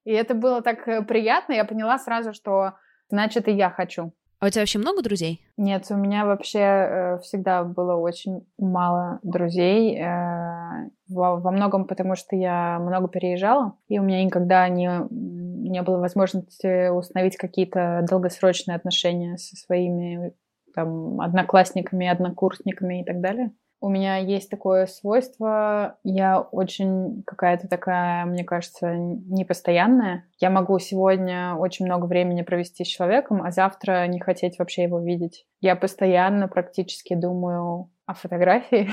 И 0.03 0.11
это 0.11 0.33
было 0.33 0.61
так 0.61 0.87
э, 0.87 1.03
приятно, 1.03 1.53
я 1.53 1.63
поняла 1.63 1.99
сразу, 1.99 2.33
что 2.33 2.73
значит 3.09 3.47
и 3.47 3.51
я 3.51 3.69
хочу. 3.69 4.13
А 4.39 4.45
у 4.45 4.49
тебя 4.49 4.61
вообще 4.61 4.77
много 4.77 5.01
друзей? 5.01 5.41
Нет, 5.57 5.87
у 5.89 5.95
меня 5.95 6.25
вообще 6.25 6.59
э, 6.59 7.19
всегда 7.23 7.63
было 7.63 7.95
очень 7.95 8.45
мало 8.59 9.19
друзей. 9.23 9.97
Э, 9.99 10.89
во, 11.09 11.37
во 11.37 11.51
многом 11.51 11.85
потому, 11.85 12.15
что 12.15 12.35
я 12.35 12.77
много 12.79 13.07
переезжала, 13.07 13.73
и 13.87 13.97
у 13.97 14.03
меня 14.03 14.23
никогда 14.23 14.69
не, 14.69 15.07
не 15.09 15.81
было 15.81 15.97
возможности 15.97 16.89
установить 16.89 17.35
какие-то 17.35 18.05
долгосрочные 18.07 18.75
отношения 18.75 19.37
со 19.37 19.55
своими 19.55 20.33
там, 20.75 21.19
одноклассниками, 21.19 22.07
однокурсниками 22.07 23.01
и 23.01 23.03
так 23.03 23.19
далее. 23.21 23.51
У 23.79 23.89
меня 23.89 24.17
есть 24.17 24.49
такое 24.49 24.87
свойство, 24.87 25.97
я 26.03 26.41
очень 26.41 27.23
какая-то 27.27 27.67
такая, 27.67 28.25
мне 28.25 28.43
кажется, 28.43 28.95
непостоянная. 28.95 30.25
Я 30.39 30.49
могу 30.49 30.79
сегодня 30.79 31.55
очень 31.55 31.85
много 31.85 32.05
времени 32.05 32.41
провести 32.41 32.83
с 32.83 32.87
человеком, 32.87 33.43
а 33.43 33.51
завтра 33.51 34.07
не 34.07 34.19
хотеть 34.19 34.57
вообще 34.57 34.83
его 34.83 34.99
видеть. 34.99 35.45
Я 35.61 35.75
постоянно 35.75 36.47
практически 36.47 37.13
думаю 37.13 37.91
о 38.07 38.13
фотографии. 38.13 38.89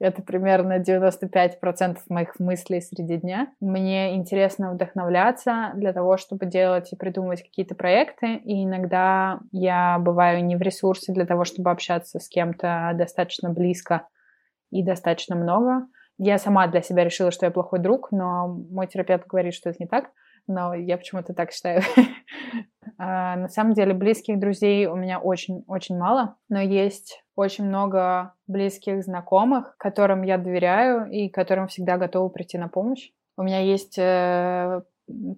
Это 0.00 0.20
примерно 0.20 0.80
95% 0.80 1.98
моих 2.08 2.38
мыслей 2.40 2.80
среди 2.80 3.16
дня. 3.16 3.52
Мне 3.60 4.16
интересно 4.16 4.72
вдохновляться 4.72 5.70
для 5.76 5.92
того, 5.92 6.16
чтобы 6.16 6.46
делать 6.46 6.92
и 6.92 6.96
придумывать 6.96 7.42
какие-то 7.42 7.76
проекты. 7.76 8.34
И 8.34 8.64
иногда 8.64 9.40
я 9.52 9.98
бываю 10.00 10.44
не 10.44 10.56
в 10.56 10.60
ресурсе 10.60 11.12
для 11.12 11.24
того, 11.24 11.44
чтобы 11.44 11.70
общаться 11.70 12.18
с 12.18 12.28
кем-то 12.28 12.92
достаточно 12.94 13.48
близко 13.48 14.08
и 14.70 14.82
достаточно 14.82 15.36
много. 15.36 15.86
Я 16.18 16.38
сама 16.38 16.66
для 16.66 16.82
себя 16.82 17.04
решила, 17.04 17.30
что 17.30 17.46
я 17.46 17.52
плохой 17.52 17.78
друг, 17.78 18.10
но 18.10 18.48
мой 18.48 18.88
терапевт 18.88 19.26
говорит, 19.26 19.54
что 19.54 19.70
это 19.70 19.76
не 19.80 19.86
так 19.86 20.10
но 20.48 20.74
я 20.74 20.96
почему-то 20.96 21.34
так 21.34 21.52
считаю. 21.52 21.82
а, 22.98 23.36
на 23.36 23.48
самом 23.48 23.74
деле 23.74 23.94
близких 23.94 24.38
друзей 24.38 24.86
у 24.86 24.96
меня 24.96 25.18
очень-очень 25.18 25.96
мало, 25.96 26.36
но 26.48 26.60
есть 26.60 27.21
очень 27.34 27.64
много 27.64 28.34
близких 28.46 29.02
знакомых, 29.02 29.76
которым 29.78 30.22
я 30.22 30.38
доверяю 30.38 31.10
и 31.10 31.28
которым 31.28 31.68
всегда 31.68 31.96
готова 31.96 32.28
прийти 32.28 32.58
на 32.58 32.68
помощь. 32.68 33.10
У 33.36 33.42
меня 33.42 33.60
есть 33.60 33.98
э, 33.98 34.82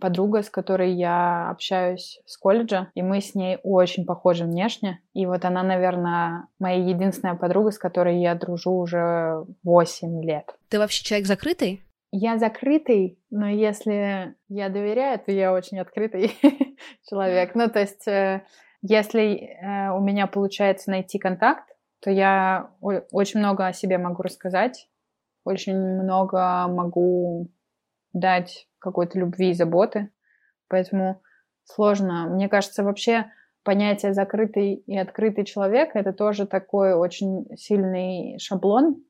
подруга, 0.01 0.42
с 0.42 0.51
которой 0.51 0.92
я 0.92 1.51
общаюсь 1.51 2.20
с 2.26 2.36
колледжа, 2.36 2.90
и 2.95 3.03
мы 3.03 3.20
с 3.20 3.34
ней 3.34 3.59
очень 3.62 4.05
похожи 4.05 4.45
внешне. 4.45 5.01
И 5.12 5.26
вот 5.26 5.45
она, 5.45 5.62
наверное, 5.62 6.49
моя 6.59 6.76
единственная 6.76 7.34
подруга, 7.34 7.70
с 7.70 7.78
которой 7.78 8.20
я 8.20 8.34
дружу 8.34 8.72
уже 8.72 9.45
8 9.62 10.24
лет. 10.24 10.55
Ты 10.68 10.78
вообще 10.78 11.05
человек 11.05 11.26
закрытый? 11.26 11.82
Я 12.11 12.38
закрытый, 12.38 13.18
но 13.30 13.49
если 13.49 14.34
я 14.49 14.68
доверяю, 14.68 15.18
то 15.18 15.32
я 15.32 15.53
очень 15.53 15.80
открытый 15.80 16.32
человек. 17.09 17.55
Ну, 17.55 17.68
то 17.68 17.80
есть, 17.80 18.07
э, 18.07 18.45
если 18.82 19.34
э, 19.34 19.90
у 19.90 20.01
меня 20.01 20.26
получается 20.26 20.90
найти 20.90 21.18
контакт, 21.18 21.73
то 22.05 22.11
я 22.11 22.70
очень 22.82 23.40
много 23.40 23.66
о 23.66 23.72
себе 23.72 23.96
могу 23.96 24.22
рассказать, 24.22 24.90
очень 25.42 25.74
много 25.74 26.68
могу 26.68 27.48
дать 28.12 28.68
какой-то 28.78 29.18
любви 29.18 29.50
и 29.50 29.55
заботы. 29.55 30.11
Поэтому 30.68 31.22
сложно. 31.64 32.26
Мне 32.28 32.50
кажется, 32.50 32.84
вообще 32.84 33.32
понятие 33.62 34.12
закрытый 34.12 34.74
и 34.74 34.98
открытый 34.98 35.46
человек 35.46 35.92
это 35.96 36.12
тоже 36.12 36.46
такой 36.46 36.92
очень 36.92 37.46
сильный 37.57 38.38
шаблон, 38.38 39.02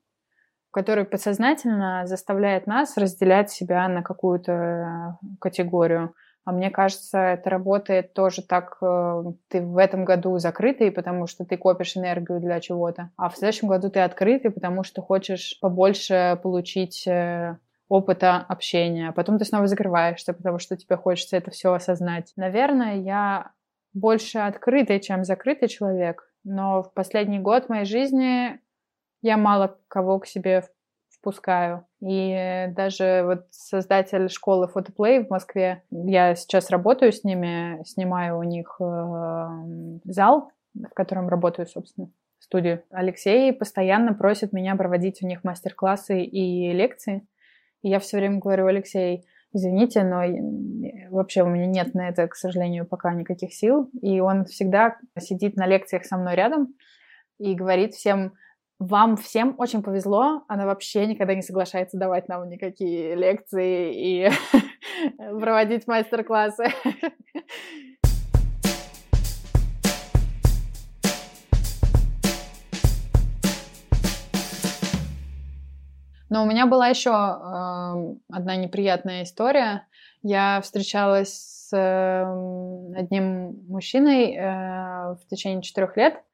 который 0.71 1.05
подсознательно 1.05 2.07
заставляет 2.07 2.69
нас 2.69 2.97
разделять 2.97 3.51
себя 3.51 3.89
на 3.89 4.03
какую-то 4.03 4.53
э, 4.53 5.27
категорию. 5.41 6.15
А 6.45 6.53
мне 6.53 6.71
кажется, 6.71 7.19
это 7.19 7.49
работает 7.49 8.13
тоже 8.13 8.43
так, 8.43 8.77
э, 8.83 9.25
ты 9.49 9.63
в 9.63 9.79
этом 9.79 10.05
году 10.05 10.39
закрытый, 10.39 10.93
потому 10.93 11.27
что 11.27 11.47
ты 11.47 11.57
копишь 11.57 11.97
энергию 11.97 12.39
для 12.39 12.61
чего-то, 12.61 13.11
а 13.17 13.31
в 13.31 13.37
следующем 13.37 13.69
году 13.69 13.91
ты 13.91 14.01
открытый, 14.01 14.51
потому 14.51 14.85
что 14.85 15.01
хочешь 15.01 15.59
побольше 15.61 16.39
получить 16.43 17.07
э, 17.07 17.57
опыта 17.89 18.45
общения. 18.49 19.13
Потом 19.13 19.39
ты 19.39 19.47
снова 19.47 19.67
закрываешься, 19.67 20.35
потому 20.35 20.59
что 20.59 20.77
тебе 20.77 20.97
хочется 20.97 21.37
это 21.39 21.51
все 21.51 21.73
осознать. 21.73 22.33
Наверное, 22.37 22.97
я 22.97 23.53
больше 23.95 24.39
открытый, 24.39 25.01
чем 25.01 25.25
закрытый 25.25 25.69
человек, 25.69 26.31
но 26.45 26.83
в 26.83 26.93
последний 26.93 27.39
год 27.39 27.71
моей 27.71 27.87
жизни 27.87 28.61
я 29.23 29.39
мало 29.39 29.79
кого 29.89 30.19
к 30.19 30.27
себе 30.27 30.65
впускаю. 31.25 31.87
И 32.03 32.67
даже 32.77 33.23
вот 33.25 33.47
создатель 33.51 34.29
школы 34.29 34.69
фотоплей 34.69 35.25
в 35.25 35.31
Москве, 35.31 35.83
я 35.91 36.35
сейчас 36.35 36.69
работаю 36.69 37.13
с 37.13 37.25
ними, 37.25 37.83
снимаю 37.85 38.39
у 38.39 38.43
них 38.43 38.77
э, 38.79 40.05
зал, 40.05 40.51
в 40.75 40.95
котором 40.95 41.31
работаю, 41.31 41.67
собственно, 41.67 42.11
студию. 42.41 42.83
Алексей 42.91 43.55
постоянно 43.55 44.13
просит 44.13 44.53
меня 44.53 44.77
проводить 44.77 45.23
у 45.23 45.27
них 45.27 45.45
мастер-классы 45.45 46.21
и 46.23 46.73
лекции. 46.73 47.27
И 47.83 47.89
я 47.89 48.01
все 48.01 48.19
время 48.19 48.39
говорю, 48.39 48.67
Алексей, 48.67 49.25
извините, 49.55 50.05
но 50.05 50.23
вообще 51.11 51.43
у 51.43 51.47
меня 51.47 51.67
нет 51.67 51.95
на 51.95 52.11
это, 52.11 52.29
к 52.29 52.35
сожалению, 52.35 52.87
пока 52.87 53.15
никаких 53.15 53.55
сил. 53.55 53.89
И 54.03 54.21
он 54.21 54.45
всегда 54.45 54.99
сидит 55.19 55.57
на 55.57 55.67
лекциях 55.67 56.05
со 56.05 56.19
мной 56.19 56.35
рядом 56.35 56.75
и 57.39 57.55
говорит 57.55 57.95
всем, 57.95 58.35
вам 58.85 59.17
всем 59.17 59.55
очень 59.59 59.83
повезло. 59.83 60.45
Она 60.49 60.67
вообще 60.67 61.07
никогда 61.07 61.35
не 61.35 61.43
соглашается 61.43 61.97
давать 61.97 62.29
нам 62.29 62.49
никакие 62.49 63.15
лекции 63.15 64.27
и 64.27 64.31
проводить 65.41 65.87
мастер-классы. 65.87 66.67
Но 76.29 76.43
у 76.43 76.47
меня 76.47 76.67
была 76.67 76.89
еще 76.89 77.11
э, 77.11 78.35
одна 78.35 78.57
неприятная 78.57 79.23
история. 79.23 79.87
Я 80.23 80.61
встречалась 80.63 81.33
с 81.33 81.73
э, 81.73 82.99
одним 82.99 83.65
мужчиной 83.69 84.35
э, 84.35 85.15
в 85.15 85.21
течение 85.31 85.63
четырех 85.63 85.97
лет. 85.97 86.25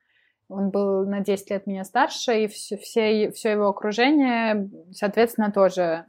Он 0.51 0.71
был 0.71 1.07
на 1.07 1.21
10 1.21 1.51
лет 1.51 1.67
меня 1.67 1.85
старше, 1.85 2.45
и 2.45 2.49
все, 2.49 2.77
все, 2.77 3.31
все 3.31 3.53
его 3.53 3.69
окружение, 3.69 4.69
соответственно, 4.91 5.53
тоже. 5.53 6.07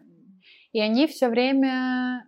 И 0.73 0.81
они 0.81 1.05
все 1.05 1.29
время, 1.29 2.25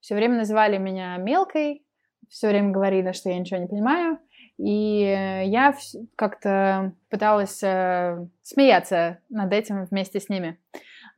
все 0.00 0.16
время 0.16 0.38
называли 0.38 0.76
меня 0.76 1.16
мелкой, 1.18 1.84
все 2.28 2.48
время 2.48 2.70
говорили, 2.70 3.12
что 3.12 3.30
я 3.30 3.38
ничего 3.38 3.60
не 3.60 3.68
понимаю. 3.68 4.18
И 4.58 5.02
я 5.46 5.74
как-то 6.16 6.92
пыталась 7.08 7.62
э, 7.62 8.26
смеяться 8.42 9.20
над 9.30 9.52
этим 9.52 9.84
вместе 9.84 10.20
с 10.20 10.28
ними. 10.28 10.58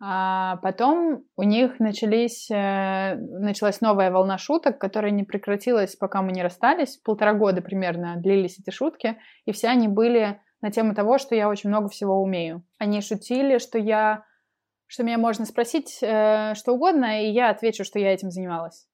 А 0.05 0.57
потом 0.57 1.25
у 1.37 1.45
них 1.45 1.79
начались, 1.79 2.51
э, 2.51 3.15
началась 3.15 3.81
новая 3.81 4.11
волна 4.11 4.37
шуток, 4.37 4.81
которая 4.81 5.13
не 5.13 5.23
прекратилась, 5.23 5.95
пока 5.95 6.23
мы 6.23 6.33
не 6.33 6.43
расстались. 6.43 6.97
Полтора 6.97 7.35
года 7.35 7.63
примерно 7.63 8.17
длились 8.17 8.59
эти 8.59 8.71
шутки, 8.71 9.17
и 9.45 9.53
все 9.53 9.69
они 9.69 9.87
были 9.87 10.41
на 10.61 10.73
тему 10.73 10.97
того, 10.97 11.19
что 11.19 11.37
я 11.37 11.49
очень 11.49 11.71
много 11.71 11.89
всего 11.89 12.21
умею. 12.21 12.65
Они 12.81 13.01
шутили, 13.01 13.59
что 13.59 13.79
я, 13.79 14.25
что 14.89 15.05
меня 15.05 15.19
можно 15.19 15.45
спросить 15.45 16.01
э, 16.03 16.55
что 16.57 16.73
угодно, 16.73 17.23
и 17.23 17.31
я 17.31 17.51
отвечу, 17.51 17.85
что 17.85 18.01
я 18.01 18.13
этим 18.13 18.33
занималась. 18.33 18.89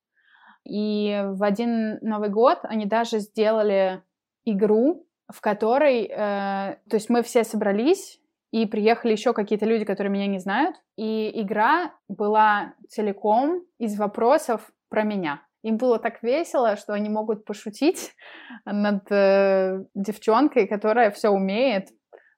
И 0.64 1.22
в 1.24 1.42
один 1.42 2.00
Новый 2.02 2.28
год 2.28 2.58
они 2.64 2.84
даже 2.84 3.20
сделали 3.20 4.02
игру, 4.44 5.06
в 5.26 5.40
которой, 5.40 6.02
э, 6.04 6.76
то 6.90 6.96
есть 6.96 7.08
мы 7.08 7.22
все 7.22 7.44
собрались 7.44 8.20
и 8.50 8.66
приехали 8.66 9.12
еще 9.12 9.32
какие-то 9.32 9.66
люди, 9.66 9.84
которые 9.84 10.12
меня 10.12 10.26
не 10.26 10.38
знают. 10.38 10.76
И 10.96 11.30
игра 11.42 11.92
была 12.08 12.74
целиком 12.88 13.62
из 13.78 13.98
вопросов 13.98 14.70
про 14.88 15.02
меня. 15.02 15.42
Им 15.62 15.76
было 15.76 15.98
так 15.98 16.22
весело, 16.22 16.76
что 16.76 16.92
они 16.92 17.08
могут 17.08 17.44
пошутить 17.44 18.14
над 18.64 19.10
э, 19.10 19.84
девчонкой, 19.94 20.66
которая 20.66 21.10
все 21.10 21.28
умеет, 21.30 21.88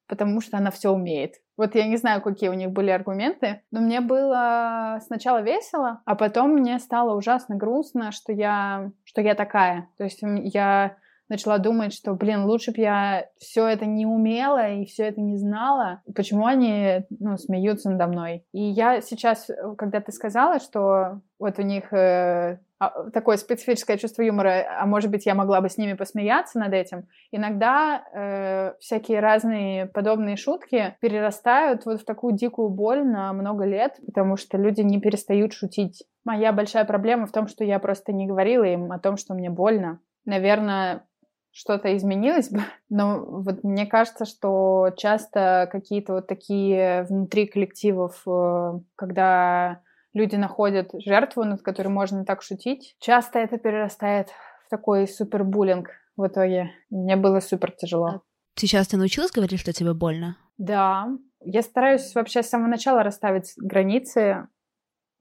потому 0.09 0.41
что 0.41 0.57
она 0.57 0.71
все 0.71 0.91
умеет. 0.91 1.35
Вот 1.57 1.75
я 1.75 1.87
не 1.87 1.97
знаю, 1.97 2.23
какие 2.23 2.49
у 2.49 2.55
них 2.55 2.71
были 2.71 2.91
аргументы, 2.91 3.63
но 3.71 3.81
мне 3.81 4.01
было 4.01 4.99
сначала 5.07 5.43
весело, 5.43 6.01
а 6.07 6.17
потом 6.17 6.55
мне 6.55 6.79
стало 6.79 7.15
ужасно 7.15 7.55
грустно, 7.55 8.11
что 8.11 8.33
я, 8.33 8.91
что 9.05 9.21
я 9.21 9.35
такая. 9.35 9.89
То 9.99 10.05
есть 10.05 10.21
я 10.23 10.97
начала 11.31 11.59
думать, 11.59 11.95
что, 11.95 12.15
блин, 12.15 12.45
лучше 12.45 12.73
бы 12.73 12.83
я 12.83 13.27
все 13.39 13.67
это 13.67 13.87
не 13.87 14.05
умела 14.05 14.69
и 14.69 14.85
все 14.85 15.05
это 15.05 15.21
не 15.21 15.37
знала. 15.37 16.03
Почему 16.15 16.45
они, 16.45 17.07
ну, 17.19 17.39
смеются 17.39 17.91
надо 17.91 18.09
мной? 18.09 18.45
И 18.53 18.61
я 18.61 19.01
сейчас, 19.01 19.49
когда 19.79 20.01
ты 20.01 20.13
сказала, 20.13 20.59
что 20.61 21.21
вот 21.39 21.59
у 21.59 21.63
них 21.63 21.93
э, 21.93 22.59
а, 22.79 23.11
такое 23.11 23.37
специфическое 23.37 23.97
чувство 23.97 24.23
юмора, 24.23 24.67
а 24.79 24.87
может 24.87 25.11
быть, 25.11 25.25
я 25.27 25.35
могла 25.35 25.61
бы 25.61 25.69
с 25.69 25.79
ними 25.79 25.93
посмеяться 25.93 26.59
над 26.59 26.73
этим. 26.73 27.09
Иногда 27.31 28.03
э, 28.13 28.75
всякие 28.81 29.21
разные 29.21 29.87
подобные 29.87 30.37
шутки 30.37 30.97
перерастают 31.01 31.87
вот 31.87 32.01
в 32.01 32.05
такую 32.05 32.35
дикую 32.35 32.71
боль 32.71 33.05
на 33.07 33.33
много 33.33 33.65
лет, 33.65 33.99
потому 34.05 34.37
что 34.37 34.59
люди 34.59 34.81
не 34.81 35.01
перестают 35.01 35.53
шутить. 35.53 36.05
Моя 36.25 36.53
большая 36.53 36.85
проблема 36.85 37.27
в 37.27 37.33
том, 37.33 37.49
что 37.49 37.65
я 37.65 37.79
просто 37.79 38.13
не 38.13 38.27
говорила 38.27 38.65
им 38.65 38.91
о 38.93 38.99
том, 38.99 39.17
что 39.17 39.35
мне 39.35 39.51
больно. 39.51 40.01
Наверное, 40.25 41.05
что-то 41.53 41.97
изменилось 41.97 42.51
бы. 42.51 42.61
Но 42.89 43.25
вот 43.25 43.65
мне 43.65 43.87
кажется, 43.87 44.25
что 44.25 44.91
часто 44.97 45.69
какие-то 45.71 46.15
вот 46.15 46.27
такие 46.27 47.05
внутри 47.05 47.47
коллективов, 47.47 48.23
э, 48.27 48.81
когда 48.97 49.83
люди 50.13 50.37
находят 50.37 50.91
жертву, 50.95 51.45
над 51.45 51.63
которой 51.63 51.89
можно 51.89 52.25
так 52.25 52.43
шутить, 52.43 52.97
часто 52.99 53.39
это 53.39 53.59
перерастает 53.59 54.29
в 54.67 54.71
такой 54.71 55.07
супербуллинг 55.07 55.91
в 56.17 56.27
итоге. 56.27 56.73
Мне 56.91 57.17
было 57.17 57.41
супер 57.41 57.73
тяжело. 57.73 58.07
А 58.07 58.21
сейчас 58.57 58.89
ты 58.89 58.97
научилась 58.97 59.31
говорить, 59.31 59.61
что 59.61 59.73
тебе 59.73 59.95
больно? 59.95 60.37
Да. 60.59 61.09
Я 61.43 61.63
стараюсь 61.63 62.15
вообще 62.15 62.43
с 62.43 62.49
самого 62.49 62.69
начала 62.69 63.03
расставить 63.03 63.55
границы 63.57 64.49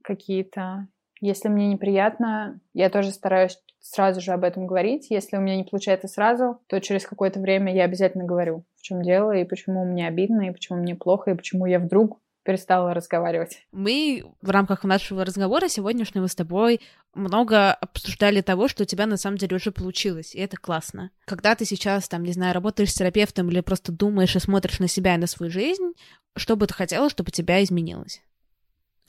какие-то. 0.04 0.88
Если 1.22 1.50
мне 1.50 1.68
неприятно, 1.68 2.60
я 2.74 2.90
тоже 2.90 3.12
стараюсь 3.12 3.60
сразу 3.80 4.22
же 4.22 4.32
об 4.32 4.44
этом 4.44 4.68
говорить. 4.68 5.08
Если 5.10 5.38
у 5.38 5.42
меня 5.42 5.56
не 5.56 5.64
получается 5.64 6.08
сразу, 6.08 6.60
то 6.68 6.80
через 6.80 7.06
какое-то 7.06 7.40
время 7.40 7.74
я 7.74 7.86
обязательно 7.86 8.26
говорю, 8.26 8.64
в 8.76 8.82
чем 8.82 9.02
дело, 9.02 9.32
и 9.32 9.46
почему 9.46 9.86
мне 9.86 10.08
обидно, 10.08 10.50
и 10.50 10.52
почему 10.52 10.80
мне 10.80 10.96
плохо, 10.96 11.32
и 11.32 11.36
почему 11.36 11.66
я 11.66 11.80
вдруг 11.80 12.20
перестала 12.44 12.94
разговаривать. 12.94 13.68
Мы 13.72 14.24
в 14.42 14.50
рамках 14.50 14.84
нашего 14.84 15.26
разговора 15.26 15.68
сегодняшнего 15.68 16.26
с 16.28 16.36
тобой 16.36 16.82
много 17.14 17.74
обсуждали 17.74 18.42
того, 18.42 18.68
что 18.68 18.84
у 18.84 18.86
тебя 18.86 19.06
на 19.06 19.18
самом 19.18 19.38
деле 19.38 19.58
уже 19.58 19.72
получилось, 19.72 20.34
и 20.34 20.40
это 20.40 20.58
классно. 20.58 21.12
Когда 21.26 21.56
ты 21.56 21.66
сейчас, 21.66 22.08
там, 22.08 22.24
не 22.24 22.32
знаю, 22.32 22.54
работаешь 22.54 22.92
с 22.92 22.96
терапевтом 22.96 23.50
или 23.50 23.62
просто 23.62 23.92
думаешь 23.92 24.36
и 24.36 24.40
смотришь 24.40 24.80
на 24.80 24.88
себя 24.88 25.16
и 25.16 25.20
на 25.20 25.28
свою 25.28 25.52
жизнь, 25.52 25.94
что 26.36 26.56
бы 26.56 26.66
ты 26.66 26.74
хотела, 26.74 27.10
чтобы 27.10 27.32
тебя 27.32 27.62
изменилось? 27.64 28.22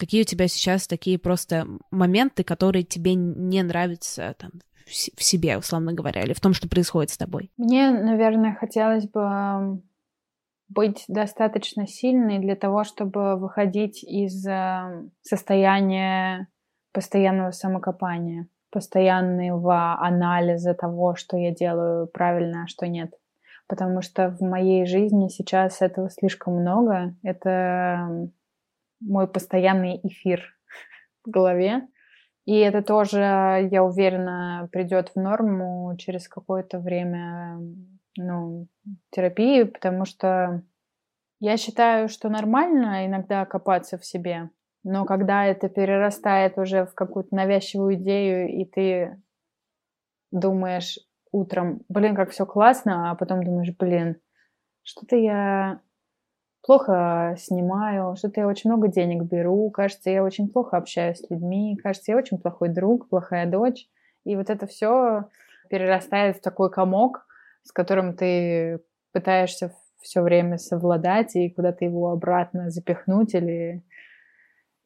Какие 0.00 0.22
у 0.22 0.24
тебя 0.24 0.48
сейчас 0.48 0.86
такие 0.86 1.18
просто 1.18 1.66
моменты, 1.90 2.42
которые 2.42 2.84
тебе 2.84 3.14
не 3.14 3.62
нравятся 3.62 4.34
там, 4.38 4.50
в 4.86 5.22
себе, 5.22 5.58
условно 5.58 5.92
говоря, 5.92 6.22
или 6.22 6.32
в 6.32 6.40
том, 6.40 6.54
что 6.54 6.70
происходит 6.70 7.10
с 7.10 7.18
тобой? 7.18 7.50
Мне, 7.58 7.90
наверное, 7.90 8.56
хотелось 8.58 9.06
бы 9.06 9.82
быть 10.70 11.04
достаточно 11.06 11.86
сильной 11.86 12.38
для 12.38 12.56
того, 12.56 12.84
чтобы 12.84 13.36
выходить 13.36 14.02
из 14.02 14.42
состояния 15.20 16.48
постоянного 16.94 17.50
самокопания, 17.50 18.48
постоянного 18.70 20.00
анализа 20.00 20.72
того, 20.72 21.14
что 21.14 21.36
я 21.36 21.54
делаю 21.54 22.06
правильно, 22.06 22.62
а 22.62 22.68
что 22.68 22.88
нет. 22.88 23.12
Потому 23.68 24.00
что 24.00 24.30
в 24.30 24.40
моей 24.40 24.86
жизни 24.86 25.28
сейчас 25.28 25.82
этого 25.82 26.08
слишком 26.08 26.54
много. 26.54 27.14
Это 27.22 28.30
мой 29.00 29.26
постоянный 29.26 30.00
эфир 30.02 30.42
в 31.24 31.30
голове. 31.30 31.88
И 32.46 32.56
это 32.58 32.82
тоже, 32.82 33.68
я 33.70 33.84
уверена, 33.84 34.68
придет 34.72 35.10
в 35.14 35.20
норму 35.20 35.94
через 35.98 36.28
какое-то 36.28 36.78
время 36.78 37.60
ну, 38.16 38.66
терапии, 39.10 39.64
потому 39.64 40.04
что 40.04 40.62
я 41.38 41.56
считаю, 41.56 42.08
что 42.08 42.28
нормально 42.28 43.06
иногда 43.06 43.44
копаться 43.44 43.98
в 43.98 44.04
себе, 44.04 44.50
но 44.82 45.04
когда 45.04 45.44
это 45.44 45.68
перерастает 45.68 46.58
уже 46.58 46.86
в 46.86 46.94
какую-то 46.94 47.34
навязчивую 47.34 47.94
идею, 47.94 48.48
и 48.48 48.64
ты 48.64 49.22
думаешь 50.30 50.98
утром, 51.32 51.82
блин, 51.88 52.14
как 52.16 52.30
все 52.30 52.46
классно, 52.46 53.10
а 53.10 53.14
потом 53.14 53.44
думаешь, 53.44 53.74
блин, 53.78 54.16
что-то 54.82 55.16
я 55.16 55.80
плохо 56.62 57.34
снимаю, 57.38 58.16
что-то 58.16 58.40
я 58.40 58.46
очень 58.46 58.70
много 58.70 58.88
денег 58.88 59.22
беру, 59.22 59.70
кажется, 59.70 60.10
я 60.10 60.22
очень 60.22 60.48
плохо 60.48 60.76
общаюсь 60.76 61.18
с 61.18 61.30
людьми, 61.30 61.76
кажется, 61.82 62.12
я 62.12 62.18
очень 62.18 62.38
плохой 62.38 62.68
друг, 62.68 63.08
плохая 63.08 63.46
дочь. 63.46 63.88
И 64.24 64.36
вот 64.36 64.50
это 64.50 64.66
все 64.66 65.28
перерастает 65.68 66.36
в 66.36 66.40
такой 66.40 66.70
комок, 66.70 67.26
с 67.62 67.72
которым 67.72 68.14
ты 68.14 68.80
пытаешься 69.12 69.74
все 70.00 70.22
время 70.22 70.58
совладать 70.58 71.36
и 71.36 71.50
куда-то 71.50 71.84
его 71.84 72.10
обратно 72.10 72.70
запихнуть 72.70 73.34
или... 73.34 73.82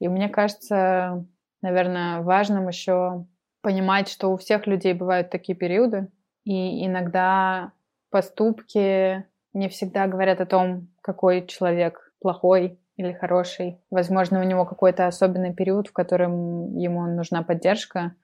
И 0.01 0.09
мне 0.09 0.29
кажется, 0.29 1.25
наверное, 1.63 2.21
важным 2.21 2.69
еще 2.69 3.27
понимать, 3.63 4.09
что 4.09 4.33
у 4.33 4.37
всех 4.37 4.67
людей 4.67 4.93
бывают 4.93 5.31
такие 5.31 5.57
периоды, 5.57 6.09
и 6.45 6.87
иногда 6.87 7.73
поступки 8.11 9.25
не 9.55 9.69
всегда 9.69 10.07
говорят 10.07 10.41
о 10.41 10.47
том, 10.47 10.89
какой 11.01 11.47
человек 11.47 12.13
плохой 12.21 12.79
или 12.97 13.13
хороший. 13.13 13.81
Возможно, 13.91 14.41
у 14.41 14.45
него 14.45 14.65
какой-то 14.67 15.07
особенный 15.07 15.55
период, 15.55 15.89
в 15.89 15.93
котором 15.93 16.77
ему 16.77 17.07
нужна 17.07 17.43
поддержка. 17.43 18.15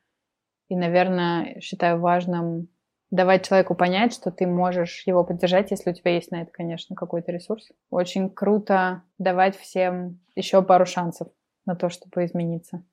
И, 0.68 0.76
наверное, 0.76 1.60
считаю 1.60 2.00
важным 2.00 2.68
давать 3.10 3.46
человеку 3.46 3.74
понять, 3.74 4.14
что 4.14 4.30
ты 4.30 4.46
можешь 4.46 5.02
его 5.06 5.24
поддержать, 5.24 5.70
если 5.70 5.90
у 5.90 5.94
тебя 5.94 6.14
есть 6.14 6.30
на 6.30 6.42
это, 6.42 6.52
конечно, 6.52 6.94
какой-то 6.94 7.32
ресурс. 7.32 7.70
Очень 7.90 8.30
круто 8.30 9.02
давать 9.18 9.56
всем 9.56 10.20
еще 10.36 10.62
пару 10.62 10.86
шансов 10.86 11.28
на 11.66 11.74
то, 11.74 11.88
чтобы 11.88 12.24
измениться. 12.24 12.84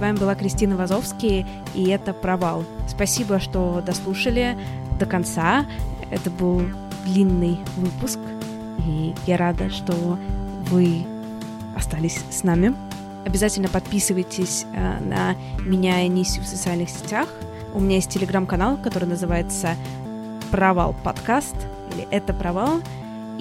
С 0.00 0.02
вами 0.02 0.16
была 0.16 0.34
Кристина 0.34 0.76
Вазовский, 0.76 1.44
и 1.74 1.88
это 1.90 2.14
«Провал». 2.14 2.64
Спасибо, 2.88 3.38
что 3.38 3.82
дослушали 3.84 4.56
до 4.98 5.04
конца. 5.04 5.66
Это 6.10 6.30
был 6.30 6.62
длинный 7.04 7.58
выпуск, 7.76 8.18
и 8.78 9.14
я 9.26 9.36
рада, 9.36 9.68
что 9.68 10.18
вы 10.70 11.04
остались 11.76 12.18
с 12.30 12.44
нами. 12.44 12.74
Обязательно 13.26 13.68
подписывайтесь 13.68 14.64
э, 14.72 15.00
на 15.00 15.36
меня 15.66 16.00
и 16.00 16.08
Нисю 16.08 16.40
в 16.40 16.46
социальных 16.46 16.88
сетях. 16.88 17.28
У 17.74 17.80
меня 17.80 17.96
есть 17.96 18.08
телеграм-канал, 18.08 18.78
который 18.78 19.06
называется 19.06 19.76
«Провал 20.50 20.96
подкаст» 21.04 21.56
или 21.92 22.08
«Это 22.10 22.32
провал». 22.32 22.80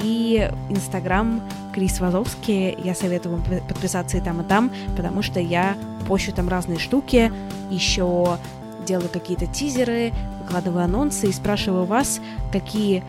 И 0.01 0.49
инстаграм 0.69 1.41
Крис 1.73 1.99
Вазовский. 1.99 2.77
Я 2.83 2.95
советую 2.95 3.37
вам 3.37 3.43
подписаться 3.67 4.17
и 4.17 4.21
там, 4.21 4.41
и 4.41 4.43
там, 4.43 4.71
потому 4.95 5.21
что 5.21 5.39
я 5.39 5.77
пощу 6.07 6.31
там 6.31 6.49
разные 6.49 6.79
штуки, 6.79 7.31
еще 7.69 8.37
делаю 8.85 9.09
какие-то 9.09 9.45
тизеры, 9.45 10.11
выкладываю 10.41 10.83
анонсы 10.83 11.27
и 11.27 11.31
спрашиваю 11.31 11.85
вас, 11.85 12.19
какие 12.51 13.03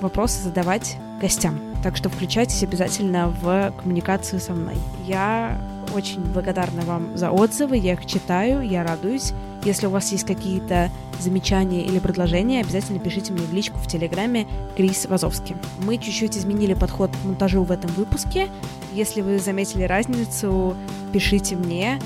вопросы 0.00 0.42
задавать 0.42 0.96
гостям. 1.20 1.58
Так 1.82 1.96
что 1.96 2.08
включайтесь 2.08 2.62
обязательно 2.62 3.28
в 3.28 3.72
коммуникацию 3.80 4.40
со 4.40 4.52
мной. 4.52 4.76
Я 5.04 5.60
очень 5.94 6.20
благодарна 6.20 6.82
вам 6.82 7.16
за 7.16 7.30
отзывы, 7.30 7.76
я 7.76 7.94
их 7.94 8.06
читаю, 8.06 8.60
я 8.62 8.84
радуюсь. 8.84 9.32
Если 9.66 9.88
у 9.88 9.90
вас 9.90 10.12
есть 10.12 10.24
какие-то 10.24 10.92
замечания 11.18 11.84
или 11.84 11.98
предложения, 11.98 12.60
обязательно 12.60 13.00
пишите 13.00 13.32
мне 13.32 13.42
в 13.42 13.52
личку 13.52 13.78
в 13.80 13.88
Телеграме 13.88 14.46
Крис 14.76 15.06
Вазовский. 15.06 15.56
Мы 15.84 15.98
чуть-чуть 15.98 16.36
изменили 16.36 16.74
подход 16.74 17.10
к 17.10 17.24
монтажу 17.24 17.64
в 17.64 17.72
этом 17.72 17.90
выпуске. 17.94 18.48
Если 18.92 19.22
вы 19.22 19.40
заметили 19.40 19.82
разницу, 19.82 20.76
пишите 21.12 21.56
мне 21.56 21.98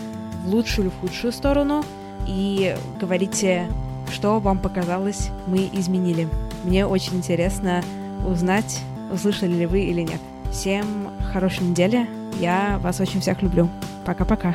в 0.43 0.49
лучшую 0.49 0.87
или 0.87 0.95
в 0.95 1.01
худшую 1.01 1.35
сторону 1.35 1.85
и 2.27 2.75
говорите, 2.99 3.69
что 4.11 4.41
вам 4.41 4.59
показалось 4.59 5.29
мы 5.47 5.69
изменили. 5.71 6.29
Мне 6.65 6.87
очень 6.87 7.17
интересно 7.19 7.85
узнать, 8.27 8.81
услышали 9.13 9.53
ли 9.53 9.67
вы 9.67 9.83
или 9.83 10.01
нет. 10.01 10.21
Всем 10.51 11.11
хорошей 11.31 11.65
недели. 11.65 12.09
Я 12.39 12.81
вас 12.83 13.01
очень 13.01 13.21
всех 13.21 13.43
люблю. 13.43 13.69
Пока-пока. 14.07 14.55